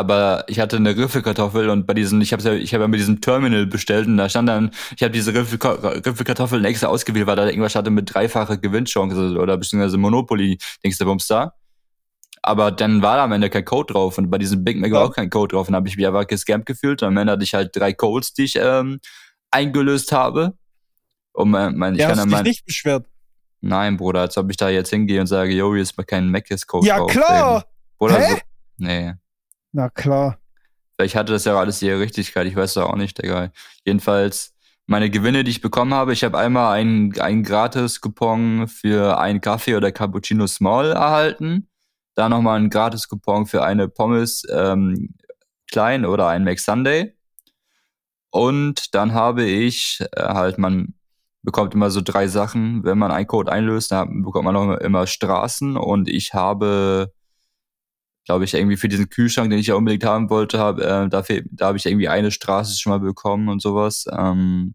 [0.01, 2.98] Aber ich hatte eine Riffelkartoffel und bei diesen, ich habe ja, ich habe ja mit
[3.01, 7.36] diesem Terminal bestellt und da stand dann, ich habe diese Riffel, Riffelkartoffeln extra ausgewählt, weil
[7.36, 11.53] da irgendwas hatte mit dreifacher Gewinnchance oder beziehungsweise Monopoly, denkst du, Bums da.
[12.42, 15.03] Aber dann war da am Ende kein Code drauf und bei diesem Big Mac war
[15.03, 15.07] Ja.
[15.09, 17.44] auch kein Code drauf und habe ich mich einfach gescampt gefühlt und am Ende hatte
[17.44, 18.98] ich halt drei Codes, die ich ähm,
[19.51, 20.55] eingelöst habe.
[21.32, 23.07] Und mein, mein, ich Ja, kann hast dann dich mein, nicht beschwert.
[23.61, 26.30] nein, Bruder, als ob ich da jetzt hingehe und sage, yo, hier ist mal kein
[26.30, 27.11] Mac-Code Ja, drauf.
[27.12, 27.64] klar.
[27.98, 28.30] Bruder, Hä?
[28.30, 28.38] so,
[28.78, 29.12] nee.
[29.73, 30.39] Na klar.
[30.97, 33.51] Vielleicht hatte das ja alles ihre Richtigkeit, ich weiß es auch nicht, Digga.
[33.85, 34.55] Jedenfalls,
[34.87, 39.77] meine Gewinne, die ich bekommen habe, ich habe einmal einen, einen Gratis-Coupon für einen Kaffee
[39.77, 41.68] oder Cappuccino Small erhalten.
[42.16, 45.14] Dann nochmal einen Gratis-Coupon für eine Pommes ähm,
[45.71, 47.14] klein oder ein McSunday.
[48.31, 50.95] Und dann habe ich äh, halt, man
[51.43, 55.07] bekommt immer so drei Sachen, wenn man einen Code einlöst, dann bekommt man auch immer
[55.07, 57.12] Straßen und ich habe,
[58.25, 61.43] glaube ich, irgendwie für diesen Kühlschrank, den ich ja unbedingt haben wollte, hab, äh, dafür,
[61.51, 64.07] da habe ich irgendwie eine Straße schon mal bekommen und sowas.
[64.12, 64.75] Ähm,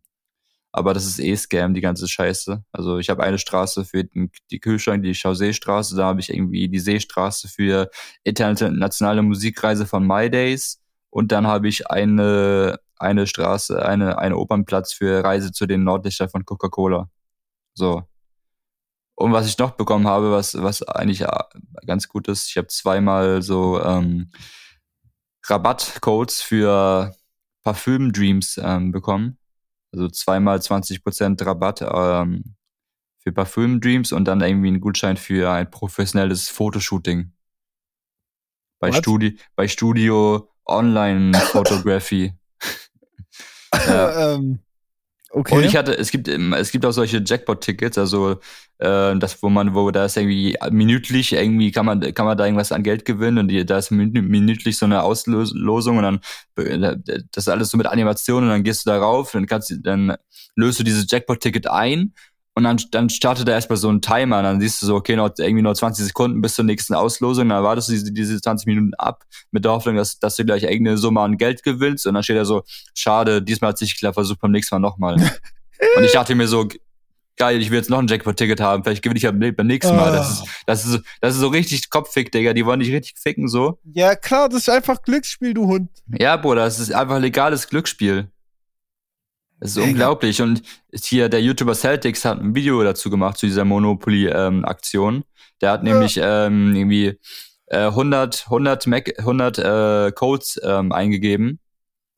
[0.71, 2.63] aber das ist eh Scam, die ganze Scheiße.
[2.73, 6.67] Also ich habe eine Straße für den, die Kühlschrank, die Chaussee-Straße, da habe ich irgendwie
[6.67, 7.89] die Seestraße für
[8.23, 14.93] internationale Musikreise von My Days und dann habe ich eine eine Straße, eine, eine Opernplatz
[14.93, 17.09] für Reise zu den Nordlichtern von Coca-Cola.
[17.73, 18.03] So.
[19.15, 21.27] Und was ich noch bekommen habe, was, was eigentlich äh,
[21.85, 24.29] ganz gut ist, ich habe zweimal so ähm,
[25.45, 27.15] Rabattcodes für
[27.63, 29.37] Parfüm Dreams ähm, bekommen.
[29.93, 32.55] Also zweimal 20% Rabatt ähm,
[33.19, 37.31] für Parfüm Dreams und dann irgendwie einen Gutschein für ein professionelles Fotoshooting.
[38.79, 42.33] Bei, Studi bei Studio Online Photography.
[43.87, 44.35] Ja.
[44.35, 44.64] ähm,
[45.35, 45.55] okay.
[45.55, 48.39] Und ich hatte, es gibt, es gibt auch solche Jackpot-Tickets, also
[48.79, 52.45] äh, das, wo man, wo da ist irgendwie minütlich, irgendwie kann man, kann man da
[52.45, 56.19] irgendwas an Geld gewinnen und die, da ist minütlich so eine Auslosung und dann
[56.55, 60.15] das ist alles so mit Animationen und dann gehst du darauf, dann kannst du, dann
[60.55, 62.13] löst du dieses Jackpot-Ticket ein
[62.57, 64.37] und dann, dann startet er erstmal so ein Timer.
[64.37, 67.49] Und dann siehst du so, okay, noch irgendwie nur 20 Sekunden bis zur nächsten Auslosung.
[67.49, 70.63] Dann wartest du diese, diese 20 Minuten ab mit der Hoffnung, dass, dass du gleich
[70.63, 72.07] irgendeine Summe an Geld gewinnst.
[72.07, 75.15] Und dann steht er so, schade, diesmal hat sich geklappt, versuch beim nächsten Mal nochmal.
[75.97, 76.65] und ich dachte mir so,
[77.35, 80.13] geil, ich will jetzt noch ein Jackpot-Ticket haben, vielleicht gewinne ich ja beim nächsten Mal.
[80.13, 80.51] Das, ist, ah.
[80.65, 82.53] das, ist, das ist so richtig Kopffick, Digga.
[82.53, 83.79] Die wollen dich richtig ficken, so.
[83.83, 85.89] Ja, klar, das ist einfach Glücksspiel, du Hund.
[86.07, 88.29] Ja, Bruder, das ist einfach legales Glücksspiel.
[89.59, 89.89] Das ist Mega.
[89.89, 90.41] unglaublich.
[90.41, 90.61] Und
[90.93, 95.15] hier der YouTuber Celtics hat ein Video dazu gemacht zu dieser Monopoly-Aktion.
[95.15, 95.23] Ähm,
[95.61, 95.93] der hat ja.
[95.93, 97.19] nämlich ähm, irgendwie
[97.67, 101.59] äh, 100, 100, Mac, 100 äh, Codes ähm, eingegeben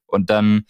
[0.07, 0.65] und dann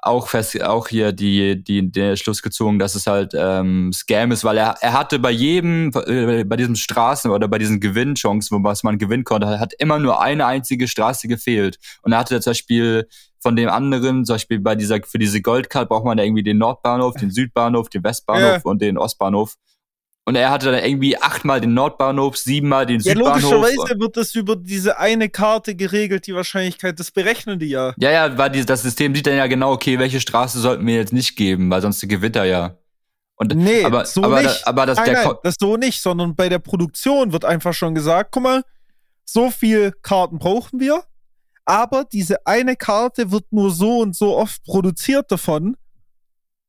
[0.00, 4.44] auch fest, auch hier die, die, der Schluss gezogen, dass es halt ähm, Scam ist,
[4.44, 8.84] weil er, er hatte bei jedem, äh, bei diesem Straßen oder bei diesen Gewinnchancen, was
[8.84, 11.78] man gewinnen konnte, hat immer nur eine einzige Straße gefehlt.
[12.02, 13.08] Und er hatte zum Beispiel
[13.40, 16.58] von dem anderen, zum Beispiel bei dieser, für diese Goldcard braucht man ja irgendwie den
[16.58, 18.60] Nordbahnhof, den Südbahnhof, den Westbahnhof yeah.
[18.64, 19.54] und den Ostbahnhof.
[20.28, 23.40] Und er hatte dann irgendwie achtmal den Nordbahnhof, siebenmal den ja, Südbahnhof.
[23.40, 27.94] Ja, logischerweise wird das über diese eine Karte geregelt, die Wahrscheinlichkeit, das berechnen die ja.
[27.96, 30.96] Ja, ja, weil die, das System sieht dann ja genau, okay, welche Straße sollten wir
[30.96, 32.76] jetzt nicht geben, weil sonst gewinnt er ja.
[33.36, 34.66] Und, nee, aber, so aber, nicht.
[34.66, 38.28] Aber das, nein, nein, das so nicht, sondern bei der Produktion wird einfach schon gesagt,
[38.32, 38.62] guck mal,
[39.24, 41.04] so viel Karten brauchen wir,
[41.64, 45.74] aber diese eine Karte wird nur so und so oft produziert davon,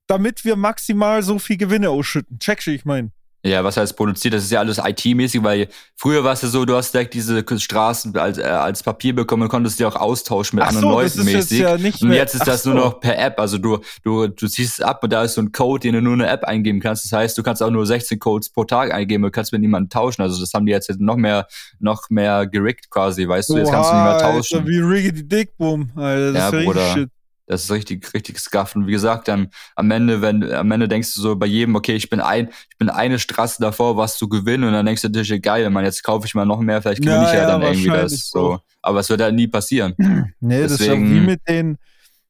[0.08, 2.40] damit wir maximal so viel Gewinne ausschütten.
[2.40, 3.12] Checkst du, ich meine.
[3.42, 4.34] Ja, was heißt produziert?
[4.34, 7.46] Das ist ja alles IT-mäßig, weil früher war es ja so, du hast direkt diese
[7.58, 10.92] Straßen als, äh, als Papier bekommen und konntest die auch austauschen mit Ach anderen so,
[10.92, 11.60] Leuten mäßig.
[11.60, 12.72] Ja und jetzt ist das so.
[12.72, 13.40] nur noch per App.
[13.40, 16.02] Also du, du, du ziehst es ab und da ist so ein Code, den du
[16.02, 17.06] nur in eine App eingeben kannst.
[17.06, 19.90] Das heißt, du kannst auch nur 16 Codes pro Tag eingeben und kannst mit niemandem
[19.90, 20.22] tauschen.
[20.22, 21.48] Also das haben die jetzt noch mehr,
[21.80, 24.58] noch mehr gerickt quasi, weißt du, jetzt kannst du nicht mehr tauschen.
[24.58, 26.34] Alter, wie Riggedy Dick Boom, Alter.
[26.34, 26.94] Das ja, ist Bruder.
[26.94, 27.10] Shit.
[27.50, 28.86] Das ist richtig, richtig scuffen.
[28.86, 32.08] Wie gesagt, dann am Ende, wenn, am Ende denkst du so bei jedem, okay, ich
[32.08, 35.42] bin ein, ich bin eine Straße davor, was zu gewinnen, und dann denkst du natürlich,
[35.42, 37.64] geil, man, jetzt kaufe ich mal noch mehr, vielleicht gewinne ja, ich ja, ja dann
[37.64, 38.60] irgendwie das, so.
[38.84, 39.96] Aber es wird halt nie passieren.
[40.42, 41.78] Nee, Deswegen, das ist ja wie mit den,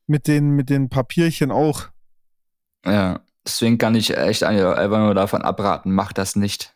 [0.08, 1.90] mit den, mit den Papierchen auch.
[2.86, 6.74] Ja, deswegen kann ich echt einfach nur davon abraten, mach das nicht.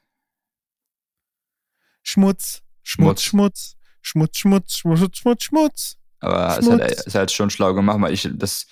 [2.02, 5.98] Schmutz, Schmutz, Schmutz, Schmutz, Schmutz, Schmutz, Schmutz, Schmutz.
[6.24, 8.68] Aber es hat, ist halt schon schlau gemacht, weil ich das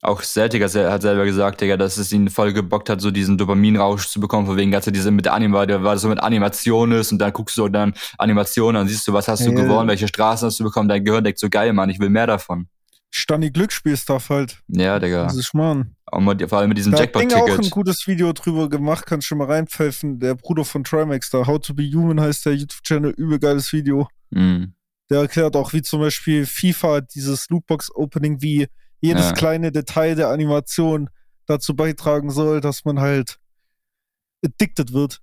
[0.00, 4.06] auch Celtic hat selber gesagt, Digga, dass es ihn voll gebockt hat, so diesen Dopaminrausch
[4.06, 7.10] zu bekommen, von wegen, er diese mit Anim war, der war so mit Animation ist
[7.10, 9.56] und dann guckst du dann Animationen, dann siehst du, was hast du ja.
[9.56, 12.28] gewonnen, welche Straßen hast du bekommen, dein Gehirn denkt so geil, Mann, ich will mehr
[12.28, 12.68] davon.
[13.10, 14.58] Stani Glücksspielstuff halt.
[14.68, 15.24] Ja, Digga.
[15.24, 15.96] Das ist Mann.
[16.10, 17.36] vor allem mit diesem Jackpot-Ticket.
[17.36, 20.20] Ich habe auch ein gutes Video drüber gemacht, kannst schon mal reinpfeifen.
[20.20, 24.08] Der Bruder von Trimax da, How to be Human heißt der YouTube-Channel, übel geiles Video.
[24.30, 24.74] Mhm.
[25.10, 28.68] Der erklärt auch, wie zum Beispiel FIFA, dieses Lootbox-Opening, wie
[29.00, 29.32] jedes ja.
[29.32, 31.08] kleine Detail der Animation
[31.46, 33.38] dazu beitragen soll, dass man halt
[34.44, 35.20] addicted wird.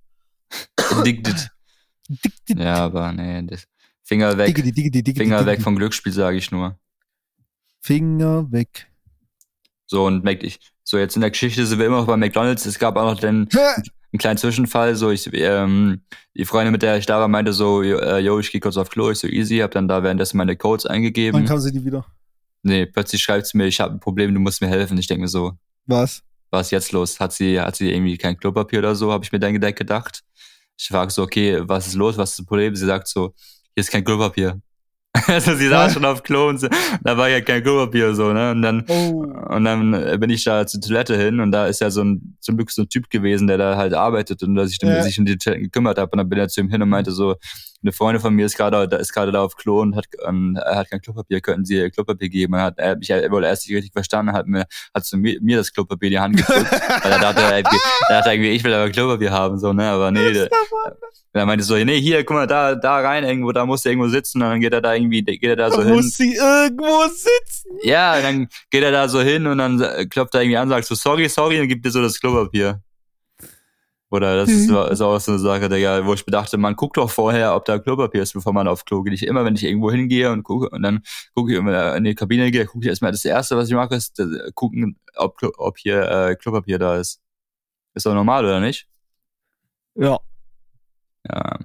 [0.76, 1.50] Addicted.
[2.10, 2.58] addicted.
[2.58, 3.66] Ja, aber nee, das
[4.02, 4.46] Finger weg.
[4.46, 6.78] Diggity, diggity, diggity, Finger weg vom Glücksspiel, sage ich nur.
[7.80, 8.88] Finger weg.
[9.86, 12.66] So, und Mac, ich, so jetzt in der Geschichte sind wir immer noch bei McDonalds.
[12.66, 13.48] Es gab auch noch den
[14.16, 14.96] einen kleinen Zwischenfall.
[14.96, 16.00] So, ich, ähm,
[16.34, 18.88] die Freundin, mit der ich da war, meinte so, äh, yo, ich gehe kurz auf
[18.88, 21.40] Klo, ich so easy, hab dann da währenddessen meine Codes eingegeben.
[21.40, 22.06] Dann kam sie die wieder.
[22.62, 24.98] Nee, plötzlich schreibt sie mir, ich habe ein Problem, du musst mir helfen.
[24.98, 25.52] Ich denke mir so,
[25.86, 26.22] Was?
[26.50, 27.20] was ist jetzt los?
[27.20, 30.22] Hat sie, hat sie irgendwie kein Klopapier oder so, habe ich mir dann gedacht.
[30.78, 32.74] Ich frage so, okay, was ist los, was ist das Problem?
[32.74, 33.34] Sie sagt so,
[33.74, 34.60] hier ist kein Klopapier.
[35.28, 36.68] Also sie saß schon auf Klo und so,
[37.02, 38.50] da war ja kein Klopapier so, ne?
[38.52, 39.24] Und dann, Oh.
[39.48, 39.90] und dann
[40.20, 42.82] bin ich da zur Toilette hin und da ist ja so ein, zum Glück so
[42.82, 45.02] ein Typ gewesen, der da halt arbeitet und der sich, um- Ja.
[45.02, 46.12] sich um die Toiletten gekümmert hat.
[46.12, 47.36] Und dann bin ich zu ihm hin und meinte so,
[47.86, 50.76] eine Freundin von mir ist gerade, da ist gerade da auf Klo und hat, er
[50.76, 52.54] hat kein Klopapier, könnten Sie ihr Klopapier geben?
[52.54, 55.16] Er hat, er hat mich ja wohl erst nicht richtig verstanden, hat mir, hat zu
[55.16, 56.72] mir, mir das Klopapier in die Hand gedrückt,
[57.02, 57.62] weil er dachte, er, er
[58.08, 59.88] dachte irgendwie, ich will aber Klopapier haben, so, ne?
[59.88, 60.50] Aber nee, der,
[61.32, 64.08] er meinte so, nee, hier, guck mal, da, da rein irgendwo, da muss er irgendwo
[64.08, 65.94] sitzen und dann geht er da irgendwie, geht er da so hin.
[65.94, 67.78] Muss sie irgendwo sitzen?
[67.82, 70.86] Ja, dann geht er da so hin und dann äh, klopft er irgendwie an, sagt
[70.86, 72.80] so, sorry, sorry, und gibt dir so das Klopapier.
[74.10, 74.76] Oder das ist, Mhm.
[74.92, 77.78] ist auch so eine Sache, Digga, wo ich bedachte, man guckt doch vorher, ob da
[77.78, 79.14] Klopapier ist, bevor man auf Klo geht.
[79.14, 81.02] Ich immer, wenn ich irgendwo hingehe und gucke und dann
[81.34, 83.96] gucke ich immer in die Kabine gehe, gucke ich erstmal das erste, was ich mache,
[83.96, 87.20] ist äh, gucken, ob, ob hier äh, Klopapier da ist.
[87.94, 88.86] Ist doch normal, oder nicht?
[89.96, 90.18] Ja.
[91.28, 91.58] Ja.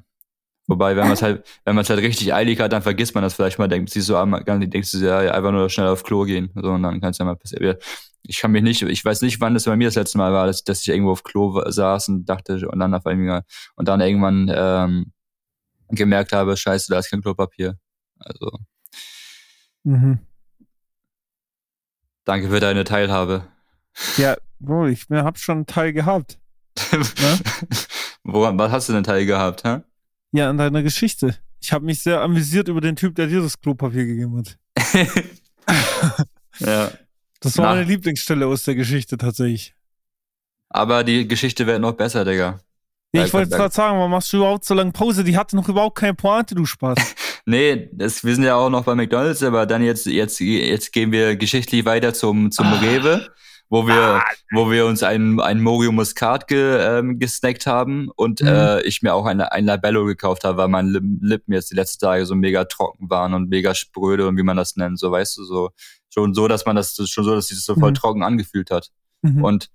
[0.68, 3.24] Wobei, wenn man es halt, wenn man es halt richtig eilig hat, dann vergisst man
[3.24, 6.50] das vielleicht mal, denkt sich so, denkst du ja, einfach nur schnell auf Klo gehen.
[6.56, 7.76] So, und dann kann es ja mal passieren.
[8.24, 10.46] Ich kann mich nicht, ich weiß nicht, wann das bei mir das letzte Mal war,
[10.46, 13.44] dass, dass ich irgendwo auf Klo saß und dachte, und dann auf einmal,
[13.76, 15.12] und dann irgendwann ähm,
[15.90, 17.78] gemerkt habe, scheiße, da ist kein Klopapier.
[18.20, 18.52] Also,
[19.84, 20.20] Mhm.
[22.26, 23.48] danke für deine Teilhabe.
[24.18, 26.38] Ja, Bro, ich hab schon einen Teil gehabt.
[26.92, 27.00] Ne?
[28.24, 29.80] Woran, was hast du denn Teil gehabt, hä?
[30.32, 31.36] Ja, an deiner Geschichte.
[31.60, 34.58] Ich habe mich sehr amüsiert über den Typ, der dir das Klopapier gegeben hat.
[36.60, 36.92] ja.
[37.42, 37.72] Das war Na.
[37.76, 39.74] meine Lieblingsstelle aus der Geschichte tatsächlich.
[40.70, 42.60] Aber die Geschichte wird noch besser, Digga.
[43.14, 45.24] Ja, Ja, ich wollte gerade sagen, warum machst du überhaupt so lange Pause?
[45.26, 46.98] Die hatte noch überhaupt keine Pointe, du Spaß.
[47.48, 51.12] Nee, das, wir sind ja auch noch bei McDonalds, aber dann jetzt, jetzt, jetzt gehen
[51.12, 52.80] wir geschichtlich weiter zum, zum Ah.
[52.80, 53.28] Rewe,
[53.68, 54.22] wo wir,
[54.54, 58.48] wo wir uns ein, ein Morio Muscat ge, ähm, gesnackt haben und Mhm.
[58.48, 62.06] äh, ich mir auch ein, ein Labello gekauft habe, weil meine Lippen jetzt die letzten
[62.06, 65.38] Tage so mega trocken waren und mega spröde und wie man das nennt, so weißt
[65.38, 65.72] du, so
[66.14, 67.96] schon so, dass man das schon so, dass sich das so voll Mhm.
[67.96, 68.90] trocken angefühlt hat.
[69.22, 69.44] Mhm.
[69.44, 69.70] Und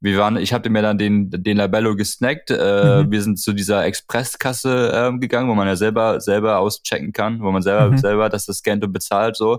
[0.00, 2.50] wir waren, ich hatte mir dann den, den Labello gesnackt.
[2.50, 3.10] Äh, Mhm.
[3.10, 7.50] Wir sind zu dieser Expresskasse ähm, gegangen, wo man ja selber selber auschecken kann, wo
[7.50, 7.98] man selber Mhm.
[7.98, 9.36] selber das das scannt und bezahlt.
[9.36, 9.58] So,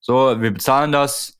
[0.00, 1.38] so wir bezahlen das,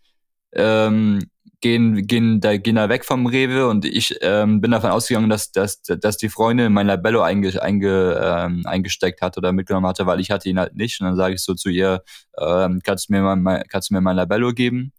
[0.53, 1.21] ähm,
[1.61, 5.53] gehen gehen da gehen da weg vom Rewe und ich ähm, bin davon ausgegangen, dass
[5.53, 10.21] dass dass die Freundin mein Labello einge, einge, ähm, eingesteckt hat oder mitgenommen hatte, weil
[10.21, 11.01] ich hatte ihn halt nicht.
[11.01, 12.03] Und dann sage ich so zu ihr,
[12.39, 14.93] ähm, kannst du mir mal mein, kannst du mir mein Labello geben?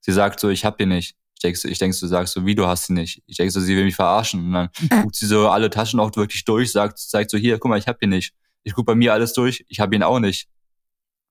[0.00, 1.14] Sie sagt so, ich hab ihn nicht.
[1.36, 3.22] Ich denk, so, ich denk, du sagst so, wie du hast ihn nicht.
[3.26, 4.46] Ich denk so, sie will mich verarschen.
[4.46, 4.68] Und dann
[5.02, 7.86] guckt sie so alle Taschen auch wirklich durch, sagt, zeigt so, hier, guck mal, ich
[7.86, 8.34] hab ihn nicht.
[8.62, 10.48] Ich guck bei mir alles durch, ich hab ihn auch nicht.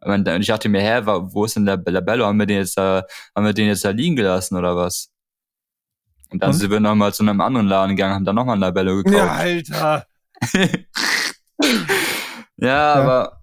[0.01, 2.25] Und ich dachte mir, hä, wo ist denn der Labello?
[2.25, 3.03] Haben wir den jetzt da,
[3.35, 5.11] haben wir den jetzt da liegen gelassen oder was?
[6.31, 6.57] Und dann Und?
[6.57, 9.31] sind wir nochmal zu einem anderen Laden gegangen, haben dann nochmal ein Labello ja, gekauft.
[9.31, 10.05] Alter.
[12.61, 13.41] Ja, aber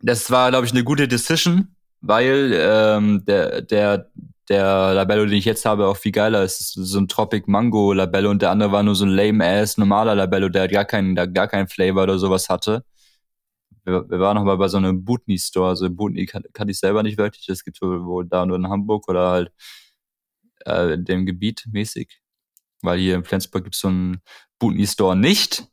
[0.00, 4.10] das war, glaube ich, eine gute Decision, weil ähm, der, der,
[4.48, 6.60] der Labello, den ich jetzt habe, auch viel geiler ist.
[6.60, 10.14] Ist so ein Tropic Mango Labello und der andere war nur so ein lame-ass normaler
[10.14, 12.84] Labello, der gar keinen, der gar keinen Flavor oder sowas hatte.
[13.84, 16.78] Wir, wir waren noch mal bei so einem Bootney Store, also Bootney kann, kann ich
[16.78, 19.52] selber nicht wirklich, das gibt wohl wohl da nur in Hamburg oder halt
[20.66, 22.20] äh, in dem Gebiet mäßig.
[22.82, 24.22] Weil hier in Flensburg gibt's so einen
[24.58, 25.66] Bootney Store nicht.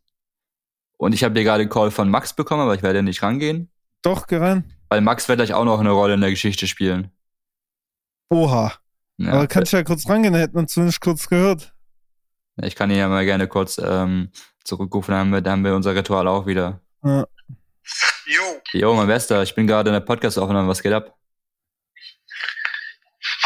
[0.98, 3.72] Und ich habe hier gerade einen Call von Max bekommen, aber ich werde nicht rangehen.
[4.02, 4.66] Doch, gerannt.
[4.90, 7.12] Weil Max wird gleich auch noch eine Rolle in der Geschichte spielen.
[8.30, 8.74] Oha.
[9.18, 11.74] Ja, Aber kannst du ja kurz rangehen, hätten wir zumindest kurz gehört.
[12.62, 14.30] ich kann ihn ja mal gerne kurz ähm,
[14.64, 16.82] zurückrufen, dann haben, wir, dann haben wir unser Ritual auch wieder.
[17.04, 17.26] Ja.
[18.32, 21.16] Jo, Jo, mein Bester, ich bin gerade in der Podcast-Aufnahme, was geht ab?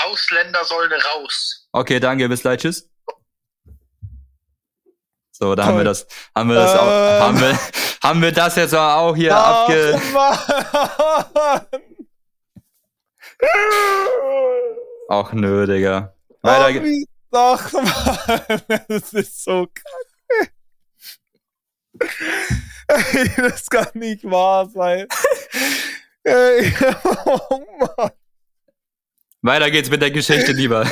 [0.06, 1.68] Ausländer sollen raus.
[1.72, 2.90] Okay, danke, bis gleich, tschüss.
[5.32, 6.06] So, da haben wir das,
[6.36, 7.22] haben wir das auch, Ähm.
[7.24, 7.60] haben wir,
[8.04, 10.02] haben wir das jetzt auch hier Ach, abge...
[10.14, 10.40] Mann.
[15.10, 16.14] Ach nö, Digga.
[16.42, 18.62] Ach, Weiter, ge- wie- Ach, Mann.
[18.88, 20.52] Das ist so kacke.
[23.14, 25.08] Ey, das kann nicht wahr sein.
[26.24, 26.74] Ey,
[27.26, 28.12] oh Mann.
[29.42, 30.86] weiter geht's mit der Geschichte lieber.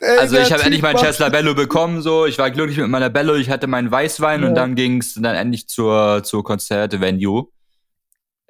[0.00, 2.26] Ey, Also ich habe endlich mein macht- Chess Labello bekommen, so.
[2.26, 4.48] Ich war glücklich mit meiner Bello, ich hatte meinen Weißwein Ja.
[4.48, 7.48] und dann ging's dann endlich zur, zur Konzerte-Venue.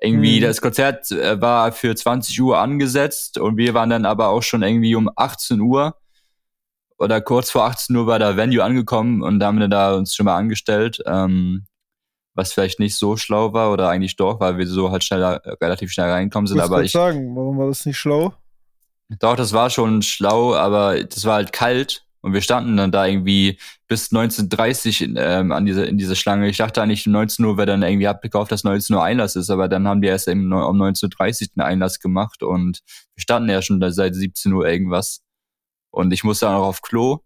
[0.00, 0.44] Irgendwie, Mhm.
[0.44, 4.62] das Konzert äh, war für 20 Uhr angesetzt und wir waren dann aber auch schon
[4.62, 5.96] irgendwie um 18 Uhr.
[6.99, 10.24] Oder kurz vor 18 Uhr bei der Venue angekommen und haben dann da uns schon
[10.24, 11.66] mal angestellt, ähm,
[12.34, 15.92] was vielleicht nicht so schlau war oder eigentlich doch, weil wir so halt schneller, relativ
[15.92, 16.59] schnell reinkommen sind.
[16.59, 18.34] Ich Aber ich, sagen, warum war das nicht schlau?
[19.20, 23.07] doch, das war schon schlau, aber das war halt kalt und wir standen dann da
[23.07, 26.49] irgendwie bis 19.30 in, ähm, an dieser, in dieser Schlange.
[26.49, 29.51] Ich dachte eigentlich, um 19 Uhr wäre dann irgendwie abgekauft, dass 19 Uhr Einlass ist,
[29.51, 32.80] aber dann haben die erst um 19.30 Uhr einen Einlass gemacht und
[33.14, 35.20] wir standen ja schon da seit 17 Uhr irgendwas.
[35.95, 37.20] Und ich musste dann auch auf Klo,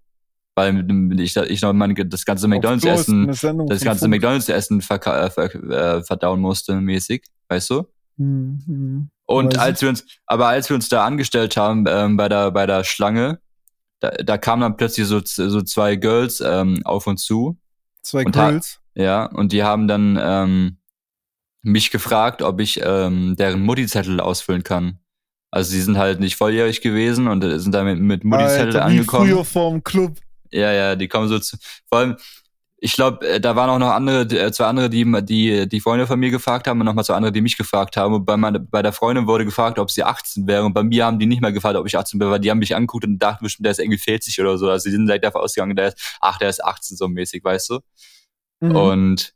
[0.55, 4.09] weil ich, ich noch mein, das ganze McDonalds-Essen, das ganze.
[4.09, 7.89] McDonalds-Essen äh, äh, verdauen musste, mäßig, weißt du?
[8.19, 9.11] Hm, hm.
[9.27, 12.51] Und Weiß als wir uns, aber als wir uns da angestellt haben ähm, bei der
[12.51, 13.41] bei der Schlange,
[14.01, 17.59] da, da kamen dann plötzlich so so zwei Girls ähm, auf uns zu,
[18.03, 18.81] Zwei Grills.
[18.95, 20.79] ja, und die haben dann ähm,
[21.63, 24.99] mich gefragt, ob ich ähm, deren Mutti-Zettel ausfüllen kann.
[25.51, 28.79] Also sie sind halt nicht volljährig gewesen und äh, sind da mit, mit Mutti-Zettel Alter,
[28.79, 29.29] wie angekommen.
[29.29, 30.19] früher vorm Club.
[30.51, 31.57] Ja, ja, die kommen so zu.
[31.89, 32.17] Vor allem,
[32.81, 36.19] ich glaube, da waren auch noch andere, äh, zwei andere, die die die Freunde von
[36.19, 38.15] mir gefragt haben und nochmal zwei andere, die mich gefragt haben.
[38.15, 40.65] Und bei meiner, bei der Freundin wurde gefragt, ob sie 18 wäre.
[40.65, 42.59] Und bei mir haben die nicht mehr gefragt, ob ich 18 bin, weil die haben
[42.59, 44.71] mich angeguckt und dachten bestimmt, der ist irgendwie 40 oder so.
[44.71, 47.71] Also die sind gleich davon ausgegangen, der ist, ach, der ist 18 so mäßig, weißt
[47.71, 47.81] du?
[48.61, 48.77] Mhm.
[48.77, 49.35] Und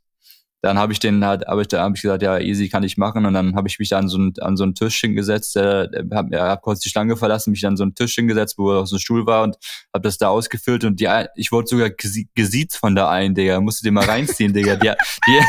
[0.63, 2.97] dann habe ich den halt, habe ich da habe ich gesagt, ja, easy kann ich
[2.97, 3.25] machen.
[3.25, 5.89] Und dann habe ich mich da an so einen, an so einen Tisch hingesetzt, äh,
[6.11, 8.85] hab, ja, hab kurz die Schlange verlassen, mich an so einen Tisch hingesetzt, wo auch
[8.87, 9.57] so ein Stuhl war und
[9.93, 13.59] habe das da ausgefüllt und die, ich wurde sogar gesi- gesiezt von der einen, Digga.
[13.59, 14.77] Musst du dir mal reinziehen, Digga.
[14.77, 14.91] Die,
[15.27, 15.39] die,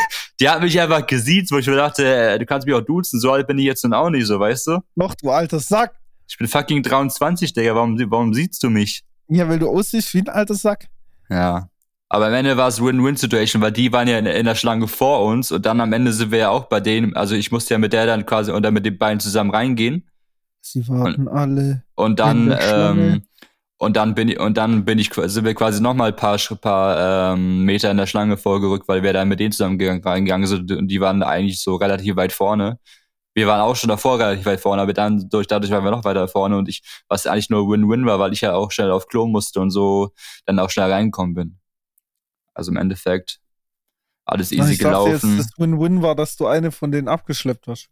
[0.41, 3.21] die hat mich einfach gesiezt, wo ich mir dachte, äh, du kannst mich auch duzen,
[3.21, 4.79] so alt bin ich jetzt nun auch nicht, so, weißt du?
[4.97, 5.95] Noch, du alter Sack.
[6.29, 7.75] Ich bin fucking 23, Digga.
[7.77, 9.05] Warum, warum siehst du mich?
[9.29, 10.87] Ja, weil du aussiehst wie ein alter Sack.
[11.31, 11.69] Ja.
[12.15, 15.25] Aber am Ende war es Win-Win-Situation, weil die waren ja in, in der Schlange vor
[15.25, 17.79] uns und dann am Ende sind wir ja auch bei denen, also ich musste ja
[17.79, 20.09] mit der dann quasi und dann mit den beiden zusammen reingehen
[20.61, 21.83] Sie warten alle.
[21.97, 23.23] und dann ähm,
[23.79, 26.39] und dann bin ich und dann bin ich sind wir quasi noch mal ein paar
[26.61, 30.47] paar ähm, Meter in der Schlange vorgerückt, weil wir dann mit denen zusammen gegangen- reingegangen
[30.47, 32.79] sind und die waren eigentlich so relativ weit vorne.
[33.35, 36.05] Wir waren auch schon davor relativ weit vorne, aber dann durch dadurch waren wir noch
[36.05, 39.09] weiter vorne und ich was eigentlich nur Win-Win war, weil ich ja auch schnell auf
[39.09, 40.13] Klo musste und so
[40.47, 41.59] dann auch schnell reingekommen bin.
[42.55, 43.41] Also im Endeffekt
[44.25, 45.39] alles easy ich dachte jetzt, gelaufen.
[45.39, 47.89] das Win-Win war, dass du eine von denen abgeschleppt hast.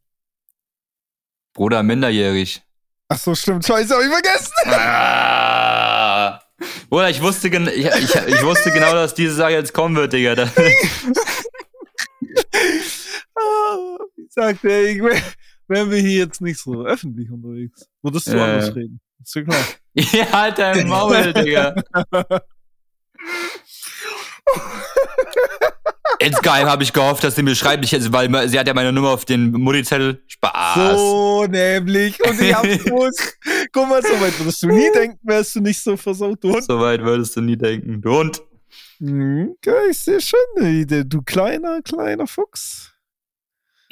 [1.52, 2.62] Bruder minderjährig.
[3.08, 3.66] Ach so, stimmt.
[3.66, 4.52] Scheiße, hab ich vergessen.
[4.66, 6.40] Ah.
[6.88, 10.14] Bruder, ich wusste, gen ich, ich, ich wusste genau, dass diese Sache jetzt kommen wird,
[10.14, 10.34] Digga.
[14.16, 14.98] Ich sagte, ey,
[15.68, 17.86] wären wir hier jetzt nicht so öffentlich unterwegs.
[18.02, 19.00] Würdest du Ja, anders reden?
[19.22, 19.64] Ist ja klar.
[19.94, 21.74] ja, halt dein Maul, Digga.
[26.18, 29.10] Insgeheim habe ich gehofft, dass sie mir schreibt, ich, weil sie hat ja meine Nummer
[29.10, 30.22] auf den Mutti-Zettel.
[30.28, 30.96] Spaß.
[30.96, 32.22] So nämlich.
[32.24, 33.38] Und ich hab's gewusst.
[33.72, 36.42] Guck mal, so weit würdest du nie denken, wärst du nicht so versaut.
[36.42, 36.64] Du Hund.
[36.64, 38.00] So weit würdest du nie denken.
[38.00, 38.42] Du Hund.
[39.00, 40.38] Mhm, okay, ich sehe schon.
[41.08, 42.91] Du kleiner, kleiner Fuchs.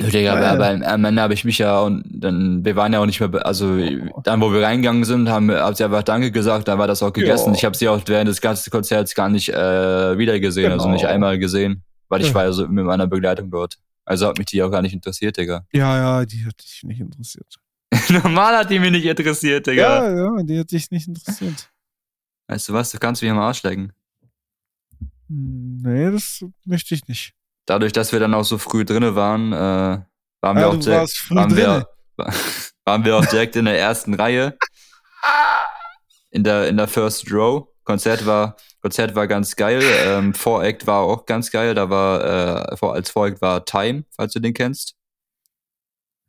[0.00, 3.00] Ja, Digga, aber, aber am Ende habe ich mich ja und dann, wir waren ja
[3.00, 3.76] auch nicht mehr, also
[4.24, 7.12] dann, wo wir reingegangen sind, haben hab sie einfach Danke gesagt, dann war das auch
[7.12, 7.50] gegessen.
[7.50, 7.54] Ja.
[7.56, 10.94] Ich habe sie auch während des ganzen Konzerts gar nicht äh, wieder gesehen, also Genau.
[10.94, 12.34] nicht einmal gesehen, weil ich Ja.
[12.34, 13.78] war ja so mit meiner Begleitung dort.
[14.06, 15.66] Also hat mich die auch gar nicht interessiert, Digga.
[15.72, 17.56] Ja, ja, die hat dich nicht interessiert.
[18.08, 20.06] Normal hat die mich nicht interessiert, Digga.
[20.08, 21.68] Ja, ja, die hat dich nicht interessiert.
[22.48, 23.92] Weißt du was, du kannst mich am Arsch lecken.
[25.28, 27.34] Hm, Nee, das möchte ich nicht.
[27.66, 29.56] Dadurch, dass wir dann auch so früh drinne waren, äh,
[30.40, 31.86] waren wir Ja, auch direkt, waren wir,
[32.84, 34.56] waren wir auch direkt in der ersten Reihe.
[36.30, 37.66] In der, in der First Row.
[37.84, 39.82] Konzert war, Konzert war ganz geil.
[39.82, 41.74] Ähm, Voract war auch ganz geil.
[41.74, 44.94] Da war, äh, vor, als Voract war Time, falls du den kennst.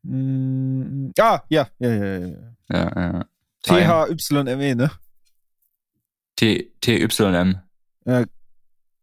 [0.04, 2.28] Mm, ah, ja, ja, ja, ja.
[2.28, 2.36] ja.
[2.70, 3.26] Ja, ja.
[3.64, 4.92] T-H-Y-M-E, ne?
[6.36, 7.62] T, T-Y-M.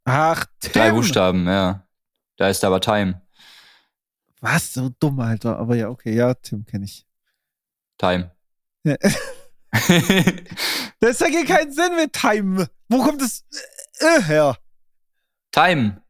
[0.05, 0.73] Ach, Tim.
[0.73, 1.87] Drei Buchstaben, ja.
[2.39, 3.21] Da ist aber Time.
[4.41, 4.73] Was?
[4.73, 5.59] So dumm, Alter.
[5.59, 7.07] Aber ja, okay, ja, Tim kenne ich.
[7.99, 8.31] Time.
[8.85, 8.97] Ja.
[11.01, 12.69] Das ergibt keinen Sinn mit Time.
[12.89, 13.45] Wo kommt das
[14.01, 14.57] äh, her?
[15.53, 16.03] Time.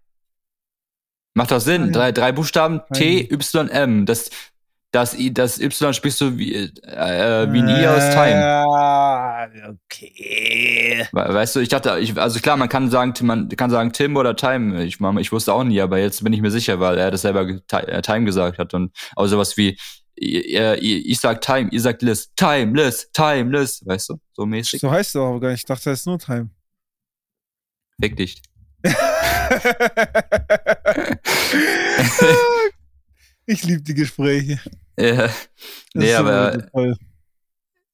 [1.35, 1.93] Macht doch Sinn.
[1.93, 3.29] Drei, drei Buchstaben T.
[3.31, 4.07] Y, M.
[4.07, 4.31] Das,
[4.91, 6.71] das, I, das Y sprichst du wie, äh,
[7.53, 8.43] wie ein I aus Time.
[8.45, 11.07] Ah, okay.
[11.13, 14.17] We- Weißt du, ich dachte, ich, also klar, man kann sagen, man kann sagen Tim
[14.17, 14.83] oder Time.
[14.85, 17.47] Ich, ich wusste auch nie, aber jetzt bin ich mir sicher, weil er das selber
[17.47, 18.73] äh, Time gesagt hat.
[18.73, 19.79] Und auch sowas wie,
[20.19, 22.33] äh, ich, ich sag Time, ihr sagt Liz.
[22.35, 23.83] Timeless, timeless.
[23.85, 24.81] Weißt du, so mäßig.
[24.81, 25.61] So heißt er aber gar nicht.
[25.61, 26.49] Ich dachte, es ist nur Time.
[28.01, 28.41] Fick dich.
[33.49, 34.61] ich liebe die Gespräche.
[34.97, 35.33] Das
[35.95, 36.59] nee, aber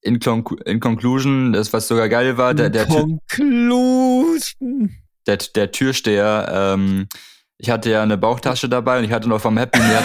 [0.02, 4.90] in, Conc in Conclusion, das was sogar geil war, der, der, Conclusion.
[5.26, 7.08] der, der Türsteher, ähm,
[7.56, 10.02] ich hatte ja eine Bauchtasche dabei und ich hatte noch vom Happy Meal,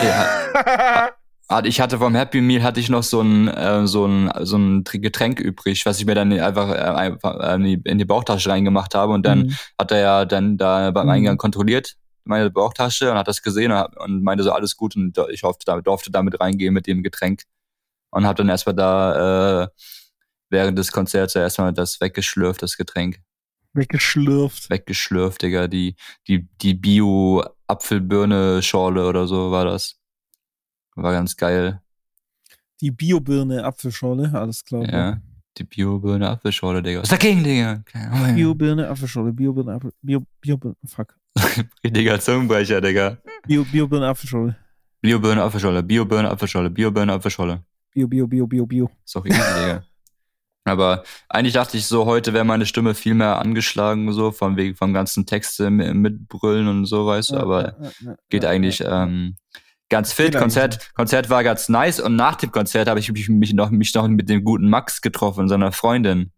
[1.49, 4.57] hatte, ich hatte vom Happy Meal hatte ich noch so ein, äh, so ein, so
[4.57, 7.97] ein Tr- Getränk übrig, was ich mir dann einfach, äh, einfach äh, in die- in
[7.97, 9.55] die Bauchtasche reingemacht habe und dann Mhm.
[9.77, 11.11] hat er ja dann da beim Mhm.
[11.11, 15.41] Eingang kontrolliert, meine Bauchtasche und hat das gesehen und, meinte so alles gut und ich
[15.41, 17.43] durfte damit, durfte damit reingehen mit dem Getränk
[18.11, 19.67] und habe dann erstmal da äh,
[20.49, 23.21] während des Konzerts ja erstmal das weggeschlürft, das Getränk
[23.73, 24.69] Weggeschlürft.
[24.69, 25.67] weggeschlürft, Digga.
[25.67, 25.95] Die,
[26.27, 29.99] die, die Bio-Apfelbirne-Schorle oder so war das.
[30.95, 31.79] War ganz geil.
[32.81, 34.91] Die Biobirne, Apfelschorle, alles klar.
[34.91, 35.21] Ja.
[35.57, 37.01] Die Bio-Birne-Apfelschorle, Digga.
[37.01, 37.83] Was dagegen, Digga?
[38.33, 41.18] Biobirne, Apfelschorle, Biobirne, Apfel, Bio, Biobirne, fuck.
[41.83, 43.17] Richtiger Zungenbrecher, Digga.
[43.47, 44.55] Bio, Biobirne, Apfelschorle.
[45.01, 47.63] Bio-Birne-Apfelschorle, Bio-Birne-Apfelschorle, Bio-Birne-Apfelschorle.
[47.93, 48.89] Bio, Bio, Bio, Bio, Bio.
[49.05, 49.83] Ist doch easy, Digga.
[50.65, 54.75] Aber eigentlich dachte ich so, heute wäre meine Stimme viel mehr angeschlagen, so, vom Wegen
[54.75, 58.83] vom ganzen Text äh, mitbrüllen und so, weißt du, aber Ja, ja, ja, geht eigentlich
[58.85, 59.35] ähm,
[59.87, 60.35] ganz fit.
[60.35, 63.93] Konzert, Konzert war ganz nice und nach dem Konzert habe ich mich, mich, noch, mich
[63.95, 66.31] noch mit dem guten Max getroffen, seiner Freundin.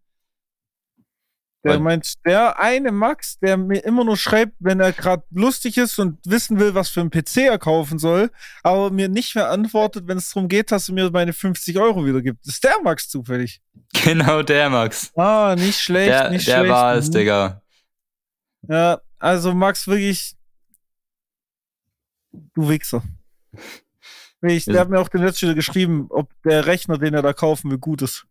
[1.64, 5.76] Der Weil- meint, der eine Max, der mir immer nur schreibt, wenn er gerade lustig
[5.78, 8.30] ist und wissen will, was für einen PC er kaufen soll,
[8.64, 12.04] aber mir nicht mehr antwortet, wenn es darum geht, dass er mir meine 50 Euro
[12.04, 12.44] wiedergibt.
[12.46, 13.60] Ist der Max zufällig.
[14.04, 15.12] Genau der Max.
[15.16, 16.72] Ah, nicht schlecht, Der, nicht der schlecht.
[16.72, 17.12] war es, Mhm.
[17.12, 17.62] Digga.
[18.68, 20.34] Ja, also Max, wirklich,
[22.54, 23.02] du Wichser.
[24.40, 27.32] Wir der hat mir auch den letzten wieder geschrieben, ob der Rechner, den er da
[27.32, 28.26] kaufen will, gut ist.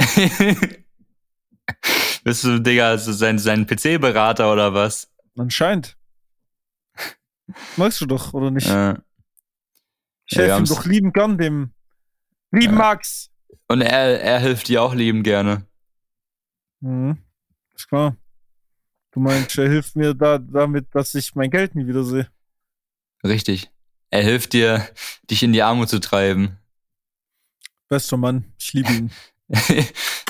[2.24, 5.08] Bist du, Digga, so sein, sein PC-Berater oder was?
[5.36, 5.96] Anscheinend.
[7.76, 8.66] Magst du doch, oder nicht?
[8.68, 8.94] Äh,
[10.26, 11.72] ich ja, helfe ihm haben's- doch lieben gern dem
[12.50, 12.78] lieben Ja.
[12.78, 13.30] Max.
[13.68, 15.64] und er, er hilft dir auch lieben gerne.
[16.80, 17.18] Mhm.
[17.74, 18.16] Ist klar.
[19.12, 22.28] Du meinst, er hilft mir da damit, dass ich mein Geld nie wieder sehe.
[23.24, 23.70] Richtig.
[24.10, 24.86] Er hilft dir,
[25.30, 26.58] dich in die Armut zu treiben.
[27.88, 29.10] Bester Mann, ich liebe ihn.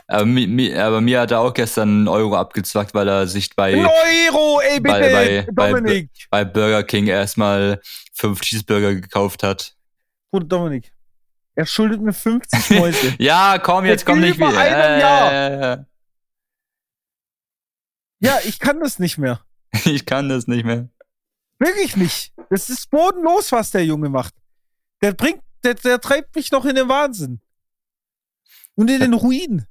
[0.09, 3.55] aber, mi, mi, aber mir hat er auch gestern einen Euro abgezwackt, weil er sich
[3.55, 6.11] bei, Euro, ey, bitte, bei- bei- Dominik.
[6.31, 7.81] bei Burger King erstmal
[8.15, 9.75] fünf Cheeseburger gekauft hat.
[10.31, 10.93] Bruder Dominik.
[11.55, 13.15] Er schuldet mir 50 Mäuse.
[13.19, 14.99] Ja, komm, jetzt komm nicht wieder.
[14.99, 15.87] Jahr.
[18.21, 19.41] ja, ich kann das nicht mehr.
[19.85, 20.89] Ich kann das nicht mehr.
[21.59, 22.33] Wirklich nicht.
[22.51, 24.33] Das ist bodenlos, was der Junge macht.
[25.03, 27.41] Der bringt, der, der treibt mich noch in den Wahnsinn.
[28.75, 29.67] Und in den Ruin.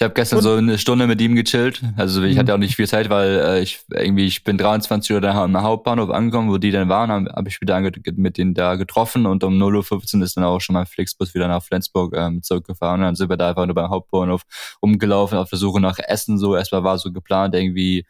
[0.00, 1.82] Ich habe gestern Und- so eine Stunde mit ihm gechillt.
[1.98, 2.38] Also ich Mhm.
[2.38, 5.60] hatte auch nicht viel Zeit, weil äh, ich irgendwie ich bin 23 Uhr da am
[5.60, 7.78] Hauptbahnhof angekommen, wo die dann waren, habe hab ich wieder
[8.16, 11.48] mit denen da getroffen und um 0.15 Uhr ist dann auch schon mein Flixbus wieder
[11.48, 13.00] nach Flensburg ähm, zurückgefahren.
[13.00, 14.40] Und dann sind wir da einfach nur beim Hauptbahnhof
[14.82, 16.38] rumgelaufen auf der Suche nach Essen.
[16.38, 18.06] So erstmal war so geplant irgendwie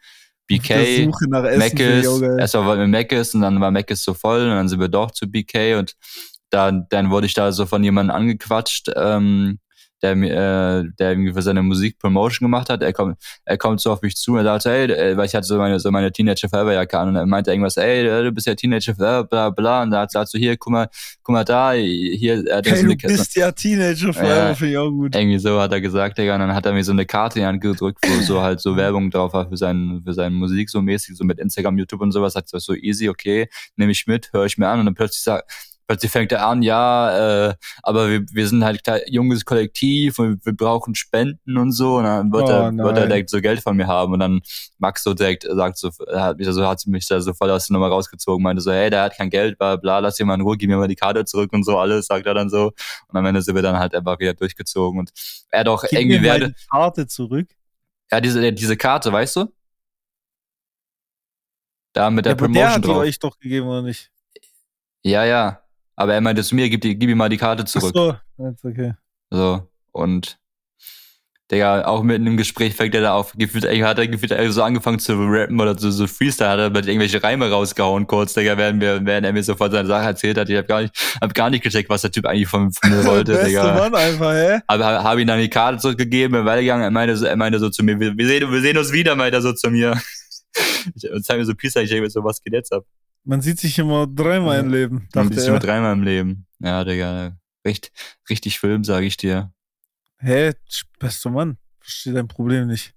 [0.47, 2.39] BK, geil.
[2.39, 5.11] erstmal wollten wir Mc's und dann war Mc's so voll und dann sind wir doch
[5.11, 5.95] zu BK und
[6.51, 9.59] dann, dann wurde ich da so von jemandem angequatscht, ähm,
[10.01, 12.81] der mir, äh, der irgendwie für seine Musik Promotion gemacht hat.
[12.81, 15.35] Er kommt, er kommt so auf mich zu und er sagt, hey, äh, weil ich
[15.35, 18.23] hatte so meine, so meine Teenager Forever Jacke an und er meinte irgendwas, ey, äh,
[18.23, 20.87] du bist ja Teenager Forever, bla, bla, und da hat er so, hier, guck mal,
[21.23, 24.55] guck mal da, hier, er hat Hey, so du bist ja Teenager forever, Ja.
[24.55, 25.15] finde ich auch gut.
[25.15, 27.43] irgendwie so hat er gesagt, Digga, und dann hat er mir so eine Karte in
[27.43, 30.69] die Hand gedrückt, wo so halt so Werbung drauf war für seinen, für seine Musik,
[30.69, 34.29] so mäßig, so mit Instagram, YouTube und sowas, hat so easy, okay, nehme ich mit,
[34.33, 35.51] höre ich mir an und dann plötzlich sagt,
[35.91, 40.45] plötzlich fängt er an, ja, äh, aber wir, wir sind halt ein junges Kollektiv und
[40.45, 43.59] wir brauchen Spenden und so und dann wird, Oh, er, wird er direkt so Geld
[43.61, 44.41] von mir haben und dann
[44.77, 47.73] Max so direkt sagt so, hat mich so, hat mich da so voll aus der
[47.73, 50.41] Nummer rausgezogen, meinte so, hey, der hat kein Geld, bla, bla, lass ihn mal in
[50.41, 52.71] Ruhe, gib mir mal die Karte zurück und so alles, sagt er dann so
[53.07, 55.11] und am Ende sind wir dann halt einfach wieder durchgezogen und
[55.49, 57.49] er auch Gib irgendwie mir werde, die Karte zurück.
[58.11, 59.53] ja, diese, diese Karte, weißt du?
[61.93, 62.97] Da mit der Ja, aber der Promotion hat die drauf.
[62.97, 64.09] euch doch gegeben, oder nicht?
[65.03, 65.61] Ja, ja.
[65.95, 67.93] Aber er meinte zu mir, gib, die, gib ihm mal die Karte Ach zurück.
[67.95, 68.93] so, jetzt okay.
[69.29, 69.67] So.
[69.91, 70.39] Und
[71.51, 74.99] Digga, auch mitten im Gespräch fängt er da auf, gefühlt, hat er gefühlt so angefangen
[74.99, 78.79] zu rappen oder so, so Freestyle, hat er mit irgendwelche Reime rausgehauen kurz, Digga, während,
[78.79, 80.49] wir, während er mir sofort seine Sache erzählt hat.
[80.49, 83.03] Ich hab gar nicht, hab gar nicht gecheckt, was der Typ eigentlich von, von mir
[83.05, 83.73] wollte, Beste Digga.
[83.73, 84.59] Mann einfach, hä?
[84.65, 87.59] Hab, hab, hab ihm dann die Karte zurückgegeben, bin weitergegangen, er meinte so, er meinte
[87.59, 89.99] so zu mir, wir, wir, sehen, wir sehen uns wieder, meinte er so zu mir.
[90.95, 92.83] Ich, und zeig mir so Peace, ich denke mir so, was geht jetzt ab?
[93.23, 95.49] Man sieht sich immer dreimal im Leben, Man sieht er.
[95.51, 96.47] nur dreimal im Leben.
[96.59, 97.37] Ja, Digga.
[97.65, 97.91] Richtig,
[98.29, 99.51] richtig Film, sage ich dir.
[100.19, 100.53] Hä,
[100.99, 102.93] bester Mann, verstehe dein Problem nicht.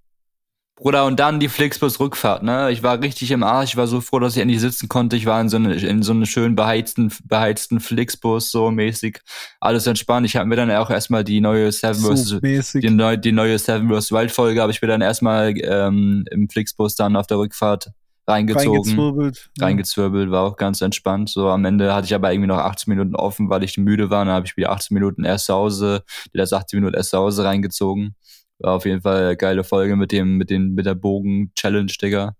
[0.77, 2.69] Bruder, und dann die Flixbus-Rückfahrt, ne?
[2.69, 5.15] Ich war richtig im Arsch, ich war so froh, dass ich endlich sitzen konnte.
[5.15, 9.21] Ich war in so einem in so einem schön beheizten, beheizten Flixbus, so mäßig.
[9.61, 10.25] Alles entspannt.
[10.25, 12.41] Ich habe mir dann auch erstmal die neue Seven So vs.
[12.41, 12.81] mäßig.
[12.81, 14.11] Die, neu, die neue Seven vs.
[14.11, 17.91] Wild Folge habe ich mir dann erstmal ähm, im Flixbus dann auf der Rückfahrt
[18.27, 19.49] reingezogen Reingezwirbelt.
[19.59, 21.29] Reingezwirbelt, war auch ganz entspannt.
[21.29, 24.25] So am Ende hatte ich aber irgendwie noch 18 Minuten offen, weil ich müde war.
[24.25, 26.03] Dann habe ich wieder 18 Minuten erst zu Hause,
[26.33, 28.15] letzten 18 Minuten erst zu Hause reingezogen.
[28.59, 32.35] War auf jeden Fall eine geile Folge mit dem, mit den, mit der Bogen-Challenge, Digga.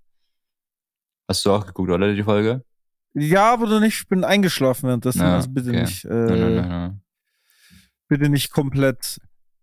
[1.28, 2.64] Hast du auch geguckt, oder die Folge?
[3.14, 5.22] Ja, aber du nicht, ich bin eingeschlafen währenddessen.
[5.22, 5.82] Ja, also bitte okay.
[5.82, 7.02] nicht, äh, Nein, nein, nein, nein.
[8.08, 9.20] bitte nicht komplett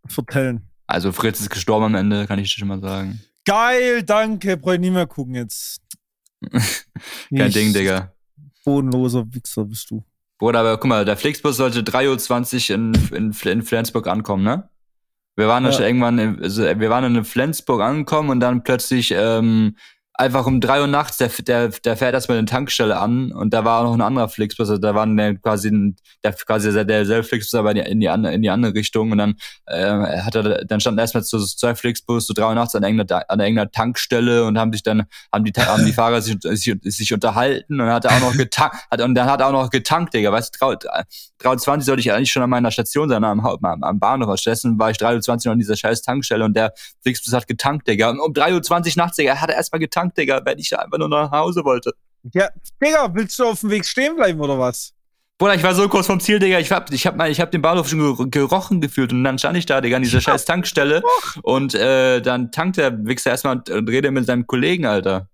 [0.06, 0.68] vertellen.
[0.86, 3.20] Also Fritz ist gestorben am Ende, kann ich dir schon mal sagen.
[3.44, 4.56] Geil, danke.
[4.56, 5.80] Brauche ich nie mehr gucken jetzt.
[7.36, 8.12] Kein Ding, Digga.
[8.64, 10.04] Bodenloser Wichser bist du.
[10.38, 14.68] Bruder, aber guck mal, der Flixbus sollte 3.20 Uhr in, in, in Flensburg ankommen, ne?
[15.36, 15.72] Wir waren Ja.
[15.72, 19.76] schon irgendwann, in, also wir waren in Flensburg angekommen und dann plötzlich ähm,
[20.14, 23.64] einfach um drei Uhr nachts, der, der, der fährt erstmal eine Tankstelle an und da
[23.64, 27.26] war noch ein anderer Flixbus, also da war der quasi ein, der quasi der, derselbe
[27.26, 29.34] Flixbus, aber in die, in die, andere, in die andere Richtung und dann
[29.66, 33.24] äh, hat er, dann standen erstmal so zwei Flixbus, so drei Uhr nachts an irgendeiner,
[33.28, 37.14] an irgendeiner Tankstelle und haben sich dann, haben die, haben die Fahrer sich, sich, sich
[37.14, 40.14] unterhalten und hat er auch noch getankt, hat, und dann hat er auch noch getankt,
[40.14, 40.66] Digga, weißt du,
[41.42, 44.38] 3.20 sollte ich eigentlich schon an meiner Station sein, am, am, am Bahnhof.
[44.38, 47.88] Stattdessen war ich 3.20 Uhr noch an dieser scheiß Tankstelle und der Flixbus hat getankt,
[47.88, 48.10] Digga.
[48.10, 51.08] Und um 3.20 Uhr nachts, Digga, hat er erstmal getankt, Digga, weil ich einfach nur
[51.08, 51.92] nach Hause wollte.
[52.32, 52.48] Ja,
[52.82, 54.92] Digga, willst du auf dem Weg stehen bleiben oder was?
[55.38, 56.58] Bruder, ich war so kurz vom Ziel, Digga.
[56.60, 59.38] Ich hab, ich hab, mal, ich hab den Bahnhof schon ger- gerochen gefühlt und dann
[59.38, 61.02] stand ich da, Digga, an dieser scheiß Tankstelle
[61.42, 65.28] und äh, dann tankt der Wichser erstmal und, und redet mit seinem Kollegen, Alter.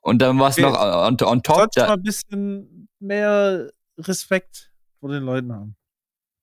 [0.00, 0.62] Und dann war es Okay.
[0.70, 1.56] noch on, on top.
[1.56, 5.76] Solltest Da, mal ein bisschen mehr Respekt vor den Leuten haben.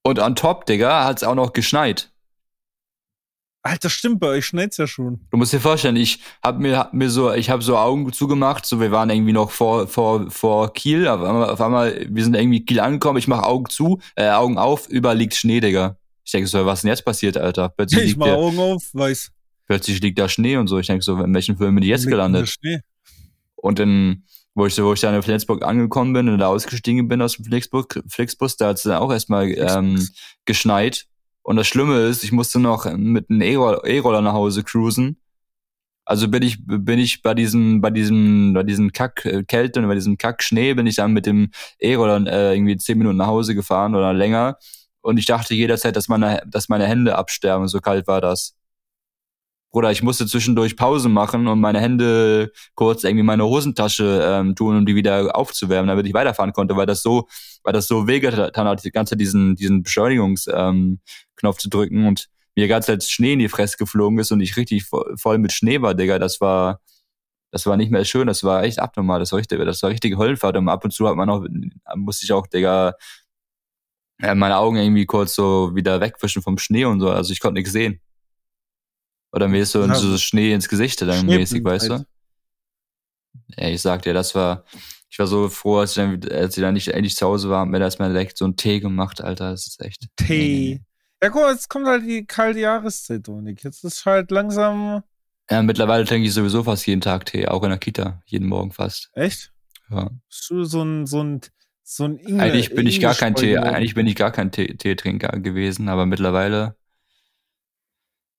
[0.03, 2.11] und on top, Digga, hat's auch noch geschneit.
[3.65, 5.21] Alter, stimmt, bei euch schneit's ja schon.
[5.31, 8.65] Du musst dir vorstellen, ich hab mir, hab mir so, ich habe so Augen zugemacht,
[8.65, 12.35] so wir waren irgendwie noch vor, vor, vor Kiel, auf einmal, auf einmal, wir sind
[12.35, 15.97] irgendwie Kiel angekommen, ich mach Augen zu, äh, Augen auf, überall liegt Schnee, Digga.
[16.25, 17.69] Ich denke so, was ist denn jetzt passiert, Alter?
[17.69, 19.31] Plötzlich, Ich liegt, mach der, Augen auf, weiß.
[19.65, 20.77] plötzlich liegt da Schnee und so.
[20.79, 22.49] Ich denke so, in welchen Film bin ich jetzt Liegt in gelandet?
[22.49, 22.79] Schnee.
[23.55, 24.23] Und dann,
[24.55, 27.45] wo ich, wo ich dann in Flensburg angekommen bin und da ausgestiegen bin aus dem
[27.45, 30.05] Flixbus, Flixbus da hat es dann auch erstmal ähm,
[30.43, 31.05] geschneit.
[31.43, 35.17] Und das Schlimme ist, ich musste noch mit einem E-Roller nach Hause cruisen.
[36.05, 39.87] Also bin ich, bin ich bei diesem, bei diesem, bei diesem Kack äh, Kälte und
[39.87, 43.27] bei diesem Kack Schnee bin ich dann mit dem E-Roller äh, irgendwie zehn Minuten nach
[43.27, 44.57] Hause gefahren oder länger.
[45.01, 48.55] Und ich dachte jederzeit, dass meine, dass meine Hände absterben, so kalt war das.
[49.73, 54.55] Bruder, ich musste zwischendurch Pause machen und meine Hände kurz irgendwie in meine Hosentasche ähm,
[54.55, 57.27] tun, um die wieder aufzuwärmen, damit ich weiterfahren konnte, weil das so,
[57.63, 60.99] weil das so wehgetan hat, die ganze Zeit diesen, diesen Beschleunigungsknopf ähm,
[61.57, 64.83] zu drücken und mir ganze Zeit Schnee in die Fresse geflogen ist und ich richtig
[64.83, 66.19] vo- voll mit Schnee war, Digga.
[66.19, 66.79] Das war,
[67.51, 70.17] das war nicht mehr schön, das war echt abnormal, das war richtig, das war richtige
[70.19, 71.45] Höllenfahrt und ab und zu hat man auch,
[71.95, 72.93] musste ich auch, Digga,
[74.21, 77.55] äh, meine Augen irgendwie kurz so wieder wegwischen vom Schnee und so, also ich konnte
[77.59, 77.99] nichts sehen.
[79.33, 82.05] Oder mir ist so, Ja, so Schnee ins Gesicht dann mäßig, weißt du?
[83.57, 84.63] Ja, ich sag dir, das war,
[85.09, 87.61] ich war so froh, als ich dann, als ich dann nicht endlich zu Hause war,
[87.61, 90.07] hab mir da erstmal direkt so einen Tee gemacht, Alter, das ist echt.
[90.17, 90.81] Tee.
[91.21, 93.63] Ja, guck mal, jetzt kommt halt die kalte Jahreszeit, Dominik.
[93.63, 95.01] Jetzt ist halt langsam.
[95.49, 98.71] Ja, mittlerweile trinke ich sowieso fast jeden Tag Tee, auch in der Kita, jeden Morgen
[98.71, 99.09] fast.
[99.13, 99.51] Echt?
[99.89, 100.09] Ja.
[100.29, 101.41] Bist du so ein, so ein,
[101.83, 104.75] so ein Inge, Eigentlich bin ich gar kein Tee, eigentlich bin ich gar kein Tee,
[104.75, 106.75] Teetrinker gewesen, aber mittlerweile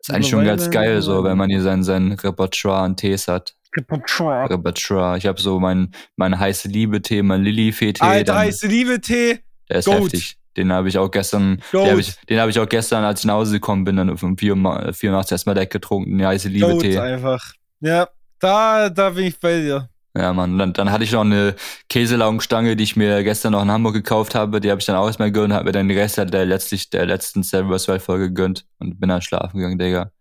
[0.08, 3.54] ist eigentlich schon ganz geil, so, wenn man hier sein, sein Repertoire an Tees hat.
[3.76, 4.48] Repertoire.
[4.50, 5.18] Repertoire.
[5.18, 8.02] Ich habe so mein, mein heiße Liebe-Tee, mein Lilifee-Tee.
[8.04, 9.40] Alter, heiße Liebe-Tee.
[9.68, 9.96] Der ist Goat.
[10.04, 10.36] heftig.
[10.56, 11.84] Den habe ich auch gestern, Goat.
[11.86, 14.10] den habe ich, den hab ich auch gestern, als ich nach Hause gekommen bin, dann
[14.10, 16.96] um 4 Uhr ma- 4 Uhr nachts erstmal direkt getrunken, der heiße Liebe-Tee.
[16.98, 17.52] einfach.
[17.80, 19.88] Ja, da, da bin ich bei dir.
[20.16, 20.58] Ja, Mann.
[20.58, 21.56] Dann, dann hatte ich noch eine
[21.88, 24.60] Käselaugenstange, die ich mir gestern noch in Hamburg gekauft habe.
[24.60, 27.06] Die habe ich dann auch erstmal gegönnt, habe mir dann den Rest der, letztlich, der
[27.06, 27.88] letzten Seven vs.
[27.88, 30.12] Wild Folge gegönnt und bin dann schlafen gegangen, Digga.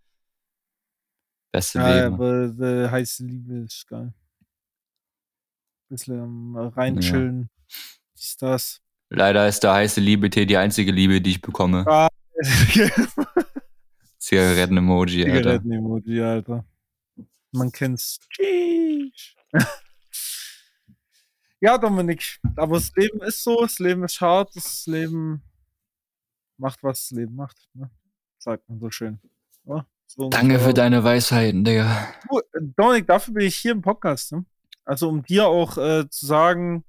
[1.51, 2.15] Beste Ja, Leben.
[2.15, 4.11] aber die heiße Liebe ist geil.
[5.89, 7.51] Bisschen am reinchillen.
[8.15, 8.81] Ist das.
[9.09, 11.85] Leider ist der heiße Liebe-Tee die einzige Liebe, die ich bekomme.
[11.87, 12.07] Ah.
[14.17, 15.37] Zigaretten-Emoji, Alter.
[15.37, 16.65] Zigaretten-Emoji, Alter.
[17.51, 18.19] Man kennt's.
[18.31, 19.35] Tschüss.
[21.63, 25.41] ja, Dominik, aber das Leben ist so, das Leben ist hart, das Leben
[26.57, 27.57] macht, was das Leben macht.
[27.73, 27.89] Ne?
[28.37, 29.19] Sagt man so schön.
[29.65, 30.67] Ja, so Danke ungefähr.
[30.67, 32.09] für deine Weisheiten, Digga.
[32.29, 32.43] Du, äh,
[32.75, 34.33] Dominik, dafür bin ich hier im Podcast.
[34.33, 34.43] Ne?
[34.83, 36.83] Also, um dir auch äh, zu sagen,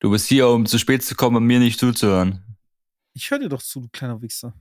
[0.00, 2.44] Du bist hier, um zu spät zu kommen und mir nicht zuzuhören.
[3.14, 4.54] ich höre dir doch zu, du kleiner Wichser.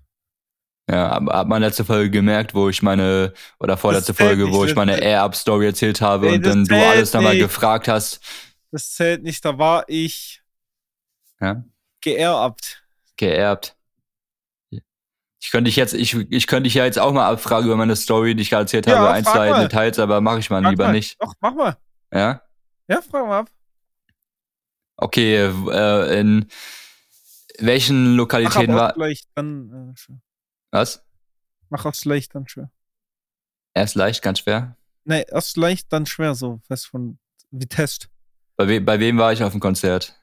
[0.90, 4.74] Ja, aber hat man letzte Folge gemerkt, wo ich meine, oder vorletzte Folge, wo ich
[4.74, 8.22] meine Air-Up-Story erzählt habe und dann du alles nochmal gefragt hast.
[8.72, 10.44] Das zählt nicht, da war ich
[11.40, 11.64] Ja,
[12.02, 12.84] geerbt.
[13.16, 13.76] geerbt.
[15.40, 17.96] Ich könnte dich jetzt, ich, ich könnte dich ja jetzt auch mal abfragen über meine
[17.96, 19.62] Story, die ich gerade erzählt Ja, habe, ein, zwei mal.
[19.64, 20.92] Details, aber mache ich mal Frag lieber mal.
[20.94, 21.22] nicht.
[21.22, 21.78] Doch, mach mal.
[22.12, 22.42] Ja?
[22.90, 23.50] Ja, frag mal ab.
[24.98, 26.48] Okay, äh, in
[27.60, 28.98] welchen Mach Lokalitäten aber war.
[28.98, 30.20] leicht, dann äh, schwer.
[30.72, 31.04] Was?
[31.70, 32.72] Mach aufs leicht, dann schwer.
[33.74, 34.76] Erst leicht, ganz schwer.
[35.06, 37.20] Nee, erst leicht, dann schwer, so fest von
[37.52, 38.10] wie Test.
[38.58, 40.20] Bei, we bei wem war ich auf dem Konzert?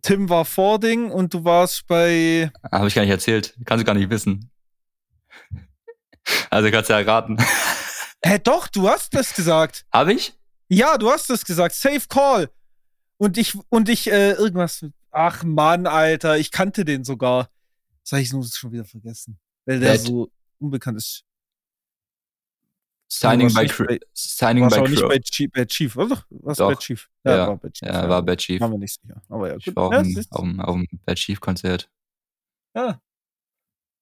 [0.00, 2.50] Tim war Vording und du warst bei.
[2.72, 3.54] Habe ich gar nicht erzählt.
[3.66, 4.50] Kannst du gar nicht wissen.
[6.50, 7.36] Also kannst du ja raten.
[8.24, 9.84] Hä, doch, du hast das gesagt.
[9.92, 10.32] Habe ich?
[10.68, 11.74] Ja, du hast das gesagt.
[11.74, 12.48] Safe Call.
[13.18, 14.84] Und ich, und ich, äh, irgendwas.
[15.10, 17.50] Ach Mann, Alter, ich kannte den sogar.
[18.04, 19.38] Das habe ich nur schon wieder vergessen.
[19.66, 21.24] Weil der Wer- so unbekannt ist.
[23.14, 25.08] Signing by, Cr- bei- Signing by auch nicht Crow.
[25.10, 26.24] bei Chief, bei Chief, oder?
[26.30, 26.68] Was Doch.
[26.70, 27.10] bei Chief?
[27.24, 27.46] Ja.
[27.48, 27.88] war bei Chief.
[27.88, 28.60] Ja, war Bad Chief.
[28.60, 29.20] War mir nicht sicher.
[29.28, 29.76] Aber ja, Ich gut.
[29.76, 29.98] war auf Ja,
[30.30, 31.90] auf dem, auf dem Bad Chief Konzert.
[32.74, 33.00] Ja.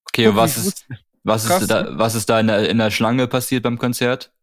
[0.07, 0.85] Okay, Guck, was ich ist,
[1.23, 4.33] was krass, ist da, was ist da in der, in der Schlange passiert beim Konzert?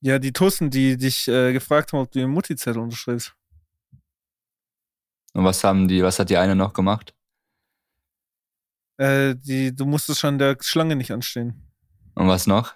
[0.00, 3.34] Ja, die Tussen, die dich äh, gefragt haben, ob du den Mutti-Zettel unterschreibst.
[5.34, 7.14] Und was haben die, was hat die eine noch gemacht?
[8.98, 11.72] Äh, die, du musstest schon der Schlange nicht anstehen.
[12.14, 12.74] Und was noch?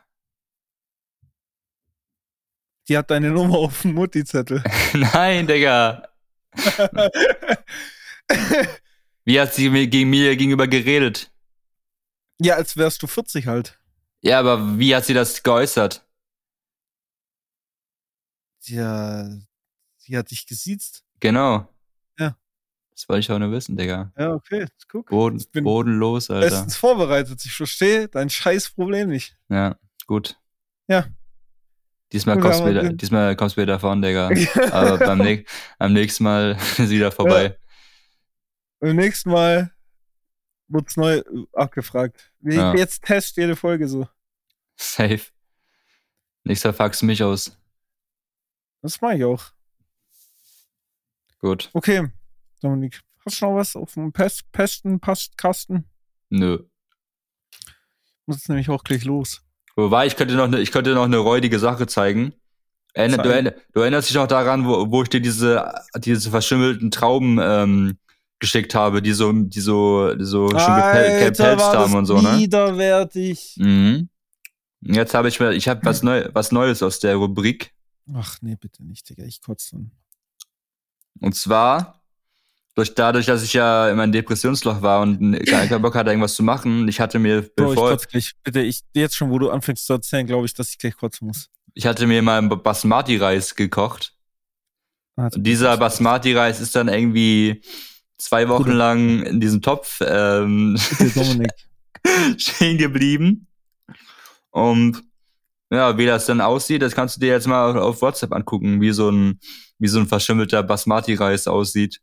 [2.89, 4.63] Die hat deine Nummer auf dem Mutti-Zettel.
[4.95, 6.09] Nein, Digga.
[9.25, 11.31] Wie hat sie mir gegen mir gegenüber geredet?
[12.41, 13.79] ja, als wärst du 40 halt.
[14.23, 16.07] Ja, aber wie hat sie das geäußert?
[18.65, 19.29] Ja,
[20.07, 21.05] die hat dich gesiezt.
[21.21, 21.69] Genau.
[22.19, 22.37] Ja.
[22.91, 24.13] Das wollte ich auch nur wissen, Digga.
[24.17, 25.09] Ja, okay, guck.
[25.09, 26.49] Boden, Ich bin bodenlos, Alter.
[26.49, 27.45] Bestens vorbereitet.
[27.45, 29.37] Ich verstehe dein scheiß Problem nicht.
[29.49, 29.77] Ja,
[30.07, 30.39] gut.
[30.87, 31.07] Ja.
[32.13, 34.29] Diesmal kommst du wieder, diesmal kommst du wieder davon, Digga.
[34.73, 35.47] Aber beim, näch-
[35.79, 37.59] am nächsten Mal ist wieder vorbei.
[38.81, 39.71] Beim nächsten Mal
[40.69, 42.33] wird's neu äh, abgefragt.
[42.41, 42.75] Ja.
[42.75, 44.09] Jetzt test jede Folge so.
[44.77, 45.21] Safe.
[46.45, 47.59] Nächster du mich aus.
[48.81, 49.45] Das mache ich auch.
[51.41, 51.71] Gut.
[51.73, 52.09] Okay,
[52.63, 55.89] Dominik, hast du noch was auf dem Pest, Pesten, Pastkasten?
[56.31, 56.65] Nö.
[58.27, 59.43] Muss jetzt nämlich auch gleich los.
[59.79, 62.33] Wobei, ich könnte noch eine, ich könnte noch eine räudige Sache zeigen.
[62.95, 66.91] Erinner, du, erinner, du erinnerst dich noch daran, wo, wo ich dir diese, diese verschimmelten
[66.91, 67.99] Trauben ähm,
[68.41, 72.39] geschickt habe, die so, die so, die so schon gepel- gepelzt haben und so, ne?
[72.39, 73.55] widerwärtig.
[73.59, 74.09] Mhm.
[74.81, 77.73] Jetzt habe ich mir, ich habe was, Neu, was Neues aus der Rubrik.
[78.13, 79.25] Ach nee, bitte nicht, Digga.
[79.27, 79.93] Ich kotze dann.
[81.21, 81.98] Und zwar,
[82.79, 86.45] durch, dadurch, dass ich ja in meinem Depressionsloch war und keinen Bock hatte, irgendwas zu
[86.45, 88.33] machen, ich hatte mir, Bro, ich bevor, kotze gleich.
[88.45, 91.27] Bitte, ich, jetzt schon, wo du anfängst zu erzählen, glaube ich, dass ich gleich kotzen
[91.27, 91.49] muss.
[91.75, 94.15] ich hatte mir mal einen Basmati-Reis gekocht.
[95.17, 97.63] Und dieser Basmati-Reis ist dann irgendwie
[98.17, 100.77] zwei Wochen Gute- lang in diesem Topf ähm,
[102.39, 103.49] stehen geblieben.
[104.51, 105.03] Und
[105.71, 108.93] ja, wie das dann aussieht, das kannst du dir jetzt mal auf WhatsApp angucken, wie
[108.93, 109.41] so ein,
[109.81, 112.01] wie so ein verschimmelter Basmati-Reis aussieht,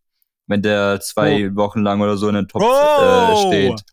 [0.48, 3.48] wenn der zwei Wochen lang oder so in einem Topf äh, Bro!
[3.48, 3.84] steht.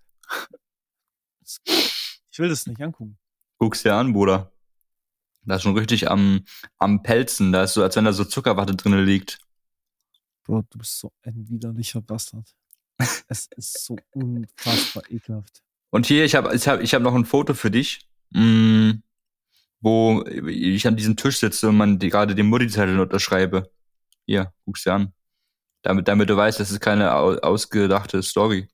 [2.31, 3.19] Ich will das nicht angucken.
[3.59, 4.51] Guck's dir an, Bruder.
[5.45, 6.45] Da ist schon richtig am,
[6.79, 7.53] am Pelzen.
[7.53, 9.39] Da ist so, als wenn da so Zuckerwatte drin liegt.
[10.45, 12.55] Bro, du bist so ein widerlicher Bastard.
[13.29, 15.63] es ist so unfassbar ekelhaft.
[15.91, 18.93] Und hier, ich habe ich hab, ich hab noch ein Foto für dich, mm,
[19.81, 23.71] wo ich an diesem Tisch sitze und man die, gerade den Mutti-Zettel unterschreibe.
[24.25, 25.13] Hier, guck's dir an.
[25.83, 28.68] Damit, damit du weißt, das ist keine au ausgedachte Story.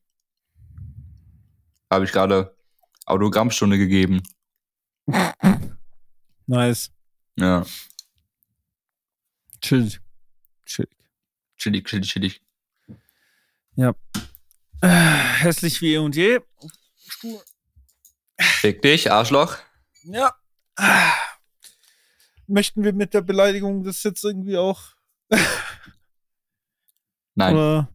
[1.90, 2.54] Habe ich gerade
[3.06, 4.22] Autogrammstunde gegeben.
[6.50, 6.90] Nice.
[7.36, 7.62] Ja,
[9.60, 9.90] Chill.
[10.64, 10.88] Chill.
[11.56, 12.40] chillig, chillig, chillig.
[13.76, 13.92] Äh,
[14.82, 16.40] hässlich wie eh und je.
[17.06, 17.40] Stuhl.
[18.38, 19.56] Fick dich, Arschloch.
[20.04, 20.34] Ja.
[22.46, 24.80] Möchten wir mit der Beleidigung das jetzt irgendwie auch?
[27.38, 27.88] Nein, Oder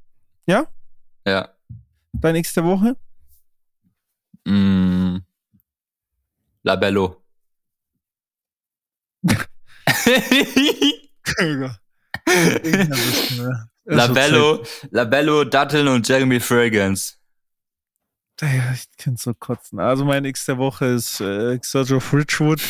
[0.46, 0.68] ja?
[1.28, 1.50] ja.
[2.14, 2.96] Bei nächste Woche?
[4.46, 5.18] Mm.
[6.64, 7.22] Labello.
[13.84, 17.16] Labello, Labello, Datteln und Jeremy Fragrance.
[18.40, 19.80] Ja, ich kann so kotzen.
[19.80, 22.62] Also mein X der Woche ist äh, Sergio Fridgewood.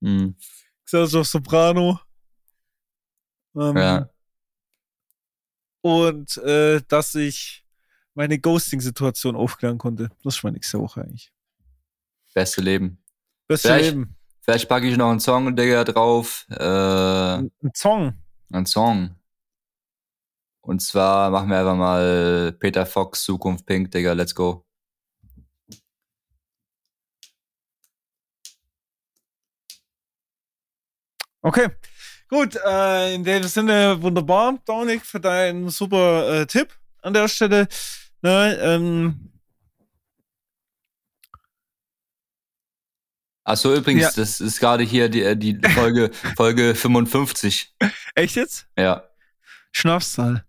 [0.00, 0.36] Hm,
[0.84, 1.98] Sergio Soprano.
[3.58, 4.08] Ähm, ja.
[5.82, 7.64] Und äh, dass ich
[8.14, 10.10] meine Ghosting-Situation aufklären konnte.
[10.22, 11.32] Das ist meine nächste Woche eigentlich.
[12.34, 13.02] Beste Leben.
[13.46, 14.14] Beste Vielleicht- Leben.
[14.42, 16.46] Vielleicht packe ich noch einen Song, Digga, drauf.
[16.50, 18.14] Äh, Ein ein Song.
[18.50, 19.14] einen Song.
[20.62, 24.64] Und zwar machen wir einfach mal Peter Fox, Zukunft Pink, Digga, let's go.
[31.42, 31.68] Okay.
[32.28, 36.68] Gut, äh, in dem Sinne wunderbar, Dominik, für deinen super äh, Tipp
[37.02, 37.68] an der Stelle.
[38.20, 39.30] Ne, ähm,
[43.44, 44.10] Achso, übrigens, Ja.
[44.22, 47.74] das ist gerade hier die, äh, die Folge, Folge 55.
[48.14, 48.68] echt jetzt?
[48.76, 49.08] Ja.
[49.72, 50.44] Schnapszahl.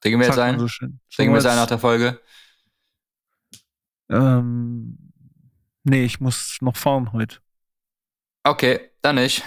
[0.00, 0.60] Trinken wir jetzt ein?
[0.60, 0.66] So.
[1.12, 2.20] Trinken wir jetzt ein nach der Folge?
[4.08, 4.98] Ähm,
[5.82, 7.41] nee, ich muss noch fahren heute.
[8.44, 9.44] Okay, dann nicht.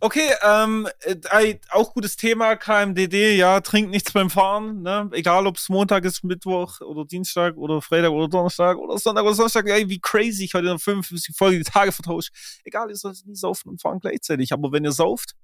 [0.00, 5.10] Okay, ähm, äh, auch gutes Thema, KMDD, ja, trinkt nichts beim Fahren, ne?
[5.12, 9.34] Egal ob es Montag ist, Mittwoch oder Dienstag oder Freitag oder Donnerstag oder Sonntag oder
[9.34, 12.32] Samstag, ey, wie crazy, ich heute in der 55 Folge die Tage vertauscht.
[12.64, 15.34] Egal, ihr sollt nie saufen und fahren gleichzeitig, aber wenn ihr sauft,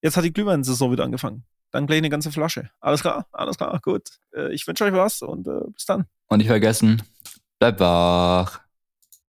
[0.00, 1.44] jetzt hat die Glühwein-Saison wieder angefangen.
[1.72, 2.70] Dann gleich eine ganze Flasche.
[2.80, 4.08] Alles klar, alles klar, gut.
[4.32, 6.06] Äh, ich wünsche euch was und äh, bis dann.
[6.28, 7.02] Und nicht vergessen,
[7.58, 8.60] bleib wach.